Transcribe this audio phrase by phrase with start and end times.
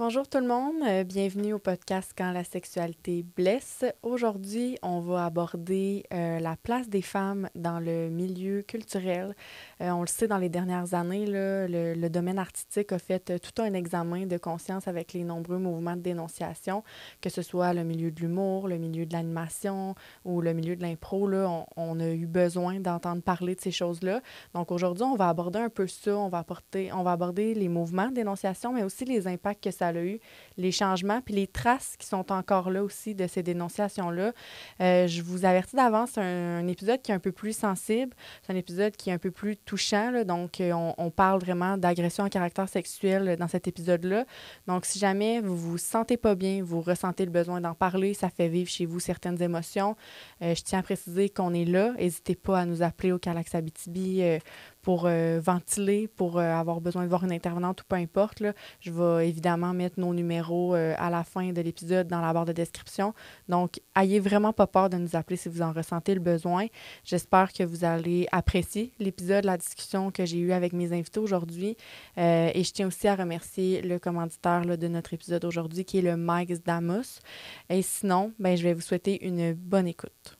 [0.00, 3.84] Bonjour tout le monde, euh, bienvenue au podcast Quand la sexualité blesse.
[4.04, 9.34] Aujourd'hui, on va aborder euh, la place des femmes dans le milieu culturel.
[9.80, 13.72] Euh, on le sait, dans les dernières années, le, domaine artistique a fait tout un
[13.72, 16.84] examen de conscience avec les nombreux mouvements de dénonciation,
[17.20, 20.82] que ce soit le milieu de l'humour, le milieu de l'animation ou le milieu de
[20.82, 21.28] l'impro.
[21.28, 24.20] On, on, a eu besoin d'entendre parler de ces choses-là.
[24.54, 26.46] Donc aujourd'hui, on va aborder un peu ça, on va,
[26.92, 30.20] on va aborder les mouvements de dénonciation, mais aussi les impacts que ça a eu,
[30.56, 34.32] les changements, puis les traces qui sont encore là aussi de ces dénonciations-là.
[34.80, 38.52] Euh, je vous avertis d'avance, c'est un, épisode qui est un peu plus sensible, c'est
[38.52, 42.24] un épisode qui est un peu plus touchant, là, donc euh, on, parle vraiment d'agression
[42.24, 44.24] à caractère sexuel dans cet épisode-là.
[44.66, 48.28] Donc si jamais vous vous sentez pas bien, vous ressentez le besoin d'en parler, ça
[48.28, 49.96] fait vivre chez vous certaines émotions,
[50.42, 51.92] euh, je tiens à préciser qu'on est là.
[51.98, 54.38] N'hésitez pas à nous appeler au Calax Abitibi euh,
[54.88, 58.40] pour euh, ventiler, pour euh, avoir besoin de voir une intervenante ou peu importe.
[58.40, 58.54] Là.
[58.80, 62.46] Je vais évidemment mettre nos numéros euh, à la fin de l'épisode dans la barre
[62.46, 63.12] de description.
[63.50, 66.68] Donc, ayez vraiment pas peur de nous appeler si vous en ressentez le besoin.
[67.04, 71.76] J'espère que vous allez apprécier l'épisode, la discussion que j'ai eue avec mes invités aujourd'hui.
[72.16, 76.16] et je tiens aussi à remercier le commanditaire de notre épisode aujourd'hui, qui est le
[76.16, 77.20] Mike Damos.
[77.68, 80.38] Et sinon, ben, je vais vous souhaiter une bonne écoute.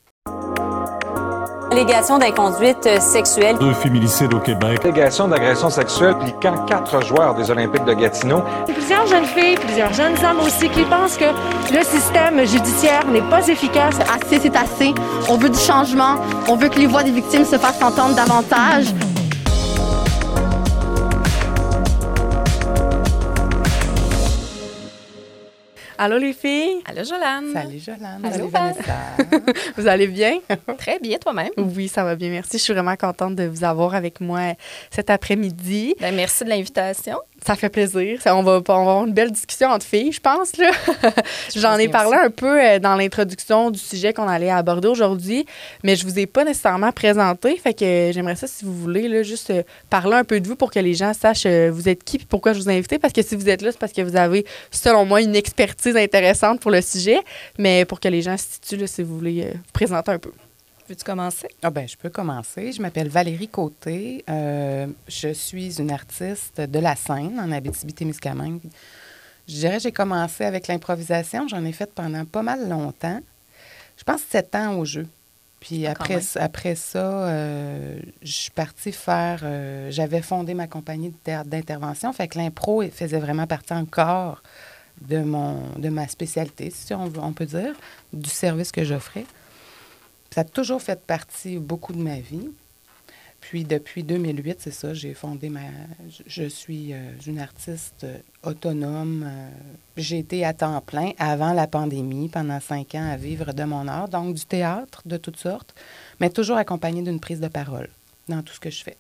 [1.78, 3.56] Allégation d'inconduite sexuelle.
[3.60, 4.80] Deux féminicides au Québec.
[4.82, 8.42] Allégation d'agression sexuelle impliquant quatre joueurs des Olympiques de Gatineau.
[8.66, 11.26] Plusieurs jeunes filles, plusieurs jeunes hommes aussi qui pensent que
[11.72, 13.96] le système judiciaire n'est pas efficace.
[14.00, 14.92] Assez, c'est assez.
[15.28, 16.16] On veut du changement.
[16.48, 18.86] On veut que les voix des victimes se fassent entendre davantage.
[26.00, 26.80] Allô les filles?
[26.84, 27.52] Allô Jolane.
[27.52, 28.24] Salut Jolane.
[28.24, 28.96] Allô Salut Vanessa.
[29.76, 30.38] vous allez bien?
[30.78, 31.50] Très bien toi-même?
[31.56, 32.56] Oui, ça va bien, merci.
[32.56, 34.54] Je suis vraiment contente de vous avoir avec moi
[34.92, 35.96] cet après-midi.
[36.00, 37.18] Ben, merci de l'invitation.
[37.44, 38.20] Ça fait plaisir.
[38.20, 40.56] Ça, on, va, on va avoir une belle discussion entre filles, je pense.
[40.56, 40.70] Là.
[41.56, 45.46] J'en ai parlé un peu euh, dans l'introduction du sujet qu'on allait aborder aujourd'hui,
[45.84, 47.56] mais je vous ai pas nécessairement présenté.
[47.56, 50.56] Fait que j'aimerais ça, si vous voulez, là, juste euh, parler un peu de vous
[50.56, 52.98] pour que les gens sachent euh, vous êtes qui et pourquoi je vous ai invité.
[52.98, 55.96] Parce que si vous êtes là, c'est parce que vous avez, selon moi, une expertise
[55.96, 57.20] intéressante pour le sujet.
[57.56, 60.32] Mais pour que les gens se situent, là, si vous voulez vous présenter un peu.
[60.88, 61.48] Veux-tu commencer?
[61.62, 62.72] Ah ben, je peux commencer.
[62.72, 64.24] Je m'appelle Valérie Côté.
[64.30, 68.62] Euh, je suis une artiste de la scène en Abitibi-Témiscamingue.
[69.46, 71.46] Je dirais que j'ai commencé avec l'improvisation.
[71.46, 73.20] J'en ai fait pendant pas mal longtemps.
[73.98, 75.06] Je pense sept ans au jeu.
[75.60, 79.40] Puis après, après ça, euh, je suis partie faire...
[79.42, 82.14] Euh, J'avais fondé ma compagnie de théâtre d'intervention.
[82.14, 84.42] Fait que l'impro faisait vraiment partie encore
[85.02, 87.74] de, mon, de ma spécialité, si on, on peut dire,
[88.14, 89.26] du service que j'offrais.
[90.30, 92.48] Ça a toujours fait partie beaucoup de ma vie.
[93.40, 95.60] Puis depuis 2008, c'est ça, j'ai fondé ma...
[96.26, 98.04] Je suis euh, une artiste
[98.42, 99.24] autonome.
[99.26, 99.48] Euh,
[99.96, 103.86] j'ai été à temps plein avant la pandémie, pendant cinq ans, à vivre de mon
[103.86, 105.74] art, donc du théâtre de toutes sortes,
[106.20, 107.88] mais toujours accompagné d'une prise de parole
[108.28, 108.96] dans tout ce que je fais.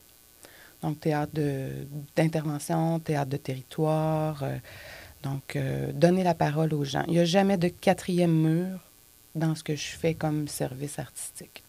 [0.82, 1.32] Donc théâtre
[2.16, 4.56] d'intervention, théâtre de territoire, euh,
[5.24, 5.58] donc
[5.94, 7.02] donner la parole aux gens.
[7.08, 8.78] Il n'y a jamais de quatrième mur
[9.38, 11.62] dans ce que je fais comme service artistique.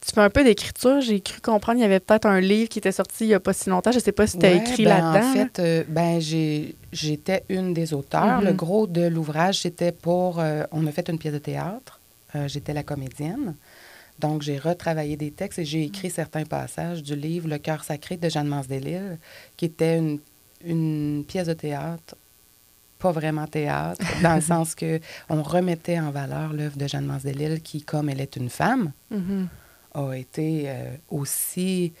[0.00, 1.00] Tu fais un peu d'écriture.
[1.00, 3.40] J'ai cru comprendre qu'il y avait peut-être un livre qui était sorti il n'y a
[3.40, 3.92] pas si longtemps.
[3.92, 5.28] Je ne sais pas si tu as ouais, écrit ben, là-dedans.
[5.28, 6.20] En fait, euh, ben,
[6.92, 8.24] j'étais une des auteurs.
[8.24, 8.44] Mm -hmm.
[8.46, 10.38] Le gros de l'ouvrage, c'était pour...
[10.38, 12.00] Euh, on a fait une pièce de théâtre.
[12.34, 13.56] Euh, J'étais la comédienne.
[14.18, 18.16] Donc, j'ai retravaillé des textes et j'ai écrit certains passages du livre Le cœur sacré
[18.16, 19.18] de Jeanne-Mance Delille,
[19.56, 20.18] qui était une,
[20.64, 22.14] une pièce de théâtre
[23.00, 27.60] pas vraiment théâtre, dans le sens que on remettait en valeur l'œuvre de Jeanne-Mance Delille,
[27.62, 29.44] qui, comme elle est une femme, mm -hmm.
[30.10, 31.92] a été euh, aussi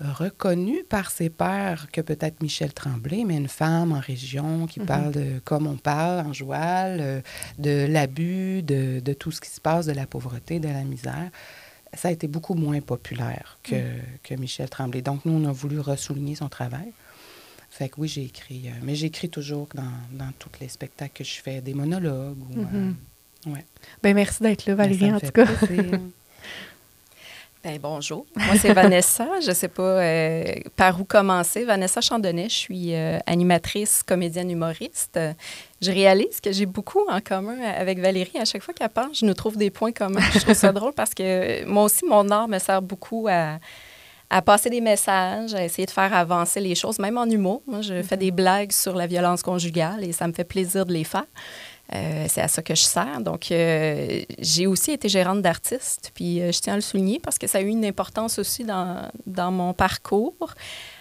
[0.00, 4.82] reconnue par ses pairs que peut-être Michel Tremblay, mais une femme en région qui mm
[4.82, 4.86] -hmm.
[4.86, 7.20] parle de, comme on parle en joual, euh,
[7.66, 11.30] de l'abus, de, de, tout ce qui se passe, de la pauvreté, de la misère.
[12.00, 15.02] Ça a été beaucoup moins populaire que, mm que Michel Tremblay.
[15.10, 16.90] Donc, nous, on a voulu ressouligner son travail.
[17.76, 18.62] Fait que oui, j'ai écrit.
[18.66, 22.38] Euh, mais j'écris toujours dans, dans tous les spectacles que je fais, des monologues.
[22.50, 22.94] Ou, mm -hmm.
[23.48, 23.64] euh, ouais.
[24.00, 25.44] ben, merci d'être là, Valérie, en tout cas.
[27.64, 28.26] ben, bonjour.
[28.36, 29.26] Moi, c'est Vanessa.
[29.42, 30.44] Je ne sais pas euh,
[30.76, 31.64] par où commencer.
[31.64, 35.18] Vanessa Chandonnet, je suis euh, animatrice, comédienne, humoriste.
[35.82, 38.38] Je réalise que j'ai beaucoup en commun avec Valérie.
[38.38, 40.28] À chaque fois qu'elle parle, je nous trouve des points communs.
[40.32, 43.58] Je trouve ça drôle parce que moi aussi, mon art me sert beaucoup à
[44.30, 47.62] à passer des messages, à essayer de faire avancer les choses, même en humour.
[47.66, 50.92] Moi, je fais des blagues sur la violence conjugale et ça me fait plaisir de
[50.92, 51.26] les faire.
[51.94, 53.20] Euh, c'est à ça que je sers.
[53.20, 57.36] Donc, euh, j'ai aussi été gérante d'artiste, puis euh, je tiens à le souligner parce
[57.38, 60.54] que ça a eu une importance aussi dans, dans mon parcours.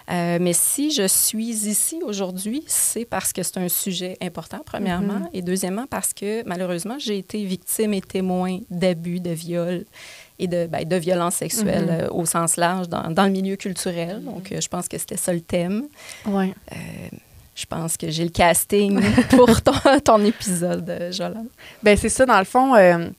[0.10, 5.30] Mais si je suis ici aujourd'hui, c'est parce que c'est un sujet important, premièrement, Mhm.
[5.31, 9.86] et deuxièmement parce que malheureusement, j'ai été victime et témoin d'abus, de viols
[10.39, 12.01] et de, ben, de violences sexuelles Mhm.
[12.06, 14.24] euh, au sens large dans, dans le milieu culturel.
[14.24, 15.83] Donc, euh, je pense que c'était ça le thème.
[16.25, 16.53] Ouais.
[17.56, 19.00] Je pense que j'ai le casting
[19.30, 21.45] pour ton, ton épisode, euh, Jolande.
[21.83, 22.74] Ben c'est ça, dans le fond.
[22.75, 23.09] euh,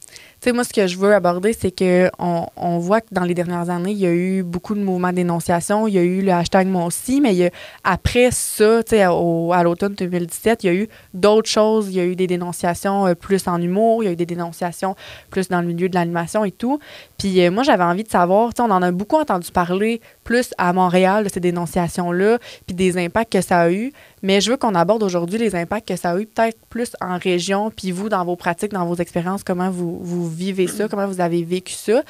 [0.44, 3.70] sais, moi, ce que je veux aborder, c'est que on, voit que dans les dernières
[3.70, 5.86] années, il y a eu beaucoup de mouvements dénonciation.
[5.86, 7.50] Il y a eu le hashtag moi aussi, mais
[7.82, 11.88] après ça, tu sais, à l'automne 2017, il y a eu d'autres choses.
[11.88, 14.26] Il y a eu des dénonciations euh, plus en humour, il y a eu des
[14.26, 14.96] dénonciations
[15.30, 16.78] plus dans le milieu de l'animation et tout.
[17.18, 20.00] Puis euh, moi, j'avais envie de savoir, tu sais, on en a beaucoup entendu parler
[20.24, 23.92] plus à Montréal de ces dénonciations-là, puis des impacts que ça a eu.
[24.24, 27.18] Mais je veux qu'on aborde aujourd'hui les impacts que ça a eu peut-être plus en
[27.18, 31.06] région, puis vous, dans vos pratiques, dans vos expériences, comment vous, vous vivez ça, comment
[31.06, 32.02] vous avez vécu ça.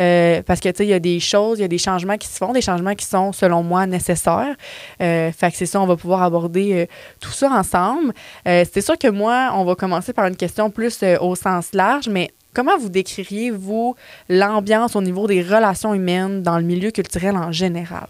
[0.00, 2.16] Euh, parce que, tu sais, il y a des choses, il y a des changements
[2.16, 4.56] qui se font, des changements qui sont, selon moi, nécessaires.
[5.00, 6.86] Euh, fait que c'est ça, on va pouvoir aborder euh,
[7.20, 8.14] tout ça ensemble.
[8.44, 12.32] C'est sûr que moi, on va commencer par une question plus au sens large, mais
[12.52, 13.94] comment vous décririez, vous,
[14.28, 18.08] l'ambiance au niveau des relations humaines dans le milieu culturel en général?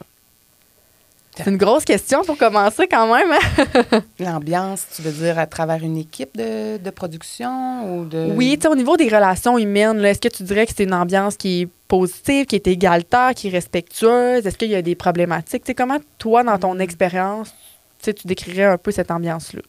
[1.37, 3.31] C'est une grosse question pour commencer quand même.
[3.33, 4.03] hein?
[4.19, 8.33] L'ambiance, tu veux dire à travers une équipe de, de production ou de.
[8.37, 10.93] Oui, tu sais, au niveau des relations humaines, est-ce que tu dirais que c'est une
[10.93, 14.47] ambiance qui est positive, qui est égalitaire, qui est respectueuse?
[14.47, 15.63] Est-ce qu'il y a des problématiques?
[15.75, 17.55] Comment, toi, dans ton expérience,
[18.03, 19.63] tu décrirais un peu cette ambiance-là?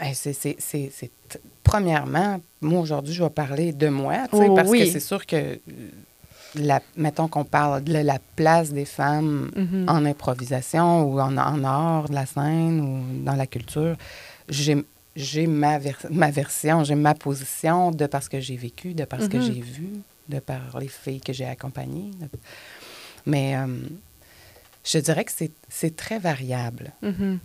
[0.00, 0.56] Hey, c'est,
[1.62, 4.80] Premièrement, moi, aujourd'hui, je vais parler de moi, Oh, parce oui.
[4.80, 5.58] que c'est sûr que,
[6.56, 9.86] la, mettons qu'on parle de la place des femmes Mhm.
[9.88, 13.96] en improvisation ou en, en art de la scène ou dans la culture,
[14.48, 19.28] j'ai, ma, vers- ma version, j'ai ma position de parce que j'ai vécu, de parce
[19.28, 19.42] que Mhm.
[19.42, 19.88] j'ai vu,
[20.28, 22.10] de par les filles que j'ai accompagnées.
[23.26, 23.66] Mais euh,
[24.84, 26.92] je dirais que c'est, très variable.
[27.02, 27.38] Mhm.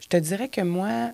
[0.00, 1.10] Je te dirais que moi,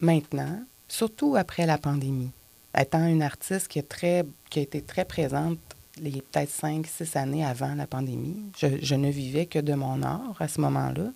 [0.00, 2.30] maintenant, surtout après la pandémie,
[2.78, 5.58] étant une artiste qui, est très, qui a été très présente
[6.00, 10.02] les peut-être cinq, six années avant la pandémie, je, je ne vivais que de mon
[10.02, 11.10] art à ce moment-là.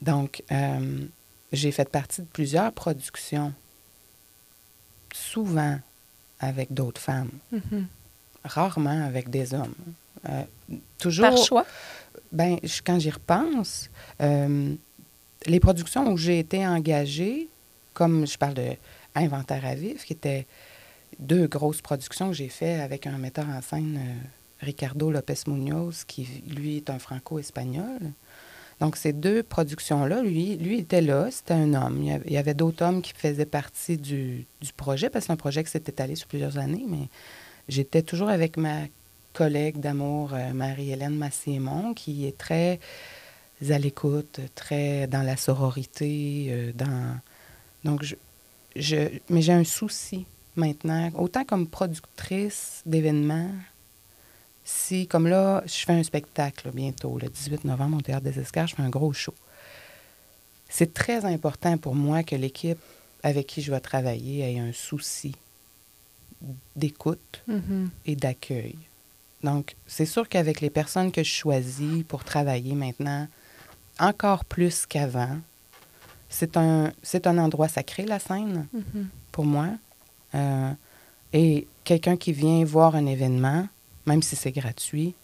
[0.00, 0.98] Donc, euh,
[1.52, 3.52] j'ai fait partie de plusieurs productions,
[5.12, 5.78] souvent
[6.38, 7.86] avec d'autres femmes, Mhm.
[8.44, 9.74] rarement avec des hommes.
[10.28, 10.42] Euh,
[10.98, 11.66] toujours Par choix?
[12.32, 13.90] ben, je- quand j'y repense,
[14.20, 14.74] euh,
[15.46, 17.48] les productions où j'ai été engagée,
[17.94, 18.70] comme je parle de
[19.14, 20.46] Inventaire à vif, qui étaient
[21.20, 26.04] deux grosses productions que j'ai fait avec un metteur en scène, euh, Ricardo Lopez Munoz,
[26.06, 28.00] qui, lui, est un franco-espagnol.
[28.80, 32.02] Donc, ces deux productions-là, lui, lui était là, c'était un homme.
[32.02, 35.36] Il y avait, d'autres hommes qui faisaient partie du, du projet, parce que c'est un
[35.36, 37.08] projet qui s'est étalé sur plusieurs années, mais
[37.68, 38.84] j'étais toujours avec ma
[39.34, 42.80] collègue d'amour, euh, Marie-Hélène Massiémon, qui est très
[43.68, 47.18] à l'écoute, très dans la sororité, euh, dans...
[47.84, 48.14] Donc, je,
[48.76, 48.96] je,
[49.28, 50.24] mais j'ai un souci
[50.60, 53.50] maintenant, autant comme productrice d'événements,
[54.64, 58.38] si, comme là, je fais un spectacle là, bientôt, le 18 novembre au Théâtre des
[58.38, 59.34] Escars, je fais un gros show.
[60.68, 62.78] C'est très important pour moi que l'équipe
[63.22, 65.34] avec qui je vais travailler ait un souci
[66.76, 67.90] d'écoute Mhm.
[68.06, 68.76] et d'accueil.
[69.42, 73.26] Donc, c'est sûr qu'avec les personnes que je choisis pour travailler maintenant,
[73.98, 75.38] encore plus qu'avant,
[76.28, 76.92] c'est un,
[77.24, 79.08] un endroit sacré, la scène, Mhm.
[79.32, 79.68] pour moi.
[80.34, 80.72] Euh,
[81.32, 83.66] et quelqu'un qui vient voir un événement,
[84.06, 85.14] même si c'est gratuit,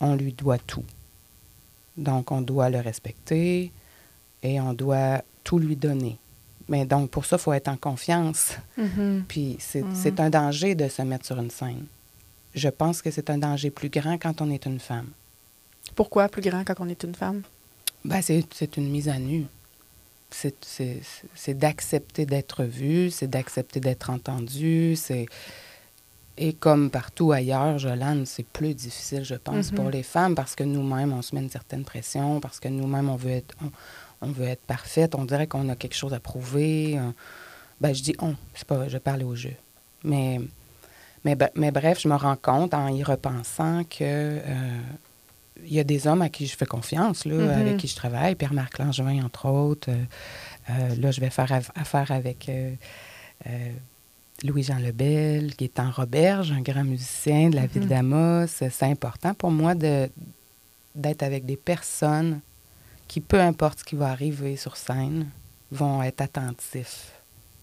[0.00, 0.84] on lui doit tout.
[1.96, 3.72] Donc, on doit le respecter
[4.42, 6.16] et on doit tout lui donner.
[6.68, 8.52] Mais donc, pour ça, il faut être en confiance.
[8.76, 9.24] Mhm.
[9.26, 9.94] Puis c'est Mhm.
[9.94, 11.86] c'est un danger de se mettre sur une scène.
[12.54, 15.08] Je pense que c'est un danger plus grand quand on est une femme.
[15.94, 17.42] Pourquoi plus grand quand on est une femme?
[18.04, 19.46] Ben, c'est c'est une mise à nu.
[20.30, 24.94] C'est- d'accepter d'être vu, c'est d'accepter d'être entendu.
[24.96, 25.26] c'est
[26.40, 29.76] Et comme partout ailleurs, Jolane, c'est plus difficile, je pense, Mhm.
[29.78, 33.08] pour les femmes parce que nous-mêmes, on se met une certaine pression, parce que nous-mêmes,
[33.08, 33.70] on veut être, on,
[34.28, 36.96] on veut être parfaite, on dirait qu'on a quelque chose à prouver.
[36.96, 37.10] euh.
[37.80, 39.54] Ben, je dis on, c'est pas, je parle au jeu.
[40.04, 40.40] Mais,
[41.24, 44.80] mais, bre- mais bref, je me rends compte en y repensant que euh,
[45.64, 47.50] il y a des hommes à qui je fais confiance, là, Mhm.
[47.60, 49.90] avec qui je travaille, Pierre-Marc Langevin, entre autres.
[49.90, 50.04] Euh,
[50.70, 52.72] euh, là, je vais faire aff- affaire avec euh,
[53.46, 53.70] euh,
[54.44, 57.88] Louis-Jean Lebel, qui est en Roberge, un grand musicien de la ville Mhm.
[57.88, 58.46] d'Amos.
[58.46, 60.08] C'est important pour moi de,
[60.94, 62.40] d'être avec des personnes
[63.08, 65.28] qui, peu importe ce qui va arriver sur scène,
[65.72, 67.12] vont être attentifs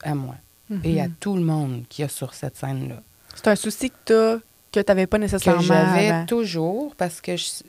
[0.03, 0.35] à moi
[0.83, 1.13] et à Mhm.
[1.19, 3.01] tout le monde qui est sur cette scène-là.
[3.35, 4.39] C'est un souci que tu as
[4.71, 7.63] que tu n'avais pas nécessairement que j'avais toujours parce que je-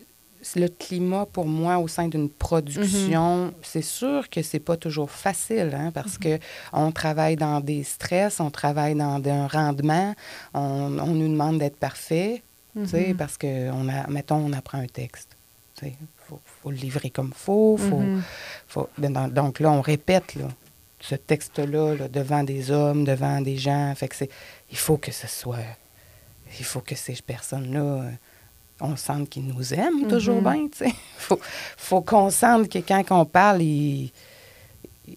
[0.55, 5.73] le climat pour moi au sein d'une production, c'est sûr que c'est pas toujours facile
[5.77, 6.39] hein, parce que
[6.73, 10.15] on travaille dans des stress, on travaille dans un rendement,
[10.55, 12.43] on, on nous demande d'être parfait,
[12.75, 13.17] Mhm.
[13.17, 15.31] parce que on a, mettons, on apprend un texte,
[15.81, 15.95] sais,
[16.29, 18.23] faut, faut le livrer comme faut, faut, Mhm.
[18.69, 20.49] faut- ben, dans- donc là on répète là,
[21.01, 24.25] ce texte-là là, devant des hommes, devant des gens, fait que
[24.71, 25.57] il faut que ce soit,
[26.59, 28.11] il faut que ces personnes-là euh,
[28.81, 30.53] on sente qu'ils nous aiment toujours Mhm.
[30.53, 30.95] bien, tu sais.
[31.19, 31.41] Faut,
[31.77, 34.13] faut qu'on sente que quand on parle, ils,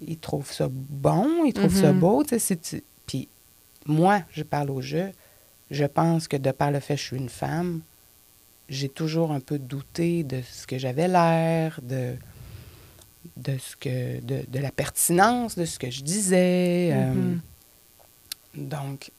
[0.01, 1.99] ils trouvent ça bon, ils trouvent ça Mhm.
[1.99, 2.55] beau, tu sais.
[2.57, 3.27] tu- Puis
[3.85, 5.11] moi, je parle au jeu,
[5.71, 7.81] je pense que de par le fait que je suis une femme,
[8.69, 12.15] j'ai toujours un peu douté de ce que j'avais l'air, de
[13.35, 16.91] de ce que de, de la pertinence de ce que je disais.
[16.93, 17.41] euh, Mhm.
[18.55, 19.11] donc,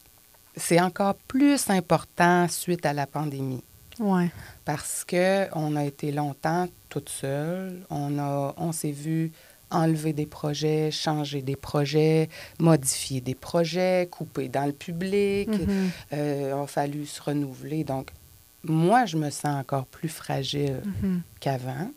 [0.56, 3.62] c'est encore plus important suite à la pandémie
[4.00, 4.30] Ouais.
[4.64, 7.80] parce que on a été longtemps toute seule.
[7.90, 9.30] On a, on s'est vu
[9.70, 12.28] enlever des projets, changer des projets,
[12.58, 15.48] modifier des projets, couper dans le public.
[15.48, 15.90] Mhm.
[16.14, 17.84] Euh, il a fallu se renouveler.
[17.84, 18.10] Donc,
[18.64, 21.22] moi, je me sens encore plus fragile Mhm.
[21.38, 21.90] qu'avant.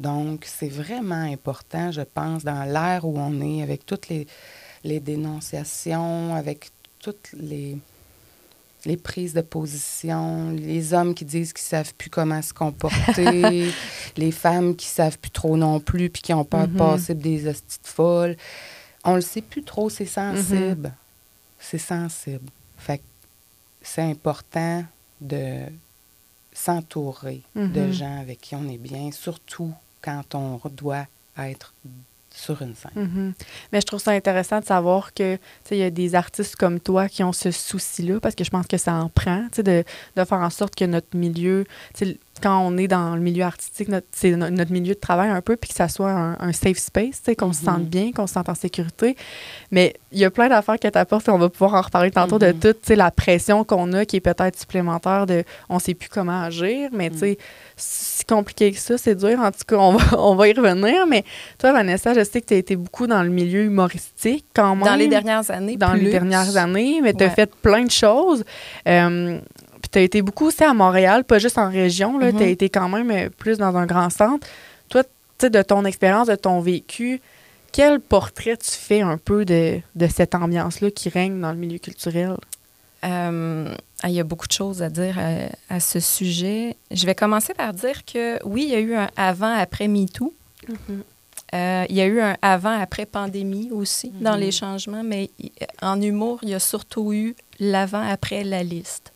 [0.00, 4.26] Donc, c'est vraiment important, je pense, dans l'ère où on est, avec toutes les,
[4.82, 7.78] les dénonciations, avec toutes les,
[8.84, 13.70] les prises de position, les hommes qui disent qu'ils savent plus comment se comporter,
[14.16, 16.72] les femmes qui savent plus trop non plus, puis qui ont peur Mhm.
[16.72, 18.36] de passer pour des hosties de folles.
[19.04, 20.92] On le sait plus trop, c'est sensible.
[21.60, 22.48] C'est sensible.
[22.76, 23.00] Fait
[23.82, 24.84] c'est important
[25.20, 25.60] de
[26.52, 27.92] s'entourer de Mhm.
[27.92, 29.72] gens avec qui on est bien, surtout
[30.02, 31.06] quand on doit
[31.38, 31.72] être
[32.34, 32.90] sur une scène.
[32.94, 33.32] Mhm.
[33.72, 35.38] Mais je trouve ça intéressant de savoir que
[35.70, 38.66] il y a des artistes comme toi qui ont ce souci-là, parce que je pense
[38.66, 39.84] que ça en prend, de,
[40.16, 41.64] de faire en sorte que notre milieu,
[42.42, 45.56] quand on est dans le milieu artistique, notre- c'est notre milieu de travail un peu,
[45.56, 48.26] puis que ça soit un, un safe space, tu sais, qu'on se sente bien, qu'on
[48.26, 49.16] se sente en sécurité.
[49.70, 52.10] Mais il y a plein d'affaires que tu apportes, et on va pouvoir en reparler
[52.10, 52.58] tantôt de Mhm.
[52.58, 56.08] toute tu sais, la pression qu'on a qui est peut-être supplémentaire de on sait plus
[56.08, 57.38] comment agir, mais tu sais,
[57.76, 59.38] si compliqué que ça, c'est dur.
[59.40, 61.06] En tout cas, on va, on va y revenir.
[61.06, 61.24] Mais
[61.58, 64.84] toi, Vanessa, je sais que tu as été beaucoup dans le milieu humoristique quand même.
[64.84, 67.34] Dans les dernières années, Dans les dernières années, mais tu as Ouais.
[67.34, 68.44] fait plein de choses.
[68.88, 69.38] Euh,
[69.80, 72.18] puis tu as été beaucoup aussi à Montréal, pas juste en région.
[72.18, 74.46] Tu as été quand même euh, plus dans un grand centre.
[74.88, 75.10] Toi, tu
[75.40, 77.20] sais, de ton expérience, de ton vécu,
[77.72, 81.78] quel portrait tu fais un peu de, de cette ambiance-là qui règne dans le milieu
[81.78, 82.36] culturel?
[83.04, 83.74] Euh,
[84.04, 86.76] il y a beaucoup de choses à dire à, à ce sujet.
[86.92, 90.32] Je vais commencer par dire que oui, il y a eu un avant-après MeToo.
[91.54, 95.30] Euh, il y a eu un avant-après pandémie aussi dans les changements, mais
[95.82, 99.12] en humour, il y a surtout eu l'avant-après la liste.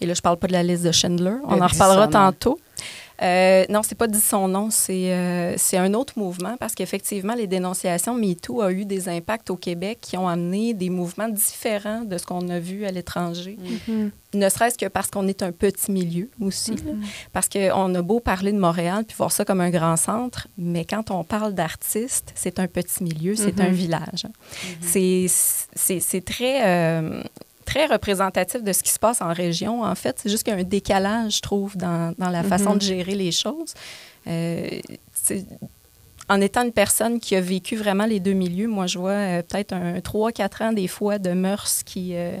[0.00, 2.58] Et là, je parle pas de la liste de Chandler, on en reparlera tantôt.
[3.22, 7.34] Euh, non, c'est pas dit son nom, c'est euh, c'est un autre mouvement parce qu'effectivement,
[7.34, 12.02] les dénonciations MeToo a eu des impacts au Québec qui ont amené des mouvements différents
[12.02, 13.56] de ce qu'on a vu à l'étranger.
[14.34, 16.70] Ne serait-ce que parce qu'on est un petit milieu aussi.
[16.72, 16.92] là.
[17.32, 20.84] Parce qu'on a beau parler de Montréal puis voir ça comme un grand centre, mais
[20.86, 23.72] quand on parle d'artistes, c'est un petit milieu, c'est un Mhm.
[23.74, 24.26] village.
[24.80, 25.26] C'est-
[25.74, 27.22] C'est c'est très, euh,
[27.72, 30.18] très représentatif de ce qui se passe en région, en fait.
[30.20, 32.78] C'est juste qu'il y a un décalage, je trouve, dans, dans la façon Mhm.
[32.78, 33.72] de gérer les choses.
[34.26, 34.68] Euh,
[36.28, 39.42] en étant une personne qui a vécu vraiment les deux milieux, moi, je vois euh,
[39.42, 42.36] peut-être un 3-4 ans des fois de mœurs qui, euh,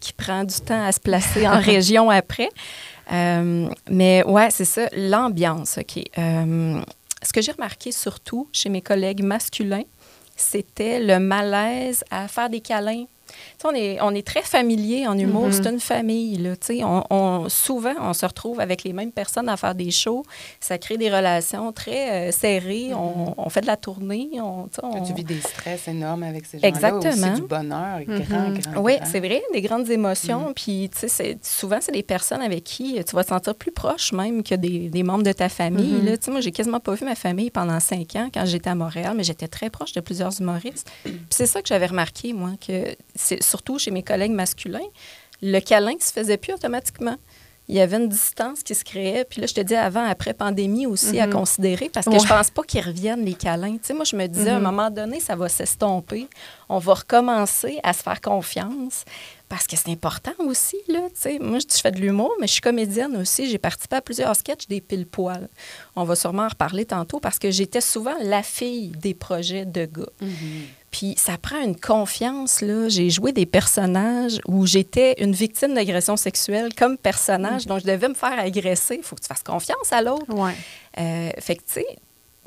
[0.00, 2.48] qui prend du temps à se placer en région après.
[3.10, 6.02] Mais ouais, c'est ça, l'ambiance, OK.
[7.22, 9.84] Ce que j'ai remarqué surtout chez mes collègues masculins,
[10.36, 13.04] c'était le malaise à faire des câlins.
[13.64, 15.52] On, est, on est très familier en humour, Mhm.
[15.52, 16.36] c'est une famille.
[16.36, 16.50] Là,
[16.84, 20.24] on, on- souvent, on se retrouve avec les mêmes personnes à faire des shows.
[20.60, 22.92] Ça crée des relations très euh, serrées.
[22.94, 24.28] on, on fait de la tournée.
[24.42, 24.68] On,
[25.04, 26.68] tu vis des stress énormes avec ces gens-là.
[26.68, 27.32] Exactement.
[27.32, 28.22] Aussi du bonheur, Mhm.
[28.22, 29.06] grand, oui, grand.
[29.06, 30.52] c'est vrai, des grandes émotions.
[30.54, 30.90] Puis,
[31.42, 34.88] souvent, c'est des personnes avec qui tu vas te sentir plus proche même que des,
[34.90, 36.00] des membres de ta famille.
[36.00, 36.04] Mhm.
[36.06, 36.12] là.
[36.28, 39.24] Moi, j'ai quasiment pas vu ma famille pendant cinq ans quand j'étais à Montréal, mais
[39.24, 40.88] j'étais très proche de plusieurs humoristes.
[41.30, 42.94] C'est ça que j'avais remarqué, moi, que
[43.40, 44.88] surtout chez mes collègues masculins,
[45.42, 47.16] le câlin se faisait plus automatiquement.
[47.68, 49.24] Il y avait une distance qui se créait.
[49.28, 51.32] Puis là, je te dis avant, après pandémie aussi à Mhm.
[51.32, 52.20] considérer parce que Ouais.
[52.20, 53.72] je pense pas qu'ils reviennent, les câlins.
[53.72, 54.64] Tu sais, moi, je me disais, à un Mhm.
[54.64, 56.28] moment donné, ça va s'estomper.
[56.68, 59.04] On va recommencer à se faire confiance
[59.48, 61.00] parce que c'est important aussi, là.
[61.08, 63.50] Tu sais, moi, je fais de l'humour, mais je suis comédienne aussi.
[63.50, 65.48] J'ai participé à plusieurs sketchs des pile-poils.
[65.96, 69.86] On va sûrement en reparler tantôt parce que j'étais souvent la fille des projets de
[69.86, 70.06] gars.
[70.20, 70.30] Mhm.
[70.98, 72.88] Puis ça prend une confiance, là.
[72.88, 78.08] J'ai joué des personnages où j'étais une victime d'agression sexuelle comme personnage, donc je devais
[78.08, 78.96] me faire agresser.
[78.96, 80.32] Il faut que tu fasses confiance à l'autre.
[80.32, 80.54] Ouais.
[80.98, 81.86] Euh, fait que, tu sais,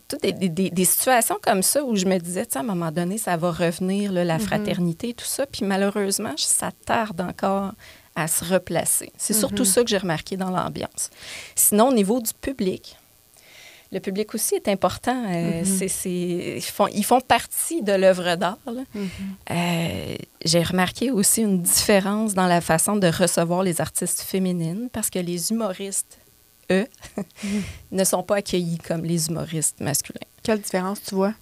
[0.08, 2.66] toutes des, des- des situations comme ça où je me disais, tu sais, à un
[2.66, 4.44] moment donné, ça va revenir, là, la Mhm.
[4.48, 5.46] fraternité, tout ça.
[5.46, 7.74] Puis malheureusement, ça tarde encore
[8.16, 9.12] à se replacer.
[9.18, 11.12] C'est surtout ça que j'ai remarqué dans l'ambiance.
[11.56, 12.98] Sinon, au niveau du public,
[13.92, 15.24] le public aussi est important.
[15.28, 15.88] Euh, Mhm.
[15.88, 16.10] c'est-
[16.58, 18.58] ils, font, ils font partie de l'œuvre d'art.
[18.68, 19.08] Mhm.
[19.52, 20.16] Euh,
[20.46, 25.20] j'ai remarqué aussi une différence dans la façon de recevoir les artistes féminines parce que
[25.20, 26.20] les humoristes,
[26.72, 26.88] eux,
[27.92, 30.20] ne sont pas accueillis comme les humoristes masculins.
[30.44, 31.34] Quelle différence tu vois?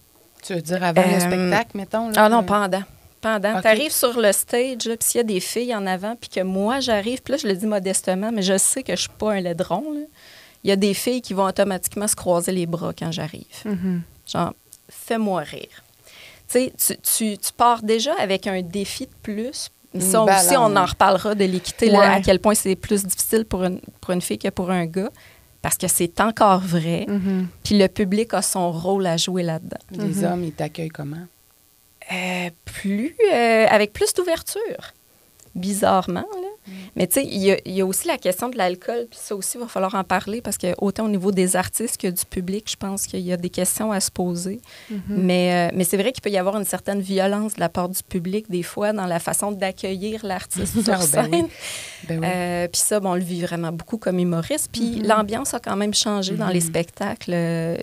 [0.43, 2.07] Tu veux dire avant le Euh, spectacle, mettons?
[2.09, 2.83] Là, Ah non, pendant.
[3.19, 3.59] Pendant.
[3.61, 6.41] Tu arrives sur le stage, puis s'il y a des filles en avant, puis que
[6.41, 9.33] moi, j'arrive, puis là, je le dis modestement, mais je sais que je suis pas
[9.33, 9.83] un laidron.
[9.91, 10.01] là.
[10.63, 13.45] Il y a des filles qui vont automatiquement se croiser les bras quand j'arrive.
[13.65, 14.01] Mhm.
[14.31, 14.53] Genre,
[14.89, 15.83] fais-moi rire.
[16.49, 19.69] Tu sais, tu, tu- tu pars déjà avec un défi de plus.
[19.99, 21.97] Ça aussi, on en reparlera de l'équité, Ouais.
[22.05, 25.09] à quel point c'est plus difficile pour une, pour une fille que pour un gars,
[25.61, 27.05] parce que c'est encore vrai.
[27.07, 27.47] Mhm.
[27.63, 29.77] Puis le public a son rôle à jouer là-dedans.
[29.91, 30.23] Les Mhm.
[30.25, 31.25] hommes, ils t'accueillent comment?
[32.11, 34.93] Euh, plus, euh, avec plus d'ouverture,
[35.55, 36.25] bizarrement.
[36.95, 39.19] Mais tu sais, il y, a- il y a aussi la question de l'alcool, puis
[39.21, 42.07] ça aussi, il va falloir en parler parce que autant au niveau des artistes que
[42.07, 44.59] du public, je pense qu'il y a des questions à se poser.
[44.89, 44.99] Mhm.
[45.09, 47.89] Mais, euh, mais c'est vrai qu'il peut y avoir une certaine violence de la part
[47.89, 51.29] du public, des fois, dans la façon d'accueillir l'artiste sur Ah, ben scène.
[51.33, 51.43] oui.
[52.07, 52.25] Ben oui.
[52.27, 54.69] Euh, puis ça, bon, on le vit vraiment beaucoup comme humoriste.
[54.71, 55.07] Puis Mhm.
[55.07, 56.67] l'ambiance a quand même changé dans les Mhm.
[56.67, 57.31] spectacles.
[57.33, 57.77] Euh,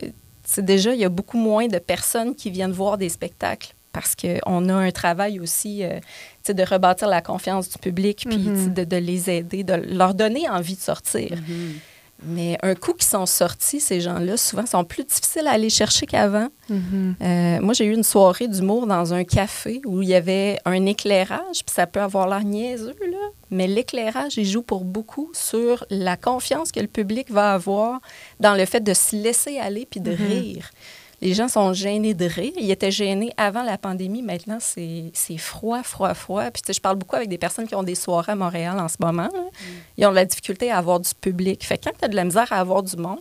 [0.47, 4.15] C'est déjà, il y a beaucoup moins de personnes qui viennent voir des spectacles parce
[4.15, 5.99] qu'on a un travail aussi euh,
[6.47, 8.75] de rebâtir la confiance du public, puis Mhm.
[8.75, 11.31] de, de les aider, de leur donner envie de sortir.
[11.49, 11.75] Mhm.
[12.27, 16.07] Mais un coup qu'ils sont sortis, ces gens-là, souvent, sont plus difficiles à aller chercher
[16.07, 16.49] qu'avant.
[16.71, 17.17] Mhm.
[17.21, 20.87] Euh, moi, j'ai eu une soirée d'humour dans un café où il y avait un
[20.87, 23.19] éclairage, puis ça peut avoir l'air niaiseux, là,
[23.51, 28.01] mais l'éclairage, il joue pour beaucoup sur la confiance que le public va avoir
[28.41, 30.71] dans le fait de se laisser aller puis de rire.
[31.23, 32.53] Les gens sont gênés de rire.
[32.59, 34.23] Ils étaient gênés avant la pandémie.
[34.23, 36.51] Maintenant, c'est froid, froid, froid.
[36.51, 38.79] Puis, tu sais, je parle beaucoup avec des personnes qui ont des soirées à Montréal
[38.79, 39.29] en ce moment.
[39.33, 39.45] là.
[39.97, 41.65] Ils ont de la difficulté à avoir du public.
[41.65, 43.21] Fait que quand tu as de la misère à avoir du monde,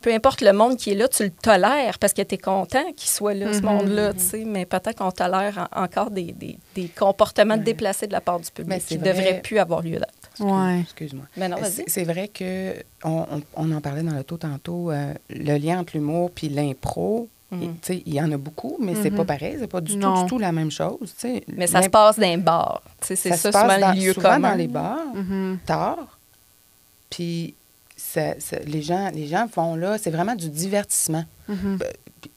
[0.00, 2.82] peu importe le monde qui est là, tu le tolères parce que tu es content
[2.96, 3.64] qu'il soit là, ce Mhm.
[3.66, 4.44] monde-là, tu sais.
[4.44, 8.50] Mais peut-être qu'on tolère en- encore des, des- des comportements déplacés de la part du
[8.50, 9.12] public Mais qui ne vrai.
[9.12, 10.21] devraient plus avoir lieu d'être.
[10.40, 10.80] Ouais.
[10.80, 11.24] Excuse-moi.
[11.36, 11.84] Mais non, Euh, vas-y.
[11.86, 15.80] C'est vrai que on, on- on en parlait dans le taux tantôt, euh, le lien
[15.80, 17.28] entre l'humour puis l'impro,
[17.82, 19.16] sais, il y en a beaucoup, mais c'est Mhm.
[19.18, 21.12] pas pareil, c'est pas du tout, du tout la même chose.
[21.18, 21.44] tu sais.
[21.48, 22.80] Mais ça se passe dans un bar.
[23.02, 24.50] Tu sais, C'est ça ça, se passe souvent dans, le lieu souvent commun.
[24.50, 25.58] dans les bars, Mhm.
[25.66, 26.18] tard,
[27.10, 27.54] puis
[27.96, 31.24] ça- ça- les, gens, les gens font là, c'est vraiment du divertissement.
[31.48, 31.78] Mhm.
[31.78, 31.88] Puis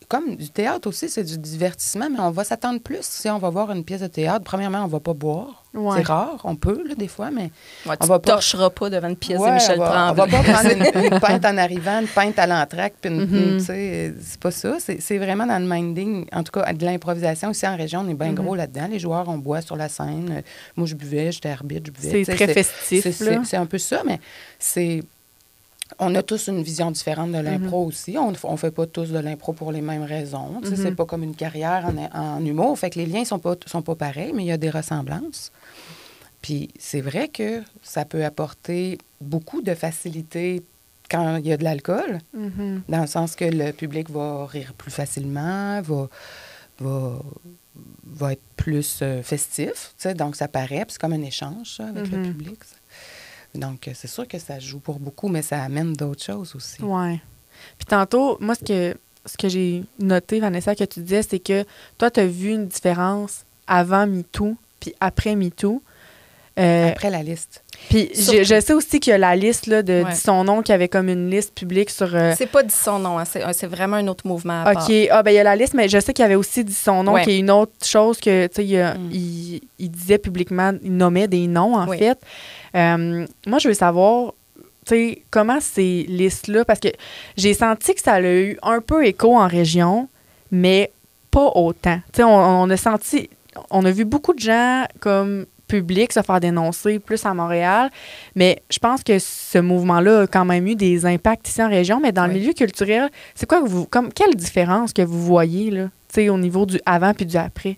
[0.07, 3.49] Comme du théâtre aussi, c'est du divertissement, mais on va s'attendre plus si on va
[3.49, 4.43] voir une pièce de théâtre.
[4.45, 5.63] Premièrement, on va pas boire.
[5.73, 5.97] Ouais.
[5.97, 7.51] C'est rare, on peut, là, des fois, mais
[7.85, 9.83] Ouais, on tu va ne pas- torcheras pas devant une pièce Ouais, de Michel on
[9.83, 10.43] va, on va Tremblay.
[10.43, 14.39] pas prendre une, une pinte en arrivant, une pinte à l'entracte, puis une, sais, c'est
[14.39, 14.77] pas ça.
[14.79, 17.51] C'est c'est vraiment dans le minding, en tout cas, de l'improvisation.
[17.51, 18.35] Ici, en région, on est bien Mhm.
[18.35, 18.87] gros là-dedans.
[18.89, 20.43] Les joueurs, on boit sur la scène.
[20.77, 22.23] Moi, je buvais, j'étais arbitre, je buvais.
[22.23, 23.05] C'est très festif,
[23.43, 24.19] c'est un peu ça, mais
[24.59, 25.01] c'est...
[25.99, 27.87] On a tous une vision différente de l'impro Mhm.
[27.87, 28.17] aussi.
[28.17, 30.61] On ne fait pas tous de l'impro pour les mêmes raisons.
[30.63, 30.75] Sais, Mhm.
[30.77, 32.77] C'est pas comme une carrière en, en humour.
[32.79, 35.51] Fait que les liens sont pas, sont pas pareils, mais il y a des ressemblances.
[36.41, 40.63] Puis c'est vrai que ça peut apporter beaucoup de facilité
[41.09, 42.81] quand il y a de l'alcool, Mhm.
[42.89, 46.07] dans le sens que le public va rire plus facilement, va,
[46.79, 47.19] va,
[48.05, 49.93] va être plus euh, festif.
[50.15, 52.23] Donc ça paraît, c'est comme un échange ça, avec le Mhm.
[52.33, 52.63] public.
[52.63, 52.75] ça.
[53.57, 56.81] Donc euh, c'est sûr que ça joue pour beaucoup, mais ça amène d'autres choses aussi.
[56.81, 57.19] Ouais.
[57.77, 61.65] Puis tantôt, moi, ce que, ce que j'ai noté, Vanessa, que tu disais, c'est que
[61.97, 65.81] toi, tu as vu une différence avant MeToo puis après MeToo.
[66.57, 67.64] Euh, Après la liste.
[67.89, 70.11] Puis je, je sais aussi qu'il y a la liste là, de Ouais.
[70.11, 72.13] Dis son nom qui avait comme une liste publique sur.
[72.15, 74.89] euh, C'est pas dit son nom, hein, c'est vraiment un autre mouvement à part.
[74.89, 74.95] OK.
[75.11, 76.73] Ah, ben il y a la liste, mais je sais qu'il y avait aussi dit
[76.73, 77.23] son nom, Ouais.
[77.23, 79.09] qui est une autre chose que, tu sais, il, Mm.
[79.11, 81.97] il, il disait publiquement, il nommait des noms, en Oui.
[81.97, 82.17] fait.
[82.75, 84.33] Euh, moi, je veux savoir,
[84.85, 86.89] tu sais, comment ces listes-là, parce que
[87.37, 90.07] j'ai senti que ça a eu un peu écho en région,
[90.51, 90.91] mais
[91.31, 91.97] pas autant.
[92.13, 93.29] Tu sais, on, on a senti,
[93.69, 97.89] on a vu beaucoup de gens comme publics se faire dénoncer plus à Montréal,
[98.35, 101.99] mais je pense que ce mouvement-là a quand même eu des impacts ici en région,
[101.99, 105.71] mais dans le milieu culturel, c'est quoi que vous, comme, quelle différence que vous voyez,
[105.71, 107.77] là, tu sais, au niveau du avant puis du après?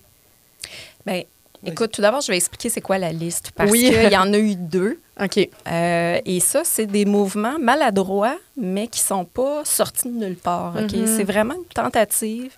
[1.06, 1.22] Ben,
[1.64, 3.50] écoute, tout d'abord, je vais expliquer c'est quoi la liste.
[3.54, 3.90] Parce Oui.
[3.90, 5.00] qu'il y en a eu deux.
[5.20, 5.48] OK.
[5.66, 10.74] Euh, et ça, c'est des mouvements maladroits, mais qui sont pas sortis de nulle part.
[10.80, 10.92] OK?
[10.92, 11.06] Mhm.
[11.06, 12.52] C'est vraiment une tentative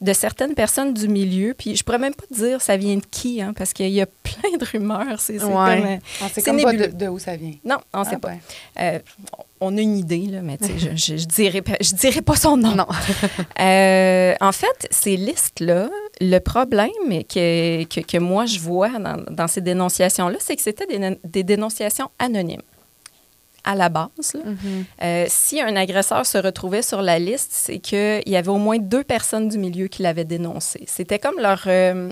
[0.00, 1.54] de certaines personnes du milieu.
[1.56, 4.06] Puis je pourrais même pas dire ça vient de qui, hein, parce qu'il y a
[4.06, 5.20] plein de rumeurs.
[5.20, 5.50] C'est Ouais.
[5.50, 5.54] comme,
[5.86, 7.54] euh, On sait comme pas de, où ça vient.
[7.64, 8.28] non, on sait Ah, pas.
[8.28, 8.38] ouais.
[8.80, 8.98] Euh,
[9.60, 12.56] on a une idée, là, mais je, je, je dirais, pas- je dirais pas son
[12.56, 12.74] nom.
[12.74, 12.86] Non.
[13.60, 16.88] Euh, en fait, ces listes-là, le problème
[17.28, 21.42] que, que, que moi je vois dans, dans ces dénonciations-là, c'est que c'était des, des
[21.42, 22.62] dénonciations anonymes.
[23.64, 24.40] À la base, là.
[24.44, 24.84] Mhm.
[25.02, 28.78] Euh, si un agresseur se retrouvait sur la liste, c'est qu'il y avait au moins
[28.78, 30.84] deux personnes du milieu qui l'avaient dénoncé.
[30.86, 32.10] C'était comme leur, euh,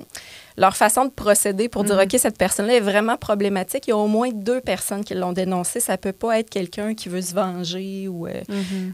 [0.58, 2.02] leur façon de procéder pour dire, Mhm.
[2.02, 3.86] OK, cette personne-là est vraiment problématique.
[3.86, 5.80] Il y a au moins deux personnes qui l'ont dénoncé.
[5.80, 8.26] Ça peut pas être quelqu'un qui veut se venger ou...
[8.26, 8.92] euh, Mhm.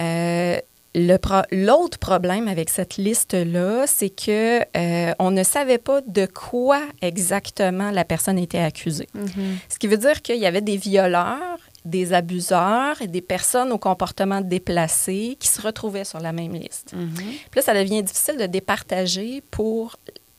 [0.00, 0.58] euh,
[0.96, 6.24] le pro- L'autre problème avec cette liste-là, c'est que euh, on ne savait pas de
[6.26, 9.08] quoi exactement la personne était accusée.
[9.14, 9.58] Mhm.
[9.68, 13.78] Ce qui veut dire qu'il y avait des violeurs, des abuseurs et des personnes au
[13.78, 16.94] comportement déplacé qui se retrouvaient sur la même liste.
[16.94, 17.14] Mhm.
[17.14, 19.96] Puis là, ça devient difficile de départager pour,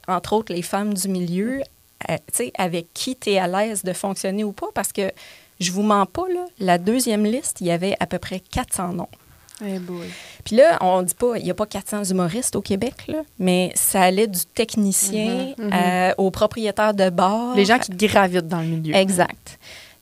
[0.07, 1.61] entre autres, les femmes du milieu,
[2.09, 2.17] euh,
[2.57, 5.11] avec qui tu es à l'aise de fonctionner ou pas, parce que
[5.59, 8.93] je vous mens pas, là, la deuxième liste, il y avait à peu près 400
[8.93, 9.07] noms.
[9.63, 9.79] Eh.
[10.43, 13.71] Puis là, on dit pas, il n'y a pas 400 humoristes au Québec, là, mais
[13.75, 15.73] ça allait du technicien Mhm, mhm.
[15.73, 17.55] euh, au propriétaire de bar.
[17.55, 18.95] Les gens qui gravitent dans le milieu.
[18.95, 19.57] Exact.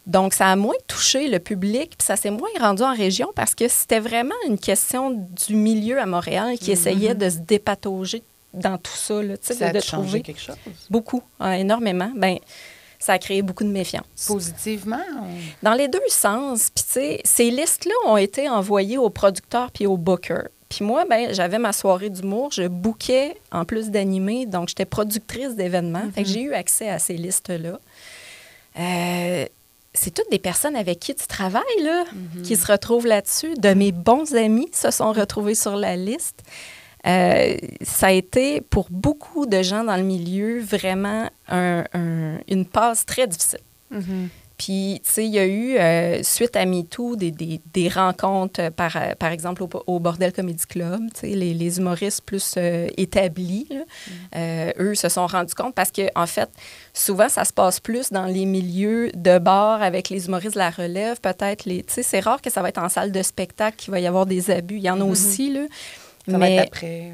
[0.05, 3.55] Donc, ça a moins touché le public, puis ça s'est moins rendu en région parce
[3.55, 8.21] que c'était vraiment une question du milieu à Montréal qui essayait de se dépatauger
[8.53, 10.55] dans tout ça, là, Ça de, a de changé trouver quelque chose?
[10.89, 12.11] beaucoup, hein, énormément.
[12.15, 12.37] Ben,
[12.99, 14.03] ça a créé beaucoup de méfiance.
[14.27, 14.99] Positivement?
[15.21, 15.27] on-
[15.63, 16.69] Dans les deux sens.
[16.75, 20.49] Puis, tu sais, ces listes-là ont été envoyées aux producteurs puis aux bookers.
[20.69, 25.55] Puis moi, ben, j'avais ma soirée d'humour, je bookais en plus d'animer, donc j'étais productrice
[25.55, 26.09] d'événements.
[26.13, 27.79] Fait que j'ai eu accès à ces listes-là.
[28.79, 29.45] Euh,
[29.93, 32.03] c'est toutes des personnes avec qui tu travailles, là,
[32.43, 33.53] qui se retrouvent là-dessus.
[33.55, 36.41] De mes bons amis se sont retrouvés sur la liste.
[37.05, 42.65] Euh, ça a été pour beaucoup de gens dans le milieu vraiment un- un- une
[42.65, 43.59] passe très difficile.
[43.91, 44.29] Mhm.
[44.57, 48.61] Puis, tu sais, il y a eu, euh, suite à MeToo, des, des, des rencontres,
[48.61, 51.01] euh, par, euh, par exemple, au, au Bordel Comedy Club.
[51.13, 53.81] Tu sais, les, les humoristes plus euh, établis, là,
[54.35, 56.49] euh, eux, se sont rendus compte parce que, en fait,
[56.93, 60.69] souvent, ça se passe plus dans les milieux de bar avec les humoristes de la
[60.69, 61.65] relève, peut-être.
[61.65, 63.99] les Tu sais, c'est rare que ça va être en salle de spectacle qu'il va
[63.99, 64.77] y avoir des abus.
[64.77, 65.61] Il y en a aussi, là.
[66.25, 67.13] Ça va mais, être après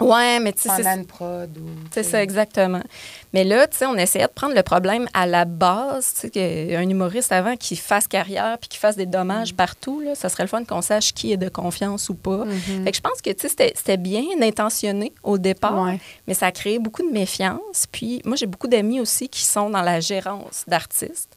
[0.00, 1.58] ou ouais, mais tu sais, c'est- pendant une prod.
[1.58, 2.82] ou- c'est ça, exactement.
[3.34, 6.14] Mais là, tu sais, on essayait de prendre le problème à la base.
[6.14, 10.14] Tu sais, qu'un humoriste avant qui fasse carrière puis qui fasse des dommages partout, là,
[10.14, 12.44] ça serait le fun qu'on sache qui est de confiance ou pas.
[12.46, 12.84] Mhm.
[12.84, 15.98] Fait que je pense que, tu sais, c'était- bien intentionné au départ, Ouais.
[16.26, 17.86] mais ça a créé beaucoup de méfiance.
[17.92, 21.36] Puis moi, j'ai beaucoup d'amis aussi qui sont dans la gérance d'artistes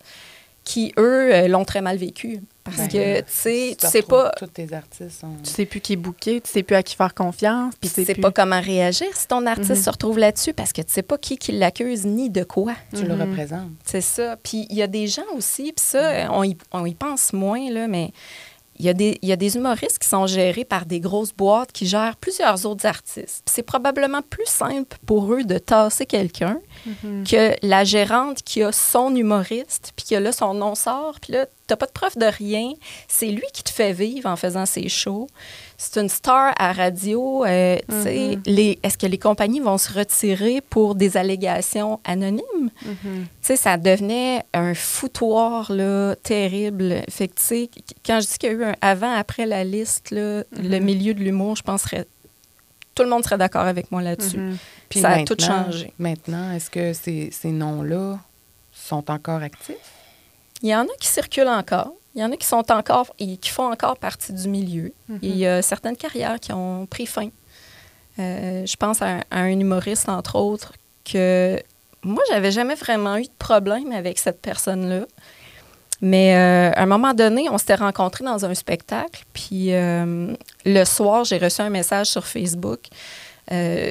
[0.63, 2.39] qui, eux, euh, l'ont très mal vécu.
[2.63, 4.31] Parce Ben, que, tu sais, tu sais pas...
[4.37, 5.35] Tous tes artistes sont.
[5.43, 7.73] Tu sais plus qui est booké, tu sais plus à qui faire confiance.
[7.81, 9.75] Puis tu sais plus- pas comment réagir si ton artiste Mhm.
[9.83, 12.73] se retrouve là-dessus parce que tu sais pas qui, qui l'accuse ni de quoi.
[12.95, 13.21] Tu le Mhm.
[13.31, 13.71] représentes.
[13.83, 14.37] C'est ça.
[14.43, 17.69] Puis il y a des gens aussi, puis ça, on y, on y pense moins,
[17.71, 18.11] là, mais
[18.79, 21.33] il y, a des, il y a des humoristes qui sont gérés par des grosses
[21.33, 23.43] boîtes qui gèrent plusieurs autres artistes.
[23.45, 27.23] Puis c'est probablement plus simple pour eux de tasser quelqu'un Mhm.
[27.27, 31.45] que la gérante qui a son humoriste, puis que là, son nom sort, puis là,
[31.71, 32.73] t'as pas de preuve de rien.
[33.07, 35.27] C'est lui qui te fait vivre en faisant ses shows.
[35.77, 37.45] C'est une star à radio.
[37.45, 37.77] euh,
[38.45, 42.69] les- Est-ce que les compagnies vont se retirer pour des allégations anonymes?
[42.85, 42.95] Mhm.
[43.03, 47.01] Tu sais, ça devenait un foutoir là, terrible.
[47.09, 47.33] Fait que,
[48.05, 51.19] quand je dis qu'il y a eu un avant-après la liste, là, le milieu de
[51.21, 52.05] l'humour, je penserais.
[52.93, 54.37] Tout le monde serait d'accord avec moi là-dessus.
[54.89, 55.93] Puis Ça a tout changé.
[55.97, 58.19] Maintenant, est-ce que ces, ces noms-là
[58.73, 59.75] sont encore actifs?
[60.61, 61.93] Il y en a qui circulent encore.
[62.13, 64.93] Il y en a qui sont encore et qui font encore partie du milieu.
[65.21, 67.29] Il y a certaines carrières qui ont pris fin.
[68.19, 70.73] Euh, je pense à un, à un humoriste, entre autres,
[71.05, 71.57] que
[72.03, 75.05] moi, j'avais jamais vraiment eu de problème avec cette personne-là.
[76.01, 80.33] Mais euh, à un moment donné, on s'était rencontrés dans un spectacle, puis euh,
[80.65, 82.87] le soir, j'ai reçu un message sur Facebook,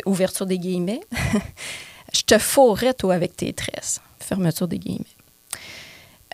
[0.06, 1.02] ouverture des guillemets.
[2.12, 4.00] Je te fourrais, toi, avec tes tresses.
[4.18, 5.19] Fermeture des guillemets.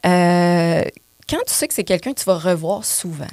[0.07, 0.83] Euh,
[1.29, 3.29] quand tu sais que c'est quelqu'un que tu vas revoir souvent, là,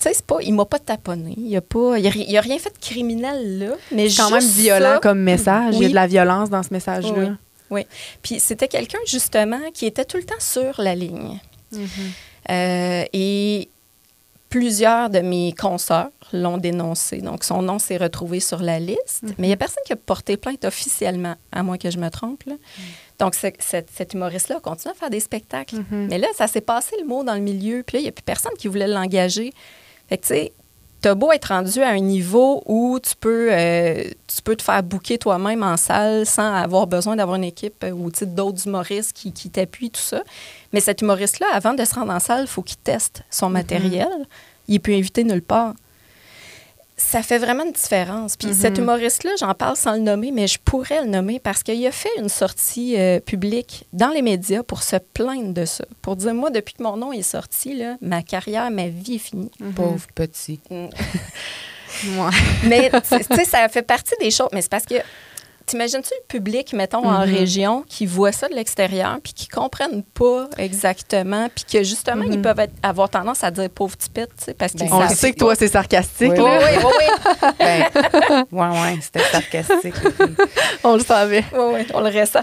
[0.00, 2.36] tu sais, c'est pas, il m'a pas taponné, il a pas, il a, ri- il
[2.36, 5.74] a rien fait de criminel là, mais C'est quand même violent ça- comme message.
[5.76, 5.90] Il y a Oui.
[5.90, 7.36] de la violence dans ce message-là.
[7.70, 7.86] Oui.
[8.22, 11.38] Puis c'était quelqu'un justement qui était tout le temps sur la ligne.
[11.72, 11.88] Mhm.
[12.50, 13.68] Euh, et
[14.48, 17.18] plusieurs de mes consoeurs l'ont dénoncé.
[17.18, 19.22] Donc, son nom s'est retrouvé sur la liste.
[19.38, 22.08] Mais il n'y a personne qui a porté plainte officiellement, à moins que je me
[22.08, 22.42] trompe.
[22.46, 22.54] là.
[23.20, 25.76] Donc, cet, humoriste-là a continué à faire des spectacles.
[25.76, 26.08] Mhm.
[26.08, 27.82] Mais là, ça s'est passé le mot dans le milieu.
[27.86, 29.52] Puis là, il n'y a plus personne qui voulait l'engager.
[30.08, 30.52] Fait que, tu sais,
[31.02, 34.82] t'as beau être rendu à un niveau où tu peux, euh, tu peux te faire
[34.82, 39.32] bouquer toi-même en salle sans avoir besoin d'avoir une équipe euh, ou d'autres humoristes qui,
[39.32, 40.22] qui t'appuient, tout ça.
[40.72, 44.08] Mais cet humoriste-là, avant de se rendre en salle, il faut qu'il teste son matériel.
[44.66, 45.74] Il peut inviter nulle part.
[47.02, 48.36] Ça fait vraiment une différence.
[48.36, 51.84] Puis cet humoriste-là, j'en parle sans le nommer, mais je pourrais le nommer parce qu'il
[51.86, 55.84] a fait une sortie euh, publique dans les médias pour se plaindre de ça.
[56.02, 59.18] Pour dire, moi, depuis que mon nom est sorti, là, ma carrière, ma vie est
[59.18, 59.50] finie.
[59.74, 60.60] Pauvre petit.
[62.04, 62.30] Ouais.
[62.64, 64.48] Mais tu sais, ça fait partie des choses.
[64.52, 64.94] Mais c'est parce que
[65.70, 70.48] t'imagines-tu le public, mettons, en région, qui voit ça de l'extérieur, puis qui comprennent pas
[70.58, 74.06] exactement, puis que justement, ils peuvent être- avoir tendance à dire pauvre tu
[74.44, 76.32] sais, parce qu'ils Ben, On sait que toi, c'est sarcastique.
[76.32, 77.54] Oui, Oui, oui, oui, oui.
[77.58, 79.94] Ben, ouais, ouais, c'était sarcastique.
[80.84, 81.44] On le savait.
[81.52, 82.40] Oui, oui, on le ressent.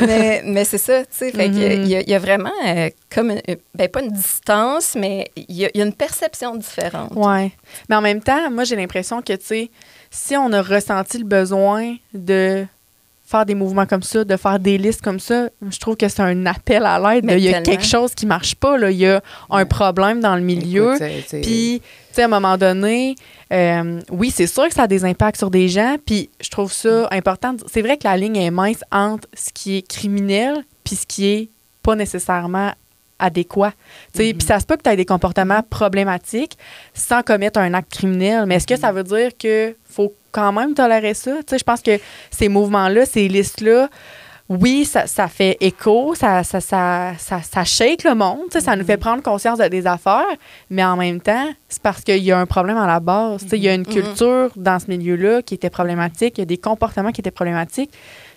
[0.00, 1.32] mais mais c'est ça, tu sais.
[1.32, 3.40] Que il y, a- il y a vraiment euh, comme, une-
[3.74, 7.12] ben pas une distance, mais il y, a- il y a une perception différente.
[7.14, 7.52] Ouais.
[7.88, 9.70] Mais en même temps, moi, j'ai l'impression que, tu sais,
[10.16, 12.64] si on a ressenti le besoin de
[13.24, 16.22] faire des mouvements comme ça, de faire des listes comme ça, je trouve que c'est
[16.22, 17.24] un appel à l'aide.
[17.24, 18.78] Mais Il y a quelque chose qui marche pas.
[18.78, 18.90] Là.
[18.90, 20.92] Il y a un problème dans le milieu.
[21.42, 23.16] Puis, tu sais, à un moment donné,
[23.52, 25.96] euh, oui, c'est sûr que ça a des impacts sur des gens.
[26.06, 27.52] Puis, je trouve ça important.
[27.54, 31.04] de- C'est vrai que la ligne est mince entre ce qui est criminel puis ce
[31.06, 31.48] qui est
[31.82, 32.72] pas nécessairement
[33.18, 33.72] adéquat.
[34.14, 36.56] Sais, Puis, ça se peut que tu aies des comportements problématiques
[36.94, 38.44] sans commettre un acte criminel.
[38.46, 39.74] Mais est-ce que ça veut dire que
[40.36, 41.32] quand même tolérer ça?
[41.38, 41.98] Tu sais, je pense que
[42.30, 43.88] ces mouvements-là, ces listes-là,
[44.48, 48.84] oui, ça, ça fait écho, ça, ça, ça, ça, ça shake le monde, ça nous
[48.84, 50.36] fait prendre conscience de des affaires,
[50.70, 53.44] mais en même temps, c'est parce qu'il y a un problème à la base.
[53.52, 56.58] Il y a une culture dans ce milieu-là qui était problématique, il y a des
[56.58, 57.90] comportements qui étaient problématiques,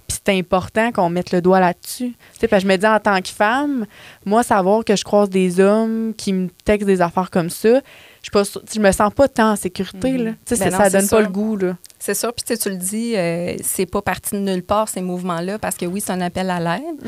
[0.08, 2.16] puis c'est important qu'on mette le doigt là-dessus.
[2.42, 3.86] Je me dis, en tant que femme,
[4.26, 7.82] moi, savoir que je croise des hommes qui me textent des affaires comme ça,
[8.22, 10.18] je, pas je me sens pas tant en sécurité.
[10.18, 10.32] Là.
[10.46, 11.22] Tu sais, Ben non, ça donne pas sûr.
[11.22, 11.56] le goût.
[11.58, 11.78] Là.
[12.00, 15.60] C'est sûr, puis tu le dis, euh, c'est pas parti de nulle part, ces mouvements-là,
[15.60, 17.04] parce que oui, c'est un appel à l'aide.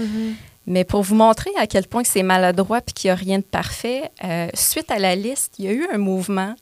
[0.68, 3.44] Mais pour vous montrer à quel point c'est maladroit puis qu'il n'y a rien de
[3.44, 6.56] parfait, euh, suite à la liste, il y a eu un mouvement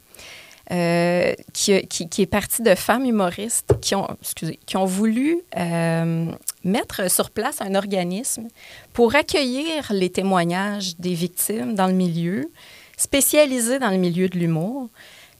[0.71, 5.39] euh, qui, qui- qui est parti de femmes humoristes qui ont, excusez, qui ont voulu
[5.57, 6.25] euh,
[6.63, 8.47] mettre sur place un organisme
[8.93, 12.51] pour accueillir les témoignages des victimes dans le milieu,
[12.99, 14.89] spécialisé dans le milieu de l'humour.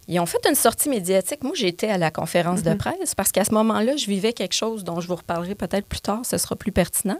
[0.07, 1.43] Ils ont fait une sortie médiatique.
[1.43, 4.83] Moi, j'étais à la conférence de presse parce qu'à ce moment-là, je vivais quelque chose
[4.83, 7.19] dont je vous reparlerai peut-être plus tard, ce sera plus pertinent.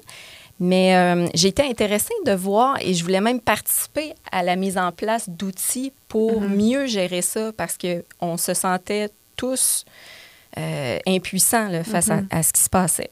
[0.59, 4.77] Mais euh, j'ai été intéressée de voir et je voulais même participer à la mise
[4.77, 9.85] en place d'outils pour mieux gérer ça parce qu'on se sentait tous
[10.57, 13.11] euh, impuissants là, face à- à, ce qui se passait.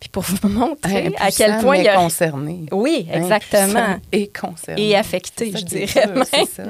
[0.00, 1.96] Puis pour vous montrer à quel point il y mais a...
[1.96, 2.66] concerné.
[2.72, 3.96] Oui, exactement.
[4.12, 4.88] Et concerné.
[4.88, 6.24] Et affecté, je est dirais dur, même.
[6.24, 6.62] c'est ça.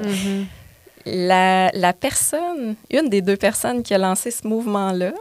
[1.05, 5.13] La, la personne, une des deux personnes qui a lancé ce mouvement-là,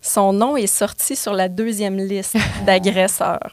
[0.00, 3.52] son nom est sorti sur la deuxième liste d'agresseurs.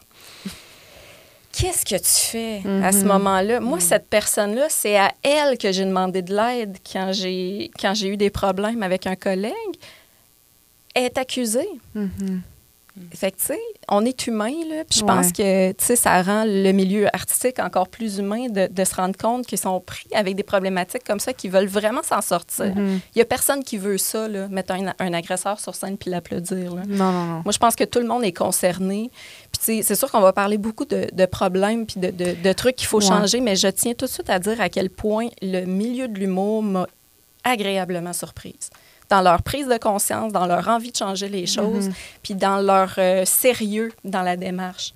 [1.52, 3.60] Qu'est-ce que tu fais à ce moment-là?
[3.60, 8.08] Moi, cette personne-là, c'est à elle que j'ai demandé de l'aide quand j'ai, quand j'ai
[8.08, 9.52] eu des problèmes avec un collègue.
[10.96, 11.68] Elle est accusée.
[13.12, 14.84] Fait que, tu sais, on est humain, là.
[14.88, 18.68] Puis je pense que, tu sais, ça rend le milieu artistique encore plus humain de,
[18.70, 22.04] de se rendre compte qu'ils sont pris avec des problématiques comme ça, qu'ils veulent vraiment
[22.04, 22.72] s'en sortir.
[22.76, 26.08] Il y a personne qui veut ça, là, mettre un, un agresseur sur scène puis
[26.08, 26.82] l'applaudir, là.
[26.86, 27.42] Non, non, non.
[27.44, 29.10] Moi, je pense que tout le monde est concerné.
[29.50, 32.40] Puis, tu sais, c'est sûr qu'on va parler beaucoup de, de problèmes puis de, de-
[32.40, 33.06] de trucs qu'il faut Ouais.
[33.08, 36.16] changer, mais je tiens tout de suite à dire à quel point le milieu de
[36.16, 36.86] l'humour m'a
[37.42, 38.70] agréablement surprise.
[39.14, 41.90] Dans leur prise de conscience, dans leur envie de changer les choses,
[42.22, 44.92] puis dans leur euh, sérieux dans la démarche.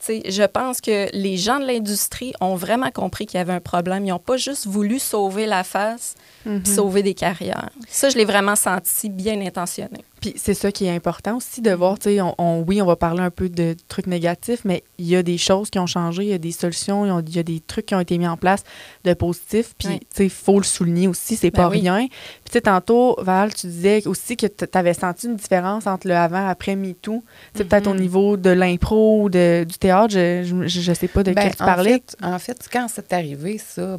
[0.00, 3.54] Tu sais, je pense que les gens de l'industrie ont vraiment compris qu'il y avait
[3.54, 4.04] un problème.
[4.04, 7.70] Ils n'ont pas juste voulu sauver la face, puis sauver des carrières.
[7.88, 10.04] Ça, je l'ai vraiment senti bien intentionné.
[10.20, 12.86] Puis c'est ça qui est important aussi de voir, tu sais, on, on- oui, on
[12.86, 15.86] va parler un peu de trucs négatifs, mais il y a des choses qui ont
[15.86, 18.26] changé, il y a des solutions, il y a- des trucs qui ont été mis
[18.26, 18.62] en place
[19.04, 19.98] de positifs, puis Oui.
[20.00, 21.80] tu sais, il faut le souligner aussi, c'est Ben pas oui.
[21.80, 22.06] rien.
[22.08, 26.08] Puis tu sais, tantôt, Val, tu disais aussi que tu avais senti une différence entre
[26.08, 30.42] le avant-après MeToo, tu sais, peut-être au niveau de l'impro ou de, du théâtre, je,
[30.66, 31.92] je, je sais pas de Ben, quel tu en parlais.
[31.92, 33.98] fait- En fait, quand c'est arrivé, ça,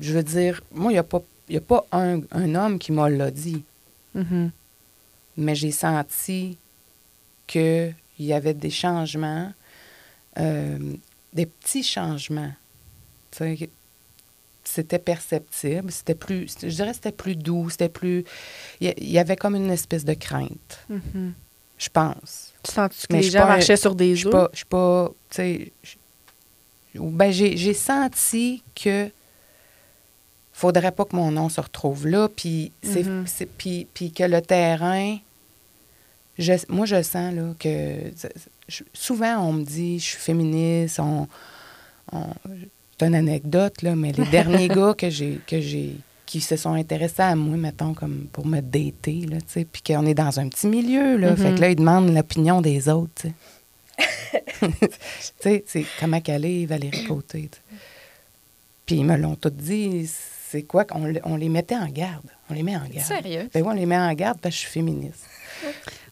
[0.00, 2.78] je veux dire, moi, il n'y a pas, il y a pas un, un homme
[2.78, 3.62] qui m'a l'a dit,
[4.14, 4.50] Mhm.
[5.36, 6.56] mais j'ai senti
[7.46, 9.52] qu'il y avait des changements,
[10.38, 10.78] euh,
[11.32, 12.52] des petits changements.
[14.66, 18.24] C'était perceptible, c'était plus, je dirais que c'était plus doux, c'était plus,
[18.80, 21.34] il y- avait comme une espèce de crainte, Mhm.
[21.76, 22.52] je pense.
[22.62, 24.32] Tu sens que Mais les gens pas marchaient sur des Je suis œufs?
[24.32, 25.96] pas, je suis pas, tu sais, je-
[27.00, 29.10] ben j'ai j'ai senti que
[30.54, 32.28] faudrait pas que mon nom se retrouve là.
[32.34, 33.24] Puis, Mhm.
[33.58, 35.18] puis, puis que le terrain,
[36.38, 37.96] je, moi, je sens là, que
[38.68, 40.98] je- souvent, on me dit je suis féministe.
[41.00, 41.28] On,
[42.12, 42.26] on-
[42.98, 44.24] c'est une anecdote, là, mais les
[44.66, 48.46] derniers gars que j'ai, que j'ai qui se sont intéressés à moi, mettons, comme pour
[48.46, 51.36] me dater, là, tu sais, puis qu'on est dans un petit milieu, là.
[51.36, 51.54] Fait Mhm.
[51.56, 53.34] que là, ils demandent l'opinion des autres, tu sais.
[54.70, 54.88] tu
[55.40, 57.50] sais, c'est comment qu'elle est, Valérie Côté.
[58.86, 60.10] Puis ils me l'ont tout dit,
[60.54, 62.26] c'est quoi qu'on on les mettait en garde.
[62.48, 63.00] On les met en garde.
[63.08, 63.50] Sérieux?
[63.52, 65.26] Ben oui, on les met en garde parce que je suis féministe.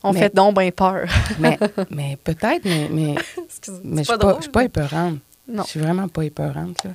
[0.02, 1.08] On Mais- fait donc bien peur.
[1.38, 1.56] Mais,
[1.90, 3.14] mais peut-être, mais, mais,
[3.84, 5.20] mais je c'est suis pas épeurante.
[5.46, 5.62] Non.
[5.62, 6.90] Je suis vraiment pas épeurante, là.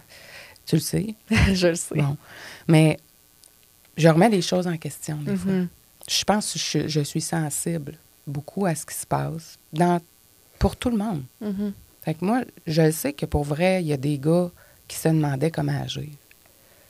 [0.66, 1.16] Tu le sais.
[1.54, 1.96] je le sais.
[1.96, 2.18] Bon.
[2.68, 2.98] Mais
[3.96, 5.52] je remets les choses en question, des fois.
[5.54, 5.68] Mhm.
[6.10, 7.94] Je pense que je, je suis sensible
[8.26, 10.02] beaucoup à ce qui se passe dans,
[10.60, 11.24] pour tout le monde.
[11.40, 11.72] Mhm.
[12.04, 14.50] Fait que moi, je sais que pour vrai, il y a des gars
[14.86, 16.10] qui se demandaient comment agir.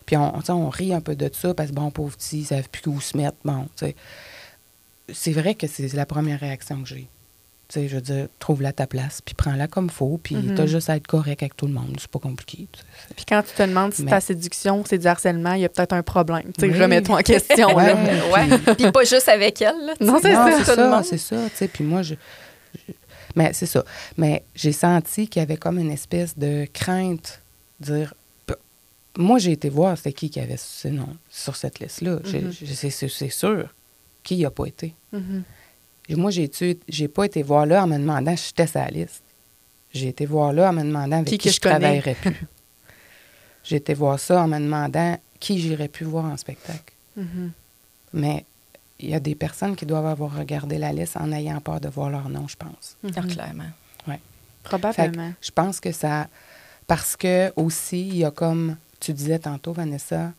[0.07, 2.69] Puis on, on rit un peu de ça parce que, bon, pauvre petit, ils savent
[2.69, 3.37] plus où se mettre.
[3.45, 3.95] Bon, tu sais.
[5.13, 7.07] C'est vrai que c'est la première réaction que j'ai.
[7.69, 10.55] Tu sais, je veux dire, trouve-la ta place, puis prends-la comme faut, puis Mhm.
[10.55, 11.97] t'as juste à être correct avec tout le monde.
[11.99, 12.65] C'est pas compliqué.
[13.15, 15.69] Puis quand tu te demandes si Mais- ta séduction, c'est du harcèlement, il y a
[15.69, 16.43] peut-être un problème.
[16.57, 16.81] Tu sais, Oui.
[16.81, 17.75] remets-toi en question.
[17.75, 17.93] Ouais.
[18.33, 18.57] Ouais.
[18.57, 19.75] puis- Puis pas juste avec elle.
[19.85, 21.03] Là, Non, c'est ça.
[21.03, 21.67] c'est ça, c'est.
[21.67, 22.15] Puis moi, je,
[22.87, 22.93] je-
[23.35, 23.83] mais c'est ça.
[24.15, 27.41] Mais j'ai senti qu'il y avait comme une espèce de crainte,
[27.81, 28.13] dire.
[29.19, 32.19] Moi, j'ai été voir c'était qui qui avait ce nom sur cette liste-là.
[32.23, 32.51] Mhm.
[32.53, 33.67] c'est- sûr.
[34.23, 34.93] Qui n'y a pas été?
[35.11, 35.43] Mhm.
[36.11, 38.89] Moi, j'ai été- j'ai pas été voir là en me demandant si j'étais sur la
[38.89, 39.23] liste.
[39.93, 41.79] J'ai été voir là en me demandant avec Qui je je connais.
[41.79, 42.35] travaillerais plus.
[43.63, 46.93] j'ai été voir ça en me demandant qui j'irais plus voir en spectacle.
[47.15, 47.51] Mhm.
[48.13, 48.45] Mais
[48.99, 51.89] il y a des personnes qui doivent avoir regardé la liste en ayant peur de
[51.89, 52.95] voir leur nom, je pense.
[53.15, 53.71] Ah, clairement.
[54.63, 55.31] Probablement.
[55.41, 56.27] Je pense que ça.
[56.87, 60.31] Parce que aussi, il y a comme tu disais tantôt, Vanessa,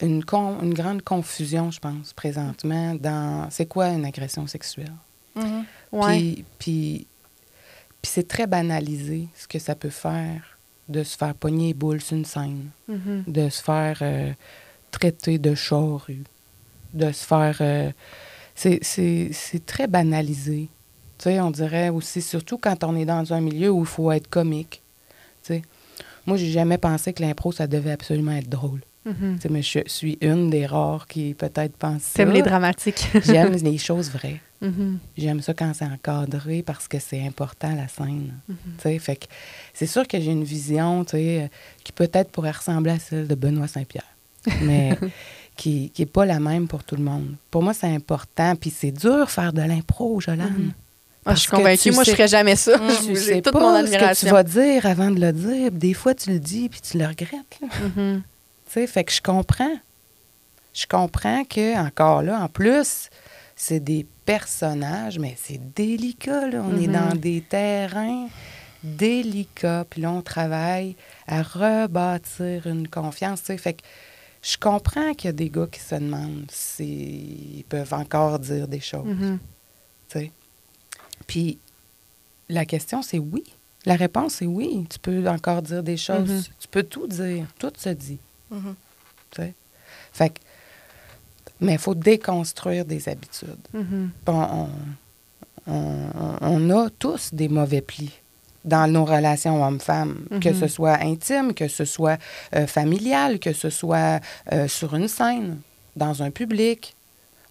[0.00, 4.92] une, con- une grande confusion, je pense, présentement, dans c'est quoi une agression sexuelle?
[5.36, 5.64] Mhm.
[5.92, 6.06] Ouais.
[6.18, 7.06] Puis, puis,
[8.02, 10.42] puis c'est très banalisé ce que ça peut faire
[10.88, 13.24] de se faire pogner les boules sur une scène, Mhm.
[13.28, 14.32] de se faire euh,
[14.90, 16.24] traiter de charrue,
[16.92, 17.56] de se faire.
[17.60, 17.90] euh,
[18.54, 20.68] c'est très banalisé.
[21.18, 24.10] Tu sais, on dirait aussi, surtout quand on est dans un milieu où il faut
[24.12, 24.81] être comique.
[26.26, 28.80] Moi, j'ai jamais pensé que l'impro, ça devait absolument être drôle.
[29.04, 29.38] Mhm.
[29.40, 32.12] Sais, mais je suis une des rares qui peut-être pense.
[32.12, 33.08] T'aimes les dramatiques.
[33.24, 34.40] J'aime les choses vraies.
[34.60, 34.98] Mhm.
[35.18, 38.34] J'aime ça quand c'est encadré parce que c'est important, la scène.
[38.48, 38.56] Mhm.
[38.78, 39.26] Sais, Fait que
[39.74, 41.48] c'est sûr que j'ai une vision euh,
[41.82, 44.06] qui peut-être pourrait ressembler à celle de Benoît Saint-Pierre,
[44.62, 44.96] mais
[45.56, 47.34] qui n'est pas la même pour tout le monde.
[47.50, 48.54] Pour moi, c'est important.
[48.54, 50.72] Puis c'est dur faire de l'impro, Jolane.
[51.24, 51.92] Ah, je suis convaincue.
[51.92, 52.78] Moi, je sais- ferais jamais ça.
[53.04, 54.30] Tu J'ai sais toute pas mon ce que tu admiration.
[54.32, 55.70] vas dire avant de le dire.
[55.70, 57.58] Des fois, tu le dis puis tu le regrettes.
[57.62, 58.22] Mhm.
[58.66, 59.76] Tu sais, fait que je comprends.
[60.74, 63.08] Je comprends que, encore là, en plus,
[63.54, 66.62] c'est des personnages, mais c'est délicat, là.
[66.66, 66.92] On est Mhm.
[66.92, 68.28] dans des terrains
[68.82, 70.96] délicats, puis là, on travaille
[71.28, 73.58] à rebâtir une confiance, tu sais.
[73.58, 73.82] Fait que
[74.42, 78.80] je comprends qu'il y a des gars qui se demandent s'ils peuvent encore dire des
[78.80, 79.38] choses, Mhm.
[80.08, 80.30] tu sais.
[81.26, 81.58] Puis
[82.48, 83.44] la question, c'est oui.
[83.84, 84.86] La réponse, c'est oui.
[84.88, 86.28] Tu peux encore dire des choses.
[86.30, 86.42] Mhm.
[86.60, 87.46] Tu peux tout dire.
[87.58, 88.18] Tout se dit.
[88.50, 88.74] Mhm.
[89.30, 89.54] tu sais?
[90.12, 90.38] Fait que,
[91.60, 93.56] mais il faut déconstruire des habitudes.
[93.72, 94.10] Mhm.
[94.26, 94.68] On, on-
[95.66, 98.12] on- on a tous des mauvais plis
[98.64, 102.18] dans nos relations hommes-femmes, que ce soit intime, que ce soit
[102.54, 104.20] euh, familial, que ce soit
[104.52, 105.60] euh, sur une scène,
[105.96, 106.94] dans un public.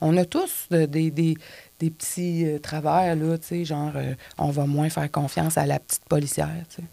[0.02, 1.38] On a tous de- des, des-
[1.82, 5.66] des petits euh, travers, là, tu sais, genre, euh, on va moins faire confiance à
[5.66, 6.88] la petite policière, tu sais.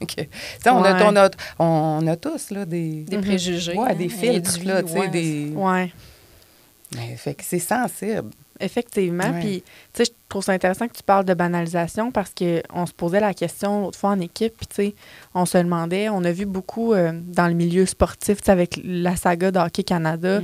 [0.66, 1.28] On, a, on, a,
[1.58, 3.02] on a tous, là, des...
[3.02, 3.24] Des Mhm.
[3.24, 3.76] préjugés.
[3.76, 5.08] Ouais, hein, des filtres, là, tu sais, ouais.
[5.08, 5.52] des...
[5.56, 5.92] Ouais.
[6.94, 8.30] Mais fait que c'est sensible.
[8.60, 9.32] Effectivement.
[9.40, 12.92] Puis, tu sais, je trouve ça intéressant que tu parles de banalisation parce qu'on se
[12.92, 14.94] posait la question l'autre fois en équipe, puis, tu sais,
[15.34, 18.80] on se demandait, on a vu beaucoup euh, dans le milieu sportif, tu sais, avec
[18.84, 20.40] la saga de Hockey Canada,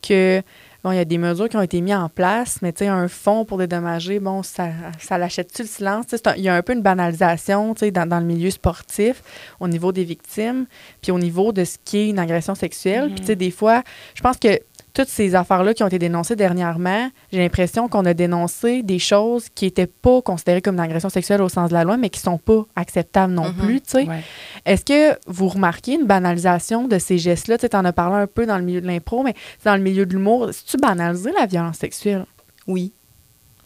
[0.00, 0.42] que,
[0.84, 2.88] bon, il y a des mesures qui ont été mises en place, mais, tu sais,
[2.88, 4.68] un fonds pour dédommager, bon, ça,
[4.98, 6.06] ça l'achète-tu le silence?
[6.06, 8.18] Tu sais, c'est un- Il y a un peu une banalisation, tu sais, dans, dans
[8.20, 9.22] le milieu sportif,
[9.60, 10.66] au niveau des victimes,
[11.00, 13.06] puis au niveau de ce qui est une agression sexuelle.
[13.10, 13.82] Puis, tu sais, des fois,
[14.14, 14.58] je pense que
[14.94, 19.48] toutes ces affaires-là qui ont été dénoncées dernièrement, j'ai l'impression qu'on a dénoncé des choses
[19.54, 22.20] qui n'étaient pas considérées comme une agression sexuelle au sens de la loi, mais qui
[22.20, 23.54] sont pas acceptables non Mhm.
[23.54, 23.82] plus.
[23.94, 24.22] Ouais.
[24.66, 27.58] Est-ce que vous remarquez une banalisation de ces gestes-là?
[27.58, 29.34] Tu en as parlé un peu dans le milieu de l'impro, mais
[29.64, 32.26] dans le milieu de l'humour, si tu banalisé la violence sexuelle?
[32.66, 32.92] Oui.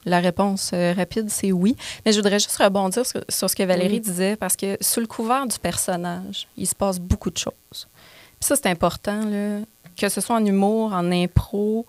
[0.04, 1.74] La réponse euh, rapide, c'est oui.
[2.04, 4.00] Mais je voudrais juste rebondir sur, sur ce que Valérie Oui.
[4.00, 7.88] disait, parce que sous le couvert du personnage, il se passe beaucoup de choses.
[8.38, 9.58] Puis ça, c'est important, là,
[9.98, 11.86] que ce soit en humour, en impro.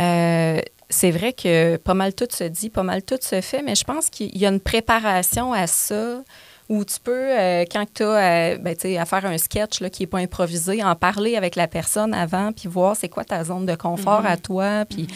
[0.00, 0.60] euh,
[0.92, 3.84] c'est vrai que pas mal tout se dit, pas mal tout se fait, mais je
[3.84, 6.22] pense qu'il y a une préparation à ça
[6.68, 9.90] où tu peux, euh, quand tu as ben, tu sais, à faire un sketch là,
[9.90, 13.44] qui n'est pas improvisé, en parler avec la personne avant, puis voir c'est quoi ta
[13.44, 14.84] zone de confort à toi.
[14.84, 15.06] Puis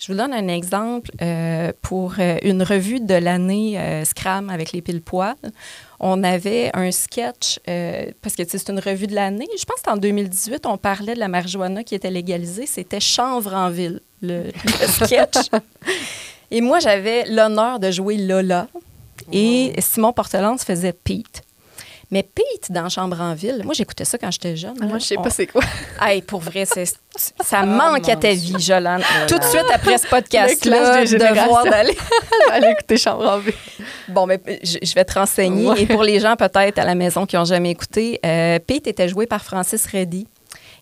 [0.00, 4.72] je vous donne un exemple euh, pour euh, une revue de l'année euh, Scram avec
[4.72, 5.36] les pile poils.
[6.00, 9.46] On avait un sketch, euh, parce que c'est une revue de l'année.
[9.58, 12.64] Je pense qu'en 2018, on parlait de la marijuana qui était légalisée.
[12.64, 15.36] C'était Chanvre en ville, le, le sketch.
[16.50, 18.68] Et moi, j'avais l'honneur de jouer Lola.
[19.32, 21.42] Et Simon Portelance faisait Pete.
[22.12, 24.74] Mais Pete dans Chambre en ville, moi j'écoutais ça quand j'étais jeune.
[24.82, 25.62] Moi, je sais On- pas c'est quoi.
[26.02, 26.84] Hey, pour vrai, c'est,
[27.40, 28.56] ça manque mon à ta Dieu.
[28.56, 29.02] vie, Jolane.
[29.28, 31.96] Tout de suite après ce podcast-là, devoir d'aller.
[32.72, 33.54] Écouter Chambre en ville.
[34.08, 35.68] Bon, mais je, je vais te renseigner.
[35.68, 35.82] Ouais.
[35.82, 39.08] Et pour les gens peut-être à la maison qui n'ont jamais écouté, euh, Pete était
[39.08, 40.26] joué par Francis Reddy.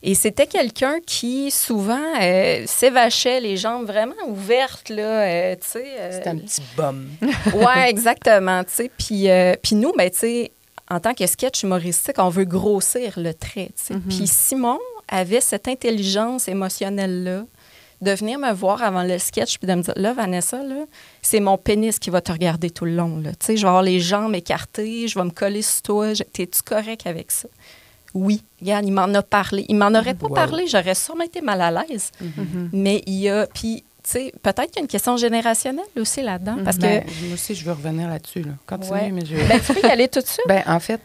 [0.01, 5.85] Et c'était quelqu'un qui, souvent, euh, s'évachait les jambes vraiment ouvertes, là, euh, tu sais.
[5.99, 7.09] euh, C'est un petit bum.
[7.55, 8.91] ouais, exactement, tu sais.
[8.97, 10.53] Puis, euh, puis nous, ben, tu sais,
[10.91, 13.95] en tant que sketch humoristique, on veut grossir le trait, tu sais.
[14.09, 14.79] Puis Simon
[15.09, 17.45] avait cette intelligence émotionnelle-là
[18.01, 20.85] de venir me voir avant le sketch puis de me dire, là, Vanessa, là,
[21.21, 23.31] c'est mon pénis qui va te regarder tout le long, là.
[23.33, 26.15] Tu sais, je vais avoir les jambes écartées, je vais me coller sur toi.
[26.15, 27.49] Je- T'es-tu correct avec ça?
[28.15, 28.43] Oui.
[28.61, 29.67] Regarde, il m'en a parlé.
[29.69, 30.35] Il m'en aurait pas Wow.
[30.35, 32.11] parlé, j'aurais sûrement été mal à l'aise.
[32.73, 33.47] Mais il y a...
[33.49, 33.85] Puis, tu
[34.43, 36.83] peut-être qu'il y a une question générationnelle aussi là-dedans, parce que...
[36.83, 38.43] Ben, moi aussi, je veux revenir là-dessus.
[38.43, 38.53] Là.
[38.67, 39.11] Continuez, Ouais.
[39.11, 39.37] mais je...
[39.49, 40.45] Ben, tu peux y aller tout de suite.
[40.47, 41.01] Ben, en fait,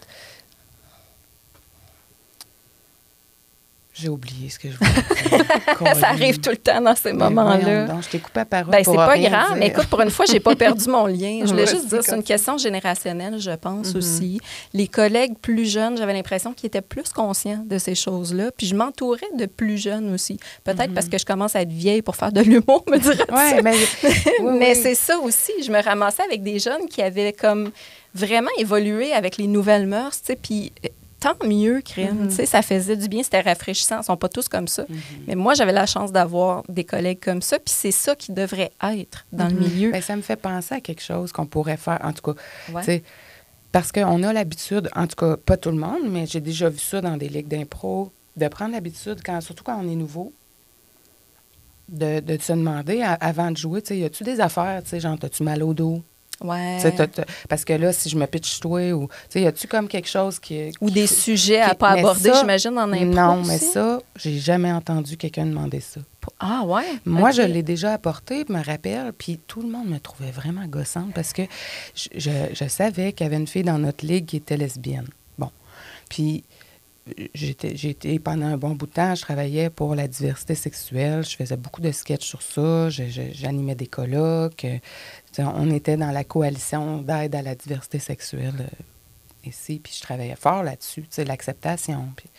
[3.96, 5.96] j'ai oublié ce que je voulais dire.
[6.00, 7.86] ça arrive tout le temps dans ces Ben, moments-là.
[8.02, 9.54] Je t'ai coupé la parole Ben, c'est pas grave.
[9.54, 9.62] dire.
[9.68, 11.42] Écoute, pour une fois, j'ai pas perdu mon lien.
[11.42, 13.96] Je voulais juste dire, c'est une question générationnelle, je pense Mhm.
[13.98, 14.40] aussi.
[14.72, 18.50] Les collègues plus jeunes, j'avais l'impression qu'ils étaient plus conscients de ces choses-là.
[18.56, 20.38] Puis je m'entourais de plus jeunes aussi.
[20.64, 23.34] Peut-être parce que je commence à être vieille pour faire de l'humour, me dirais Mhm.
[23.36, 24.80] Ouais, mais, oui, mais oui.
[24.82, 25.52] c'est ça aussi.
[25.64, 27.70] Je me ramassais avec des jeunes qui avaient comme
[28.12, 30.72] vraiment évolué avec les nouvelles mœurs, tu sais, puis
[31.32, 32.28] tant mieux, crème.
[32.28, 34.00] Tu sais, ça faisait du bien, c'était rafraîchissant.
[34.00, 34.84] Ils sont pas tous comme ça.
[35.26, 38.72] Mais moi, j'avais la chance d'avoir des collègues comme ça, puis c'est ça qui devrait
[38.82, 39.90] être dans le milieu.
[39.92, 42.40] Ben, ça me fait penser à quelque chose qu'on pourrait faire, en tout cas.
[42.72, 43.02] Ouais.
[43.72, 46.78] Parce qu'on a l'habitude, en tout cas, pas tout le monde, mais j'ai déjà vu
[46.78, 50.32] ça dans des ligues d'impro, de prendre l'habitude, quand, surtout quand on est nouveau,
[51.88, 54.90] de, de se demander à- avant de jouer, tu sais, y a-tu des affaires, tu
[54.90, 56.02] sais, genre, as-tu mal au dos?
[56.42, 56.78] Ouais.
[56.82, 59.66] T'as- t'as- parce que là, si je me pitch toi, ou, tu sais, y a-tu
[59.68, 60.72] comme quelque chose qui.
[60.80, 63.58] Ou qui- des sujets à qui- pas mais aborder, ça, j'imagine, en impro Non, mais
[63.58, 66.00] ça, j'ai jamais entendu quelqu'un demander ça.
[66.40, 66.84] Ah ouais?
[67.04, 71.12] Moi, je l'ai déjà apporté, me rappelle, puis tout le monde me trouvait vraiment gossante
[71.14, 71.42] parce que
[71.94, 75.06] je, je- je savais qu'il y avait une fille dans notre ligue qui était lesbienne.
[75.38, 75.50] Bon.
[76.08, 76.42] Puis
[77.18, 81.22] euh, j'étais, été pendant un bon bout de temps, je travaillais pour la diversité sexuelle,
[81.22, 84.64] je faisais beaucoup de sketchs sur ça, je- je- j'animais des colloques.
[85.38, 88.82] On était dans la coalition d'aide à la diversité sexuelle euh,
[89.48, 92.08] ici, puis je travaillais fort là-dessus, l'acceptation.
[92.16, 92.30] Puis,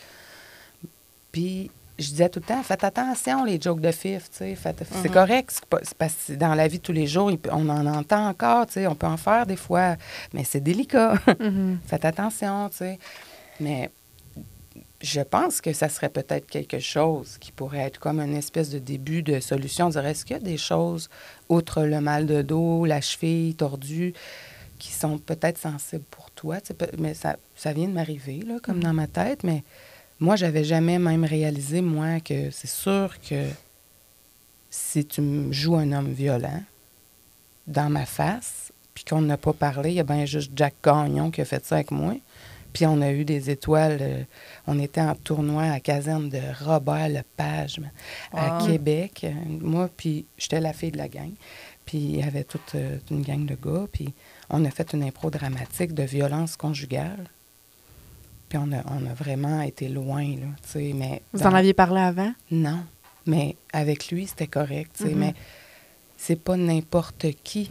[1.32, 4.84] puis je disais tout le temps, faites attention les jokes de fif, tu sais, faites-
[5.02, 7.70] c'est correct, c'est pas- c'est parce que dans la vie de tous les jours, on
[7.70, 9.96] en entend encore, on peut en faire des fois,
[10.34, 11.16] mais c'est délicat.
[11.88, 13.00] faites attention, tu sais.
[13.62, 13.90] Mais
[15.06, 18.80] je pense que ça serait peut-être quelque chose qui pourrait être comme une espèce de
[18.80, 19.90] début de solution.
[19.90, 21.10] Dire, est-ce qu'il y a des choses,
[21.48, 24.14] outre le mal de dos, la cheville tordue,
[24.80, 26.58] qui sont peut-être sensibles pour toi?
[26.98, 27.38] Mais ça,
[27.74, 29.64] vient de m'arriver, comme dans ma tête, mais
[30.20, 33.46] moi, j'avais jamais même réalisé, moi, que c'est sûr que
[34.72, 36.64] si tu me joues un homme violent
[37.68, 41.30] dans ma face, puis qu'on n'a pas parlé, il y a bien juste Jack Gagnon
[41.30, 42.16] qui a fait ça avec moi.
[42.76, 43.98] Puis on a eu des étoiles.
[44.02, 44.24] euh,
[44.68, 47.88] on était en tournoi à caserne de Robert Lepage mais,
[48.38, 48.68] à Wow.
[48.68, 49.22] Québec.
[49.24, 51.32] Euh, Moi, puis j'étais la fille de la gang.
[51.86, 53.88] Puis il y avait toute euh, une gang de gars.
[53.92, 54.14] Puis
[54.50, 57.28] on a fait une impro dramatique de violence conjugale.
[58.50, 61.22] Puis on a, on a vraiment été loin, là, tu sais, mais...
[61.34, 62.34] Vous dans- en aviez parlé avant?
[62.52, 62.82] Non,
[63.26, 65.20] mais avec lui, c'était correct, tu sais, Mhm.
[65.20, 65.34] mais
[66.18, 67.70] c'est pas n'importe qui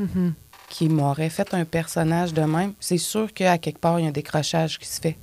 [0.75, 2.73] qui m'aurait fait un personnage de même.
[2.81, 5.17] C'est sûr qu'à quelque part, il y a un décrochage qui se fait.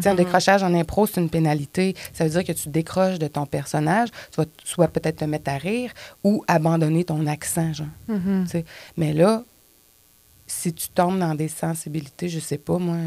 [0.00, 1.96] Sais, un décrochage en impro, c'est une pénalité.
[2.12, 4.10] Ça veut dire que tu décroches de ton personnage.
[4.30, 5.90] Tu vas soit peut-être te mettre à rire
[6.22, 7.88] ou abandonner ton accent, genre.
[8.06, 8.46] Mhm.
[8.46, 8.64] Sais.
[8.96, 9.42] Mais là,
[10.46, 12.98] si tu tombes dans des sensibilités, je sais pas, moi,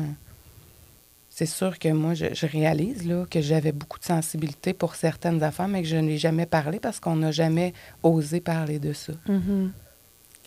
[1.29, 5.41] c'est sûr que moi, je, je réalise là, que j'avais beaucoup de sensibilité pour certaines
[5.43, 7.73] affaires, mais que je n'ai jamais parlé parce qu'on n'a jamais
[8.03, 9.13] osé parler de ça.
[9.29, 9.71] Mhm.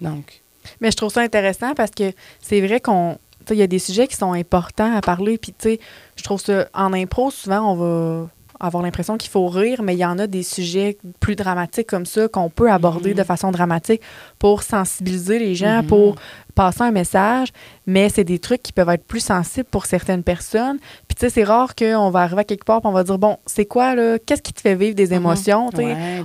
[0.02, 0.42] Donc,
[0.80, 3.18] Mais je trouve ça intéressant parce que c'est vrai qu'on.
[3.50, 5.38] Il y a des sujets qui sont importants à parler.
[5.38, 5.80] Puis, tu sais,
[6.16, 6.68] je trouve ça.
[6.74, 8.28] En impro, souvent, on va.
[8.60, 12.06] Avoir l'impression qu'il faut rire, mais il y en a des sujets plus dramatiques comme
[12.06, 14.00] ça qu'on peut aborder de façon dramatique
[14.38, 15.86] pour sensibiliser les gens, Mhm.
[15.86, 16.16] pour
[16.54, 17.48] passer un message,
[17.86, 20.78] mais c'est des trucs qui peuvent être plus sensibles pour certaines personnes.
[21.06, 23.16] Puis tu sais, c'est rare qu'on va arriver à quelque part et on va dire,
[23.18, 25.66] bon, c'est quoi, là, qu'est-ce qui te fait vivre des émotions?
[25.66, 25.72] Ouais,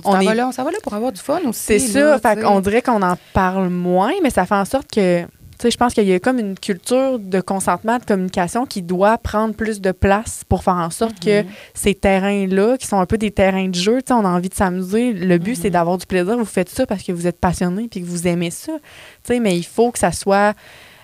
[0.04, 1.60] on est- vas là, on s'en va là pour avoir du fun aussi.
[1.62, 5.24] C'est ça, fait qu'on dirait qu'on en parle moins, mais ça fait en sorte que,
[5.62, 9.54] je pense qu'il y a comme une culture de consentement, de communication qui doit prendre
[9.54, 11.48] plus de place pour faire en sorte que Mhm.
[11.74, 14.48] ces terrains-là, qui sont un peu des terrains de jeu, tu sais, on a envie
[14.48, 15.12] de s'amuser.
[15.12, 15.62] Le but, Mhm.
[15.62, 16.36] c'est d'avoir du plaisir.
[16.36, 18.80] Vous faites ça parce que vous êtes passionné puis que vous aimez ça, tu
[19.24, 20.54] sais, mais il faut que ça soit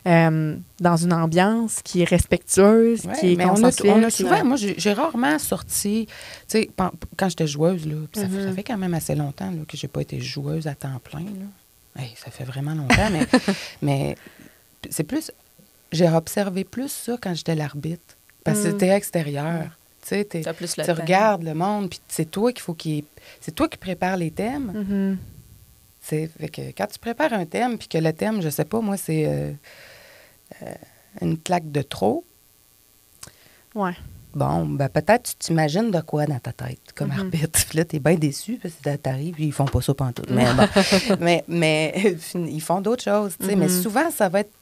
[0.07, 3.71] euh, dans une ambiance qui est respectueuse, Ouais, qui est mais on a, on
[4.11, 6.15] souvent, moi, j'ai rarement sorti, tu
[6.49, 6.71] sais,
[7.19, 8.47] quand j'étais joueuse, là, ça, fait- Mhm.
[8.49, 11.21] ça fait quand même assez longtemps là, que j'ai pas été joueuse à temps plein.
[11.21, 12.03] Là.
[12.03, 13.27] Hey, ça fait vraiment longtemps, mais,
[13.83, 14.17] mais
[14.89, 15.31] c'est plus,
[15.93, 19.77] j'ai observé plus ça quand j'étais l'arbitre, parce que c'était extérieur.
[20.03, 23.05] Tu sais, t'es- le tu regardes le monde, puis c'est toi qu'il faut qu'il,
[23.41, 24.73] c'est toi qui prépare les thèmes.
[24.73, 25.19] Mhm.
[26.01, 28.97] Fait que quand tu prépares un thème, puis que le thème, je sais pas, moi,
[28.97, 29.53] c'est euh,
[30.63, 30.75] euh,
[31.21, 32.25] une claque de trop.
[33.75, 33.93] Ouais.
[34.33, 37.19] Bon, ben peut-être tu t'imagines de quoi dans ta tête comme Mhm.
[37.19, 37.67] arbitre.
[37.69, 40.31] Puis là, t'es bien déçu parce que t'arrives ils font pas ça pantoute.
[40.31, 40.67] Mais bon,
[41.21, 43.57] mais, mais ils font d'autres choses, tu sais.
[43.57, 43.83] Mais Mhm.
[43.83, 44.53] souvent, ça va être,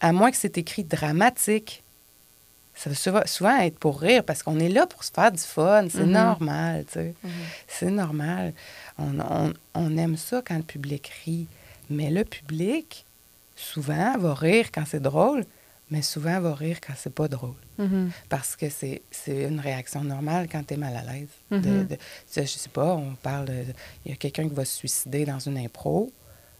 [0.00, 1.82] à moins que c'est écrit dramatique,
[2.74, 5.86] ça va souvent, être pour rire parce qu'on est là pour se faire du fun.
[5.90, 6.10] C'est Mhm.
[6.12, 7.14] normal, tu sais.
[7.24, 7.30] Mhm.
[7.68, 8.52] C'est normal.
[8.98, 11.46] On, on- on aime ça quand le public rit.
[11.88, 13.06] Mais le public,
[13.54, 15.44] souvent, va rire quand c'est drôle,
[15.90, 17.54] mais souvent va rire quand c'est pas drôle.
[17.78, 18.10] Mhm.
[18.28, 21.28] Parce que c'est une réaction normale quand tu es mal à l'aise.
[21.50, 21.86] Mhm.
[21.86, 21.96] de-
[22.34, 23.64] je sais pas, on parle de.
[24.04, 26.12] Il y a quelqu'un qui va se suicider dans une impro.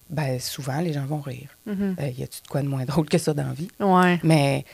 [0.08, 1.48] Ben, souvent, les gens vont rire.
[1.66, 1.96] Mhm.
[2.00, 3.68] Euh, y a-tu de quoi de moins drôle que ça dans la vie?
[3.80, 4.20] Ouais.
[4.22, 4.64] Mais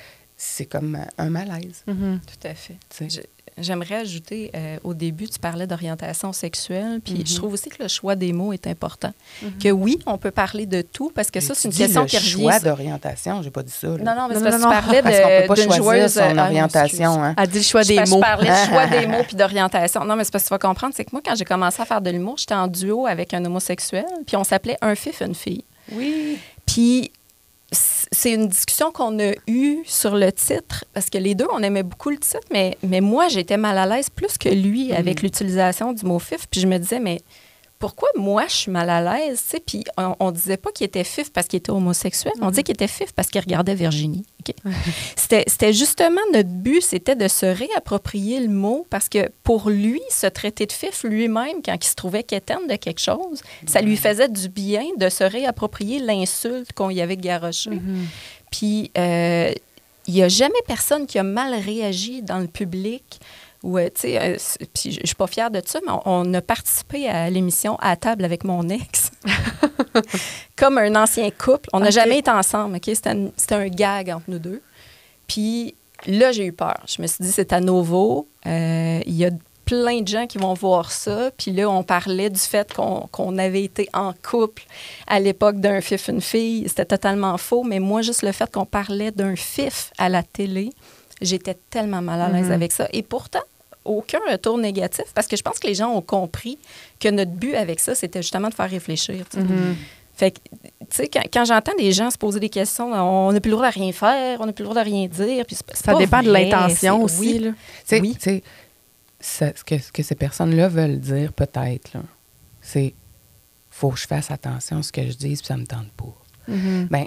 [0.45, 1.85] c'est comme un malaise.
[1.87, 2.21] Mhm.
[2.27, 2.77] Tout à fait.
[2.97, 3.21] tu sais.
[3.23, 3.27] Je-
[3.59, 7.89] J'aimerais ajouter, euh, au début, tu parlais d'orientation sexuelle, puis je trouve aussi que le
[7.89, 9.13] choix des mots est important.
[9.43, 9.59] Mhm.
[9.63, 12.17] Que oui, on peut parler de tout, parce que ça, c'est une question le qui
[12.17, 12.31] revient.
[12.31, 13.89] choix d'orientation, j'ai pas dit ça.
[13.89, 13.99] là.
[13.99, 15.55] Non, non, mais Non, c'est parce non, que tu parlais Parce qu'on peut de- pas
[15.55, 16.13] d'une choisir joueuse...
[16.15, 17.23] son ah, orientation.
[17.23, 17.35] hein.
[17.37, 18.21] Elle dit le choix Je, des je mots.
[18.21, 20.05] parlais de choix des mots puis d'orientation.
[20.07, 21.85] Non, mais c'est parce que tu vas comprendre, c'est que moi, quand j'ai commencé à
[21.85, 25.35] faire de l'humour, j'étais en duo avec un homosexuel, puis on s'appelait Un fif, une
[25.35, 25.65] fille.
[25.93, 26.39] Oui.
[26.65, 27.13] Puis
[27.73, 31.83] c'est une discussion qu'on a eue sur le titre, parce que les deux, on aimait
[31.83, 35.93] beaucoup le titre, mais, mais moi, j'étais mal à l'aise plus que lui avec l'utilisation
[35.93, 36.47] du mot fif.
[36.51, 37.21] Puis je me disais, mais
[37.83, 39.43] pourquoi moi, je suis mal à l'aise?
[39.51, 39.61] tu?
[39.61, 42.75] Puis on, on disait pas qu'il était fif parce qu'il était homosexuel, on disait qu'il
[42.75, 44.25] était fif parce qu'il regardait Virginie.
[45.17, 50.29] C'était justement notre but, c'était de se réapproprier le mot parce que pour lui, se
[50.29, 54.29] traiter de fif lui-même, quand il se trouvait quétaine de quelque chose, ça lui faisait
[54.29, 57.71] du bien de se réapproprier l'insulte qu'on y avait garochée.
[57.71, 58.07] Mhm.
[58.53, 59.53] Puis, euh,
[60.07, 63.21] il n'y a jamais personne qui a mal réagi dans le public.
[63.63, 64.37] Ou, tu sais, euh,
[64.75, 67.95] puis je suis pas fière de ça, mais on, on a participé à l'émission À
[67.97, 69.11] table avec mon ex.
[70.57, 71.69] Comme un ancien couple.
[71.73, 72.85] On n'a jamais été ensemble, OK?
[72.87, 74.63] C'était un, un gag entre nous deux.
[75.27, 75.75] Puis
[76.07, 76.81] là, j'ai eu peur.
[76.87, 78.27] Je me suis dit, c'est à nouveau.
[78.47, 79.31] Euh, Il y a
[79.65, 81.31] plein de gens qui vont voir ça.
[81.39, 84.65] Puis là, on parlait du fait qu'on avait été en couple
[85.07, 86.65] à l'époque d'un fif, une fille.
[86.69, 87.63] C'était totalement faux.
[87.63, 90.71] Mais moi, juste le fait qu'on parlait d'un fif à la télé,
[91.21, 92.53] j'étais tellement mal à l'aise Mhm.
[92.53, 92.89] avec ça.
[92.93, 93.43] Et pourtant,
[93.85, 96.59] aucun retour négatif parce que je pense que les gens ont compris
[97.01, 99.25] que notre but avec ça, c'était justement de faire réfléchir.
[99.37, 99.77] Mhm.
[100.15, 103.41] Fait que, tu sais, quand, quand j'entends des gens se poser des questions, on n'a
[103.41, 105.45] plus le droit de rien faire, on n'a plus le droit de rien dire.
[105.47, 107.19] Puis Ça dépend de l'intention aussi.
[107.19, 107.39] oui.
[107.39, 107.51] là.
[107.51, 107.57] Tu
[107.87, 108.17] sais, Oui.
[109.21, 111.93] ce, que, ce que ces personnes-là veulent dire, peut-être,
[112.61, 112.95] c'est
[113.71, 116.15] faut que je fasse attention à ce que je dis, puis ça me tente pas.
[116.47, 116.89] Mhm.
[116.91, 117.07] Ben,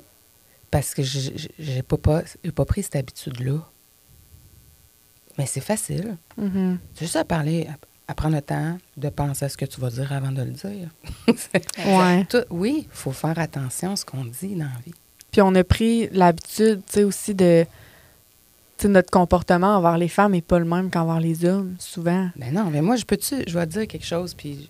[0.72, 3.60] parce que j'ai pas, pas pris cette habitude-là.
[5.38, 6.18] Mais c'est facile.
[6.38, 9.80] C'est juste à parler, à, à prendre le temps de penser à ce que tu
[9.82, 10.90] vas dire avant de le dire.
[11.86, 12.26] Ouais.
[12.26, 14.94] Tout- oui, il faut faire attention à ce qu'on dit dans la vie.
[15.32, 17.66] Puis on a pris l'habitude, tu sais, aussi de.
[18.84, 22.30] Notre comportement envers les femmes n'est pas le même qu'envers les hommes, souvent.
[22.36, 24.70] Ben non, mais moi, je peux-tu, je vais dire quelque chose, puis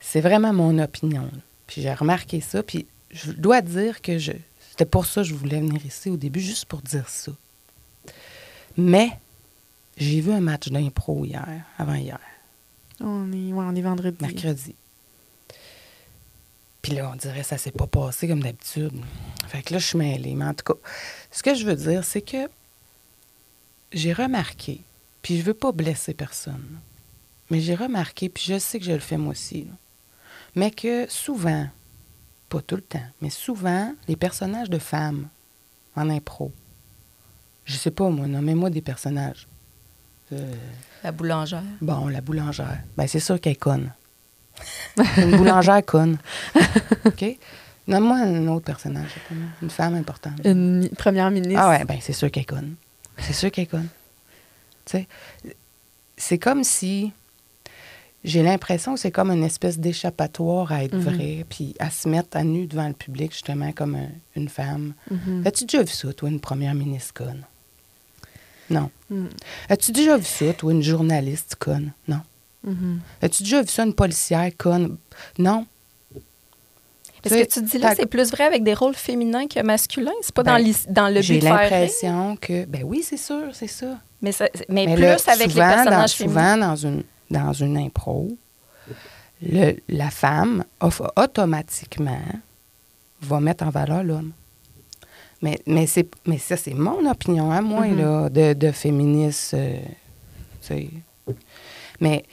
[0.00, 1.22] c'est vraiment mon opinion.
[1.22, 1.38] là.
[1.66, 4.32] Puis j'ai remarqué ça, puis je dois dire que je,
[4.70, 7.32] c'était pour ça que je voulais venir ici au début, juste pour dire ça.
[8.78, 9.10] Mais
[9.96, 12.20] j'ai vu un match d'impro hier, avant hier,
[13.00, 14.16] On est, ouais, on est vendredi.
[14.20, 14.74] mercredi.
[16.82, 18.92] Puis là, on dirait que ça s'est pas passé comme d'habitude.
[19.48, 20.34] Fait que là, je suis mêlée.
[20.34, 20.80] Mais en tout cas,
[21.30, 22.48] ce que je veux dire, c'est que
[23.92, 24.80] j'ai remarqué,
[25.20, 26.78] puis je veux pas blesser personne,
[27.50, 29.72] mais j'ai remarqué, puis je sais que je le fais moi aussi, là,
[30.54, 31.68] mais que souvent,
[32.48, 35.28] pas tout le temps, mais souvent, les personnages de femmes
[35.96, 36.52] en impro,
[37.64, 39.46] je sais pas moi, nommez-moi des personnages.
[40.32, 40.52] Euh,
[41.02, 41.62] La boulangère.
[41.80, 42.78] bon, la boulangère.
[42.96, 43.92] Ben, c'est sûr qu'elle conne.
[45.16, 46.18] une boulangère conne.
[47.04, 47.24] OK?
[47.88, 49.10] Nomme-moi un autre personnage.
[49.62, 50.40] Une femme importante.
[50.44, 51.60] Une mi- première ministre.
[51.60, 52.74] Ah ouais, ben c'est sûr qu'elle conne.
[53.18, 53.88] C'est sûr qu'elle conne.
[54.84, 55.08] Tu sais,
[56.16, 57.12] c'est comme si
[58.22, 61.00] j'ai l'impression que c'est comme une espèce d'échappatoire à être Mhm.
[61.02, 64.92] vrai, puis à se mettre à nu devant le public, justement, comme un- une femme.
[65.10, 65.42] Mhm.
[65.46, 67.42] As-tu déjà vu ça, toi, une première ministre conne?
[68.70, 68.90] Non.
[69.10, 69.28] Mhm.
[69.68, 71.92] As-tu déjà vu ça, toi, une journaliste conne?
[72.08, 72.20] Non.
[72.64, 73.00] Mhm.
[73.22, 74.96] As-tu déjà vu ça, une policière conne?
[75.38, 75.66] Non.
[77.26, 80.10] Sais, que tu dis là, c'est plus vrai avec des rôles féminins que masculins?
[80.22, 82.64] C'est pas Ben, dans, dans le but J'ai l'impression que.
[82.64, 83.98] Ben oui, c'est sûr, c'est ça.
[84.22, 86.54] mais, ça- mais, Mais plus là, avec souvent, les dans, personnages féminins.
[86.54, 88.28] souvent dans une, dans une impro,
[89.42, 92.22] le- la femme off- automatiquement
[93.20, 94.32] va mettre en valeur l'homme.
[95.42, 97.98] Mais, mais, c'est, mais ça, c'est mon opinion à moi, Mhm.
[97.98, 99.54] là, de, de féministe.
[99.54, 99.78] euh,
[102.00, 102.24] mais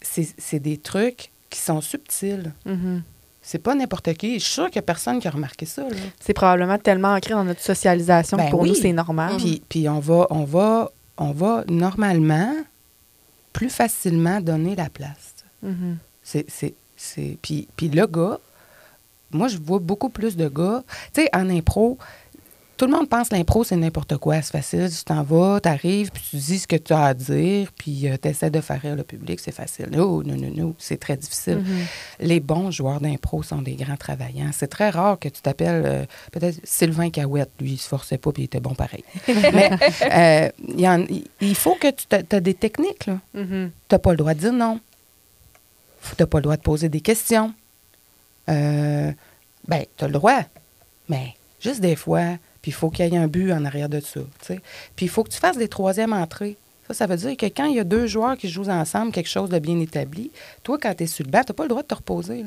[0.00, 2.52] c'est, c'est des trucs qui sont subtils.
[2.64, 3.02] Mhm.
[3.42, 4.38] C'est pas n'importe qui.
[4.38, 5.82] Je suis sûre qu'il n'y a personne qui a remarqué ça.
[5.88, 5.96] Là.
[6.20, 8.68] C'est probablement tellement ancré dans notre socialisation Ben que pour oui.
[8.70, 9.36] nous, c'est normal.
[9.38, 12.54] Puis, puis on va, on va, on va normalement
[13.52, 15.34] plus facilement donner la place.
[15.62, 15.96] Mhm.
[16.22, 18.38] C'est, c'est, c'est, puis, puis le gars,
[19.32, 20.82] moi, je vois beaucoup plus de gars.
[21.12, 21.98] Tu sais, en impro,
[22.76, 24.40] tout le monde pense que l'impro, c'est n'importe quoi.
[24.40, 24.88] C'est facile.
[24.90, 28.06] Tu t'en vas, tu arrives, puis tu dis ce que tu as à dire, puis
[28.22, 29.38] tu essaies de faire rire le public.
[29.38, 29.88] C'est facile.
[29.92, 30.74] Non, non, non, non.
[30.78, 31.58] C'est très difficile.
[31.58, 31.84] Mhm.
[32.20, 34.48] Les bons joueurs d'impro sont des grands travaillants.
[34.54, 37.50] C'est très rare que tu t'appelles euh, peut-être Sylvain Cahouette.
[37.60, 39.04] Lui, il se forçait pas puis il était bon pareil.
[39.28, 39.70] Mais
[40.10, 41.06] euh,
[41.42, 43.04] il faut que tu as des techniques.
[43.04, 43.18] là.
[43.34, 43.44] Tu
[43.92, 44.80] n'as pas le droit de dire non.
[46.02, 47.52] Tu n'as pas le droit de poser des questions.
[48.50, 49.12] Euh,
[49.68, 50.42] ben, tu as le droit.
[51.08, 54.00] Mais juste des fois, puis il faut qu'il y ait un but en arrière de
[54.00, 54.20] ça.
[54.96, 56.56] Puis il faut que tu fasses des troisièmes entrées.
[56.88, 59.28] Ça, ça veut dire que quand il y a deux joueurs qui jouent ensemble quelque
[59.28, 60.30] chose de bien établi,
[60.62, 62.44] toi, quand tu es sur le banc, tu n'as pas le droit de te reposer.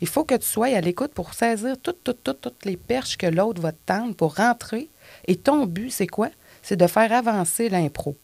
[0.00, 3.16] Il faut que tu sois à l'écoute pour saisir toutes, toutes, toutes, toutes les perches
[3.16, 4.88] que l'autre va te tendre pour rentrer.
[5.26, 6.28] Et ton but, c'est quoi?
[6.62, 8.16] C'est de faire avancer l'impro.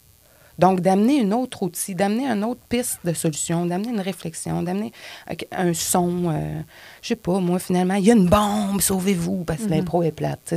[0.59, 4.91] Donc, d'amener une autre outil, d'amener une autre piste de solution, d'amener une réflexion, d'amener
[5.51, 6.29] un son.
[6.31, 6.61] euh,
[7.01, 10.11] je sais pas, moi, finalement, il y a une bombe, sauvez-vous, parce que l'impro est
[10.11, 10.53] plate.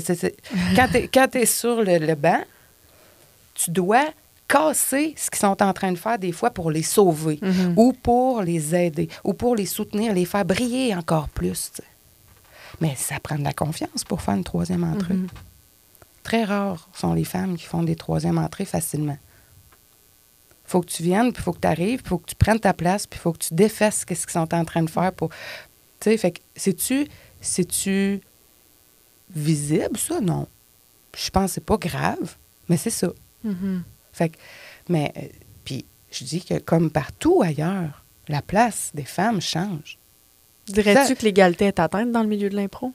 [0.77, 2.41] Quand tu es, sur le, le banc,
[3.55, 4.05] tu dois
[4.49, 7.75] casser ce qu'ils sont en train de faire des fois pour les sauver Mhm.
[7.77, 11.71] ou pour les aider ou pour les soutenir, les faire briller encore plus.
[12.81, 15.15] Mais ça prend de la confiance pour faire une troisième entrée.
[15.15, 15.29] Mhm.
[16.23, 19.17] Très rares sont les femmes qui font des troisièmes entrées facilement.
[20.65, 22.35] Faut que tu viennes, puis il faut que tu arrives, puis il faut que tu
[22.35, 24.91] prennes ta place, puis il faut que tu défesses ce qu'ils sont en train de
[24.91, 25.31] faire pour.
[26.01, 27.09] Tu sais, fait que, c'est-tu.
[27.41, 28.21] C'est-tu
[29.35, 30.21] visible, ça?
[30.21, 30.47] Non.
[31.17, 32.37] Je pense que c'est pas grave,
[32.69, 33.09] mais c'est ça.
[33.45, 33.83] Mhm.
[34.13, 34.37] Fait que,
[34.89, 35.23] mais, euh,
[35.65, 39.99] puis, je dis que comme partout ailleurs, la place des femmes change.
[40.69, 42.93] Dirais-tu que l'égalité est atteinte dans le milieu de l'impro?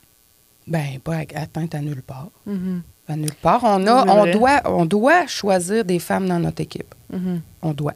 [0.66, 2.30] Ben, pas atteinte à nulle part.
[2.46, 2.82] Mhm.
[3.08, 3.60] À nulle part.
[3.64, 6.94] On, a, on, doit, on doit choisir des femmes dans notre équipe.
[7.10, 7.40] Mhm.
[7.62, 7.94] On doit.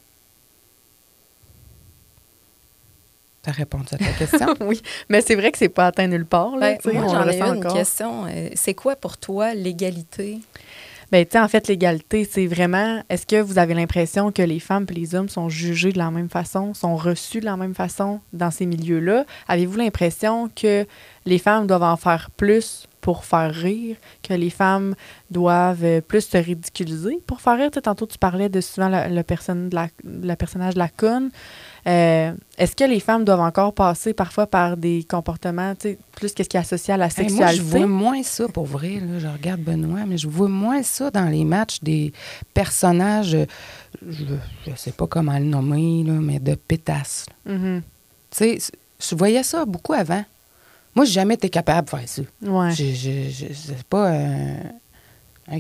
[3.44, 4.54] Ça répond à ta question?
[4.60, 6.56] oui, mais c'est vrai que c'est pas atteint nulle part.
[6.56, 7.74] Là, Ben, tu sais, moi, on j'en ai une encore.
[7.74, 8.26] question.
[8.26, 10.38] Euh, C'est quoi pour toi l'égalité?
[11.10, 14.60] Ben, tu sais, en fait, l'égalité, c'est vraiment, est-ce que vous avez l'impression que les
[14.60, 17.74] femmes et les hommes sont jugés de la même façon, sont reçus de la même
[17.74, 19.26] façon dans ces milieux-là?
[19.48, 20.86] Avez-vous l'impression que
[21.26, 24.94] les femmes doivent en faire plus pour faire rire, que les femmes
[25.30, 27.70] doivent euh, plus se ridiculiser pour faire rire?
[27.70, 30.78] Tu sais, tantôt, tu parlais de souvent la- le, personne de la, le personnage de
[30.78, 31.30] la conne.
[31.88, 36.32] Euh, est-ce que les femmes doivent encore passer parfois par des comportements, tu sais, plus
[36.32, 37.42] qu'est-ce qui est associé à la Hey, sexualité?
[37.42, 39.00] moi, je vois moins ça, pour vrai.
[39.00, 42.12] Là, je regarde Benoît, mais je vois moins ça dans les matchs des
[42.54, 43.36] personnages,
[44.08, 44.24] je
[44.70, 47.26] ne sais pas comment le nommer, là, mais de pétasses.
[47.46, 47.54] là.
[47.54, 47.82] Mhm.
[48.30, 48.58] Tu sais,
[49.00, 50.24] je voyais ça beaucoup avant.
[50.94, 52.22] Moi, j'ai jamais été capable de faire ça.
[52.42, 52.70] Ouais.
[52.74, 54.56] J'ai- j'ai- j'ai- C'est pas un.
[55.48, 55.58] un-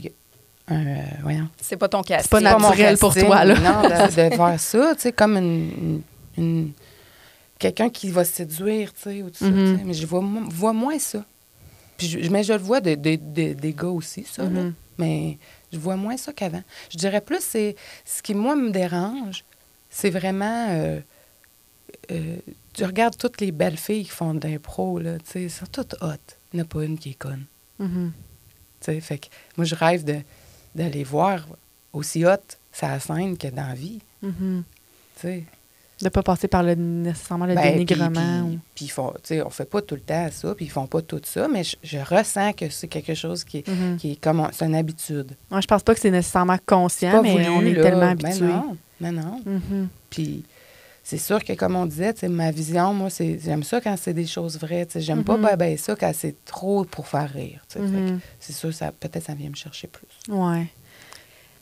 [0.68, 1.48] un, euh, voyons.
[1.60, 3.54] C'est pas ton pas C'est pas mon naturel pour toi, là.
[3.58, 5.36] Non, de, de voir ça, tu sais, comme
[6.36, 6.72] une.
[7.58, 9.72] Quelqu'un qui va séduire, tu sais, ou tout ça, Mhm.
[9.74, 9.84] tu sais.
[9.86, 11.24] Mais je vois, mo- vois moins ça.
[11.96, 14.48] Puis je- mais je le vois de- de- de- des gars aussi, ça, là.
[14.48, 14.74] Mhm.
[14.98, 15.38] Mais
[15.72, 16.62] je vois moins ça qu'avant.
[16.90, 19.44] Je dirais plus, c'est ce qui, moi, me dérange,
[19.90, 20.66] c'est vraiment.
[20.70, 21.00] euh,
[22.10, 22.36] euh,
[22.72, 25.66] tu regardes toutes les belles filles qui font de l'impro, là, tu sais, elles sont
[25.70, 26.14] toutes hot.
[26.52, 27.44] Il n'y en a pas une qui est conne.
[27.78, 28.12] Mhm.
[28.80, 30.16] Tu sais, fait que moi, je rêve de,
[30.74, 31.46] d'aller voir
[31.92, 32.36] aussi hot
[32.72, 34.00] sa scène que dans la vie.
[34.22, 34.62] Mhm.
[35.16, 35.44] Tu sais.
[36.00, 38.10] De pas passer par le, nécessairement le Ben, dénigrement.
[38.10, 40.64] Puis, ou- puis ils font, tu sais, on fait pas tout le temps ça, puis
[40.64, 43.68] ils font pas tout ça, mais je, je ressens que c'est quelque chose qui est,
[43.68, 43.98] Mhm.
[43.98, 45.36] qui est comme, c'est une habitude.
[45.48, 47.82] Moi, je pense pas que c'est nécessairement conscient, mais voulu, on est là.
[47.82, 48.46] tellement Ben habitué.
[48.46, 49.40] non, ben non.
[50.10, 50.42] Puis
[51.04, 54.26] c'est sûr que, comme on disait, ma vision, moi, c'est j'aime ça quand c'est des
[54.26, 54.86] choses vraies.
[54.94, 57.60] J'aime pas ben, ben ça quand c'est trop pour faire rire.
[57.76, 58.20] Mhm.
[58.38, 60.06] C'est sûr, ça peut-être ça vient me chercher plus.
[60.28, 60.66] Ouais.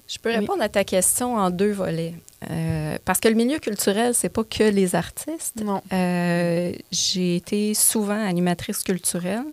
[0.06, 0.36] Je peux Oui.
[0.38, 2.14] répondre à ta question en deux volets.
[2.50, 5.62] Euh, parce que le milieu culturel, c'est pas que les artistes.
[5.64, 5.80] Non.
[5.92, 9.44] Euh, j'ai été souvent animatrice culturelle.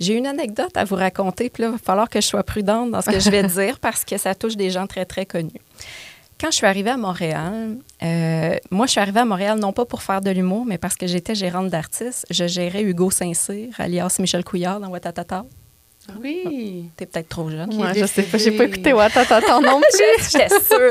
[0.00, 2.90] J'ai une anecdote à vous raconter, puis là, il va falloir que je sois prudente
[2.90, 5.60] dans ce que je vais dire parce que ça touche des gens très, très connus.
[6.40, 9.84] Quand je suis arrivée à Montréal, euh, moi, je suis arrivée à Montréal non pas
[9.84, 12.24] pour faire de l'humour, mais parce que j'étais gérante d'artistes.
[12.30, 15.44] Je gérais Hugo Saint-Cyr, alias Michel Couillard dans Watatata.
[16.18, 16.88] Oui.
[16.96, 17.72] T'es peut-être trop jeune.
[17.74, 20.30] Ouais, est je sais pas, j'ai pas écouté Watatata non plus.
[20.32, 20.90] J'étais sûre.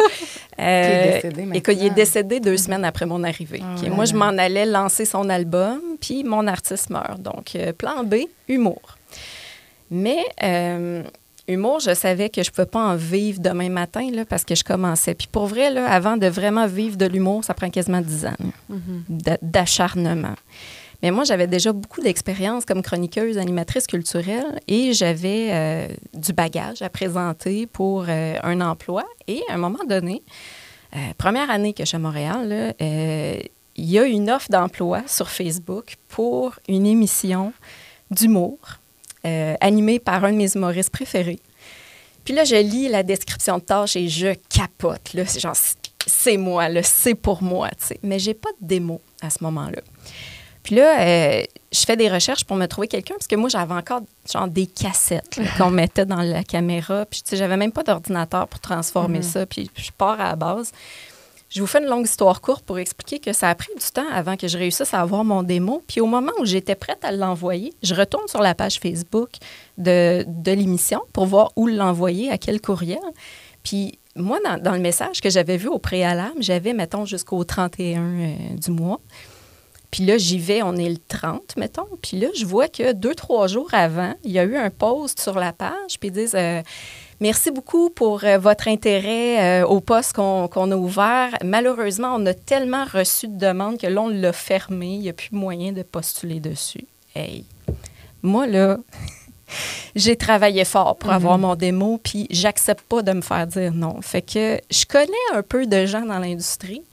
[0.59, 3.61] Euh, Qui est décédé écoute, il est décédé deux semaines après mon arrivée.
[3.63, 7.19] Ah Puis moi, je m'en allais lancer son album, puis mon artiste meurt.
[7.19, 8.97] Donc, euh, plan B, humour.
[9.89, 11.03] Mais euh,
[11.49, 14.55] humour, je savais que je ne pouvais pas en vivre demain matin là, parce que
[14.55, 15.13] je commençais.
[15.15, 18.35] Puis pour vrai, là, avant de vraiment vivre de l'humour, ça prend quasiment dix ans
[18.39, 19.03] là, Mhm.
[19.09, 20.35] d'a- d'acharnement.
[21.01, 26.81] Mais moi, j'avais déjà beaucoup d'expérience comme chroniqueuse, animatrice culturelle et j'avais euh, du bagage
[26.81, 29.05] à présenter pour euh, un emploi.
[29.27, 30.21] Et à un moment donné,
[30.95, 35.29] euh, première année que je suis à Montréal, il y a une offre d'emploi sur
[35.29, 37.53] Facebook pour une émission
[38.11, 38.57] d'humour
[39.25, 41.39] euh, animée par un de mes humoristes préférés.
[42.23, 45.13] Puis là, je lis la description de tâche et je capote.
[45.13, 45.25] Là.
[45.25, 45.55] C'est genre,
[46.05, 47.69] c'est moi, là, c'est pour moi.
[47.69, 47.99] tu sais.
[48.03, 49.81] Mais j'ai pas de démo à ce moment-là.
[50.63, 53.73] Puis là, euh, je fais des recherches pour me trouver quelqu'un, parce que moi, j'avais
[53.73, 54.01] encore
[54.31, 57.05] genre des cassettes qu'on mettait dans la caméra.
[57.05, 59.45] Puis, tu sais, j'avais même pas d'ordinateur pour transformer ça.
[59.45, 60.71] Puis, je pars à la base.
[61.49, 64.07] Je vous fais une longue histoire courte pour expliquer que ça a pris du temps
[64.11, 65.83] avant que je réussisse à avoir mon démo.
[65.87, 69.29] Puis, au moment où j'étais prête à l'envoyer, je retourne sur la page Facebook
[69.77, 72.99] de, de l'émission pour voir où l'envoyer, à quel courriel.
[73.63, 78.35] Puis, moi, dans, le message que j'avais vu au préalable, j'avais, mettons, jusqu'au 31 euh,
[78.55, 78.99] du mois.
[79.91, 81.87] Puis là, j'y vais, on est le 30, mettons.
[82.01, 85.19] Puis là, je vois que deux, trois jours avant, il y a eu un post
[85.19, 86.61] sur la page, puis ils disent euh,
[87.21, 91.37] Merci beaucoup pour euh, votre intérêt euh, au poste qu'on a ouvert.
[91.43, 94.93] Malheureusement, on a tellement reçu de demandes que là, on l'a fermé.
[94.93, 96.87] Il n'y a plus moyen de postuler dessus.
[97.13, 97.43] Hey,
[98.21, 98.77] moi, là,
[99.95, 104.01] j'ai travaillé fort pour avoir mon démo, puis j'accepte pas de me faire dire non.
[104.01, 106.83] Fait que je connais un peu de gens dans l'industrie.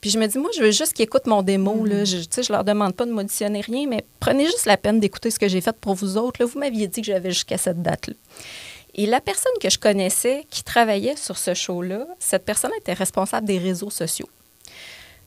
[0.00, 1.84] Puis je me dis, moi, je veux juste qu'ils écoutent mon démo.
[1.84, 2.04] là.
[2.04, 5.30] Je, sais, je leur demande pas de m'auditionner rien, mais prenez juste la peine d'écouter
[5.30, 6.40] ce que j'ai fait pour vous autres.
[6.40, 6.46] là.
[6.46, 8.14] Vous m'aviez dit que j'avais jusqu'à cette date-là.
[8.94, 13.46] Et la personne que je connaissais qui travaillait sur ce show-là, cette personne était responsable
[13.46, 14.28] des réseaux sociaux.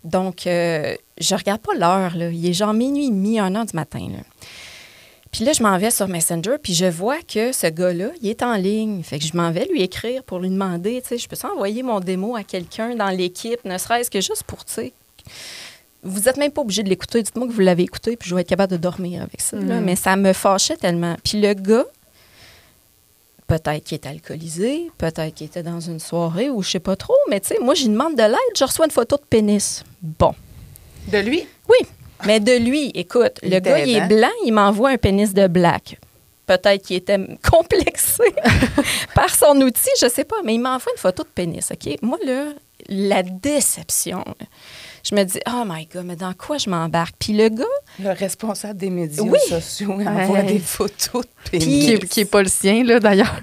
[0.04, 2.16] Donc, euh, je regarde pas l'heure.
[2.16, 2.30] là.
[2.30, 4.08] Il est genre minuit et demi, un heure du matin.
[4.12, 4.24] là.
[5.32, 8.42] Puis là, je m'en vais sur Messenger, puis je vois que ce gars-là, il est
[8.44, 9.04] en ligne.
[9.04, 11.84] Fait que je m'en vais lui écrire pour lui demander, tu sais, je peux envoyer
[11.84, 14.94] mon démo à quelqu'un dans l'équipe, ne serait-ce que juste pour, tu sais,
[16.04, 17.22] vous n'êtes même pas obligé de l'écouter.
[17.24, 19.58] Dites-moi que vous l'avez écouté, puis je vais être capable de dormir avec ça.
[19.58, 19.80] là.
[19.80, 19.84] Mhm.
[19.84, 21.18] Mais ça me fâchait tellement.
[21.24, 21.86] Puis le gars,
[23.48, 27.16] peut-être qu'il était alcoolisé, peut-être qu'il était dans une soirée ou je sais pas trop,
[27.30, 29.84] mais tu sais, moi, j'y demande de l'aide, je reçois une photo de pénis.
[30.02, 30.34] Bon.
[31.12, 31.48] De lui?
[31.70, 31.88] Oui,
[32.26, 35.48] mais de lui, écoute, Il le gars, il est blanc, il m'envoie un pénis de
[35.48, 36.00] black.
[36.48, 37.20] Peut-être qu'il était
[37.52, 38.24] complexé
[39.16, 41.98] par son outil, je sais pas, mais il m'envoie une photo de pénis, OK?
[42.02, 42.46] Moi, là,
[42.90, 44.46] la déception, là,
[45.08, 47.16] je me dis, oh my God, mais dans quoi je m'embarque?
[47.20, 47.64] Puis le gars,
[48.00, 49.38] Le responsable des médias Oui.
[49.48, 50.44] sociaux il envoie Ouais.
[50.44, 51.86] des photos de Puis- pénis.
[51.86, 53.40] Qui est, qui est pas le sien, là, d'ailleurs.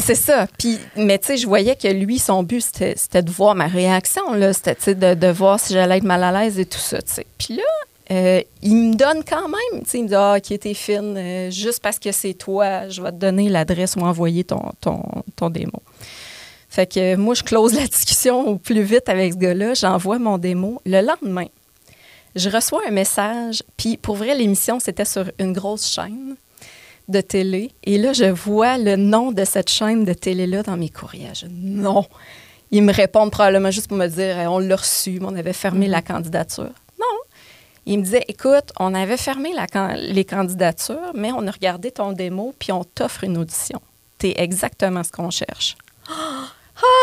[0.00, 0.46] C'est ça.
[0.58, 3.66] Puis, mais tu sais, je voyais que lui, son but, c'était c'était de voir ma
[3.66, 4.52] réaction, là.
[4.52, 7.26] C'était, de, de voir si j'allais être mal à l'aise et tout ça, tu sais.
[7.38, 7.62] Puis là,
[8.10, 11.14] euh, il me donne quand même, tu sais, il me dit, ah, qui était fine,
[11.16, 15.02] euh, juste parce que c'est toi, je vais te donner l'adresse ou envoyer ton, ton,
[15.36, 15.82] ton démo.
[16.72, 20.38] Fait que moi, je close la discussion au plus vite avec ce gars-là, j'envoie mon
[20.38, 20.80] démo.
[20.86, 21.44] Le lendemain,
[22.34, 26.34] je reçois un message, puis pour vrai, l'émission, c'était sur une grosse chaîne
[27.08, 27.72] de télé.
[27.84, 31.34] Et là, je vois le nom de cette chaîne de télé-là dans mes courriels.
[31.34, 32.06] Je non.
[32.70, 35.88] Ils me répondent probablement juste pour me dire, on l'a reçu, mais on avait fermé
[35.88, 36.72] la candidature.
[36.98, 37.18] Non.
[37.84, 41.90] Ils me disaient, écoute, on avait fermé la can- les candidatures, mais on a regardé
[41.90, 43.82] ton démo, puis on t'offre une audition.
[44.16, 45.76] T'es exactement ce qu'on cherche.
[46.10, 46.14] Oh,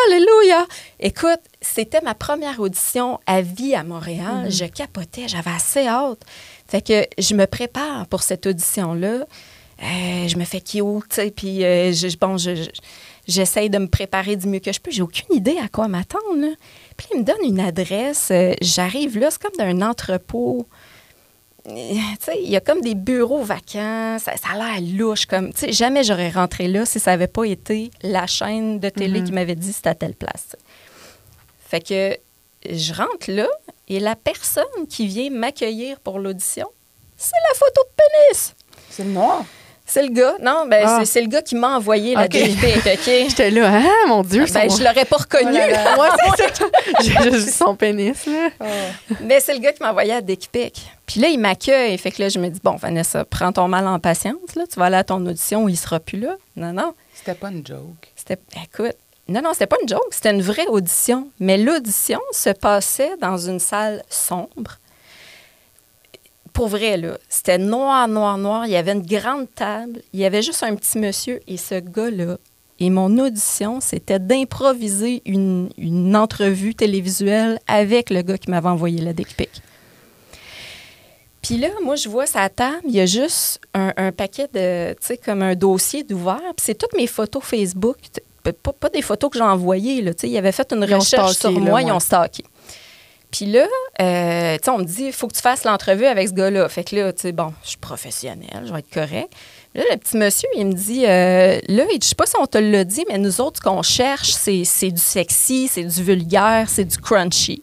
[0.07, 0.65] Alléluia!
[0.99, 4.49] Écoute, c'était ma première audition à vie à Montréal.
[4.51, 6.21] Je capotais, j'avais assez hâte.
[6.67, 9.25] Fait que je me prépare pour cette audition-là.
[9.81, 12.69] Euh, je me fais cute, puis euh, je, bon, je, je,
[13.27, 14.89] J'essaye de me préparer du mieux que je peux.
[14.91, 16.47] J'ai aucune idée à quoi m'attendre.
[16.97, 18.29] Puis il me donne une adresse.
[18.31, 20.65] euh, J'arrive là, c'est comme d'un entrepôt.
[21.75, 24.17] Il y a comme des bureaux vacants.
[24.19, 25.25] Ça, ça a l'air louche.
[25.25, 29.31] Comme, jamais j'aurais rentré là si ça n'avait pas été la chaîne de télé qui
[29.31, 30.55] m'avait dit c'était à telle place.
[31.59, 32.17] Fait que
[32.69, 33.47] je rentre là
[33.87, 36.67] et la personne qui vient m'accueillir pour l'audition,
[37.17, 38.55] c'est la photo de pénis.
[38.89, 39.45] C'est le noir.
[39.91, 40.35] C'est le gars.
[40.39, 40.97] Non, ben, Ah.
[40.99, 42.29] c'est- c'est le gars qui m'a envoyé la Ok.
[42.29, 43.03] DFP, OK?
[43.29, 45.49] J'étais là, ah, mon Dieu, Ben, son- je l'aurais pas reconnu.
[45.99, 46.65] Ouais, c'est ça.
[47.01, 48.49] J'ai juste vu son pénis, là.
[49.21, 50.79] Mais c'est le gars qui m'a envoyé à Dick Pic.
[51.07, 51.97] Puis là, il m'accueille.
[51.97, 54.55] Fait que là, je me dis, bon, Vanessa, prends ton mal en patience.
[54.55, 54.63] Là.
[54.71, 56.35] Tu vas aller à ton audition où il sera plus là.
[56.55, 56.93] Non, non.
[57.15, 58.11] C'était pas une joke.
[58.15, 58.95] C'était, écoute,
[59.27, 60.07] non, non, c'était pas une joke.
[60.11, 61.27] C'était une vraie audition.
[61.39, 64.77] Mais l'audition se passait dans une salle sombre.
[66.59, 68.65] Pour vrai, là, c'était noir, noir, noir.
[68.65, 70.01] Il y avait une grande table.
[70.11, 72.35] Il y avait juste un petit monsieur et ce gars-là.
[72.81, 78.99] Et mon audition, c'était d'improviser une, une entrevue télévisuelle avec le gars qui m'avait envoyé
[78.99, 79.61] la dick pic.
[81.41, 84.91] Puis là, moi, je vois sa table, il y a juste un, un paquet de,
[84.95, 86.41] tu sais, comme un dossier d'ouvert.
[86.57, 87.95] Puis c'est toutes mes photos Facebook.
[88.43, 90.13] Pas, pas des photos que j'ai envoyées, là.
[90.13, 92.43] Tu sais, ils avaient fait une Ils recherche sur là, moi, ils ont stalké.
[93.31, 93.67] Puis là,
[94.01, 96.67] euh, tu sais, on me dit, il faut que tu fasses l'entrevue avec ce gars-là.
[96.67, 99.31] Fait que là, tu sais, bon, je suis professionnelle, je vais être correct.
[99.75, 102.57] Là, le petit monsieur, il me dit, euh, là, je sais pas si on te
[102.57, 106.85] l'a dit, mais nous autres, ce qu'on cherche, c'est du sexy, c'est du vulgaire, c'est
[106.85, 107.61] du crunchy.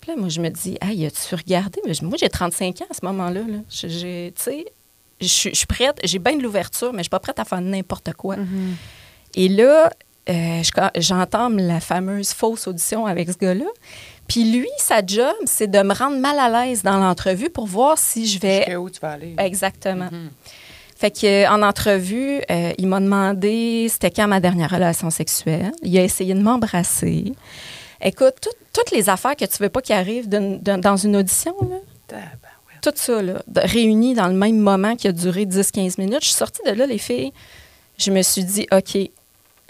[0.00, 1.80] Puis là, moi, je me dis, hey, as-tu regardé?
[1.86, 3.40] Mais moi, j'ai 35 ans à ce moment-là.
[3.40, 3.58] Là.
[3.70, 4.64] Je- j'ai- Tu sais,
[5.20, 8.12] je suis prête, j'ai bien de l'ouverture, mais je suis pas prête à faire n'importe
[8.14, 8.34] quoi.
[9.36, 9.90] Et là,
[10.28, 13.66] euh, je- j'entame la fameuse fausse audition avec ce gars-là.
[14.28, 17.98] Puis lui, sa job, c'est de me rendre mal à l'aise dans l'entrevue pour voir
[17.98, 19.34] si je vais Jusqu'à où tu vas aller?
[19.38, 20.08] Exactement.
[20.10, 20.30] Mhm.
[20.96, 25.72] Fait que euh, en entrevue, euh, il m'a demandé c'était quand ma dernière relation sexuelle.
[25.82, 27.32] Il a essayé de m'embrasser.
[28.00, 31.16] Écoute, tout- toutes les affaires que tu veux pas qu'il arrive d'une- d'un- dans une
[31.16, 32.18] audition, là,
[32.82, 36.18] tout ça, là, réuni dans le même moment qui a duré 10-15 minutes.
[36.22, 37.32] Je suis sortie de là, les filles.
[37.98, 38.98] Je me suis dit, OK,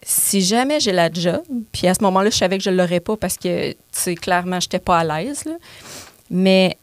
[0.04, 1.42] si jamais j'ai la job,
[1.72, 4.14] puis à ce moment-là, je savais que je ne l'aurais pas parce que, tu sais,
[4.14, 5.44] clairement, je n'étais pas à l'aise.
[6.30, 6.76] Mais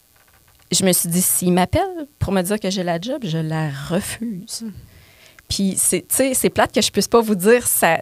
[0.71, 3.69] je me suis dit, s'il m'appelle pour me dire que j'ai la job, je la
[3.89, 4.65] refuse.
[5.47, 7.97] Puis, c'est, tu sais, c'est plate que je puisse pas vous dire ça,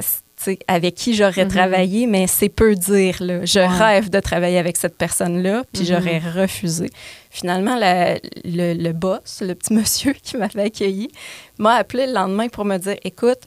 [0.67, 3.15] avec qui j'aurais travaillé, mais c'est peu dire.
[3.21, 3.43] Là.
[3.45, 6.89] Je rêve de travailler avec cette personne-là, puis j'aurais refusé.
[7.31, 11.07] Finalement, la- le, le boss, le petit monsieur qui m'avait accueilli,
[11.57, 13.39] m'a appelé le lendemain pour me dire Écoute,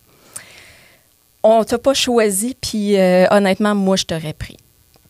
[1.43, 4.57] on t'a pas choisi, puis euh, honnêtement, moi, je t'aurais pris.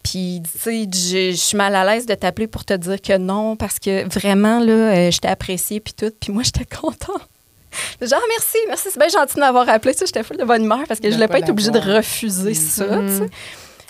[0.02, 3.56] Puis, tu sais, je suis mal à l'aise de t'appeler pour te dire que non,
[3.56, 6.10] parce que vraiment, là, euh, je t'ai apprécié, puis tout.
[6.20, 7.28] Puis moi, j'étais contente.
[8.00, 9.92] Genre, merci, merci, c'est bien gentil de m'avoir appelé.
[9.92, 11.70] Tu sais, J'étais full de bonne humeur parce que je voulais pas pas être obligée
[11.70, 13.30] de refuser ça, tu sais.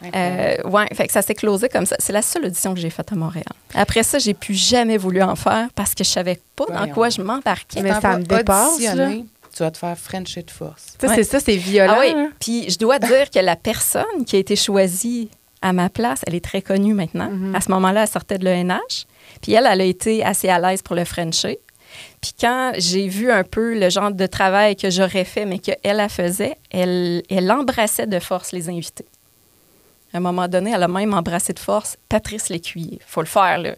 [0.03, 0.63] Incroyable.
[0.65, 1.97] Euh, ouais, fait que ça s'est closé comme ça.
[1.99, 3.45] C'est la seule audition que j'ai faite à Montréal.
[3.75, 6.95] Après ça, j'ai plus jamais voulu en faire parce que je savais pas dans Voyons.
[6.95, 7.83] quoi je m'embarquais.
[7.83, 10.97] Mais ça me dépasse, auditionner, Tu vas te faire Frencher de force.
[11.03, 11.15] Ouais.
[11.15, 11.95] c'est ça, c'est violent.
[11.97, 12.31] Ah oui, hein.
[12.41, 15.29] puis je dois dire que la personne qui a été choisie
[15.63, 17.31] à ma place, elle est très connue maintenant.
[17.31, 17.55] Mhm.
[17.55, 19.07] À ce moment-là, elle sortait de l'ENH.
[19.43, 21.59] Puis elle, elle a été assez à l'aise pour le Frencher.
[22.21, 25.79] Puis quand j'ai vu un peu le genre de travail que j'aurais fait, mais qu'elle,
[25.83, 29.07] elle faisait, elle, elle embrassait de force les invités.
[30.13, 32.99] À un moment donné, elle a même embrassé de force Patrice Lécuyer.
[33.07, 33.75] faut le faire, là.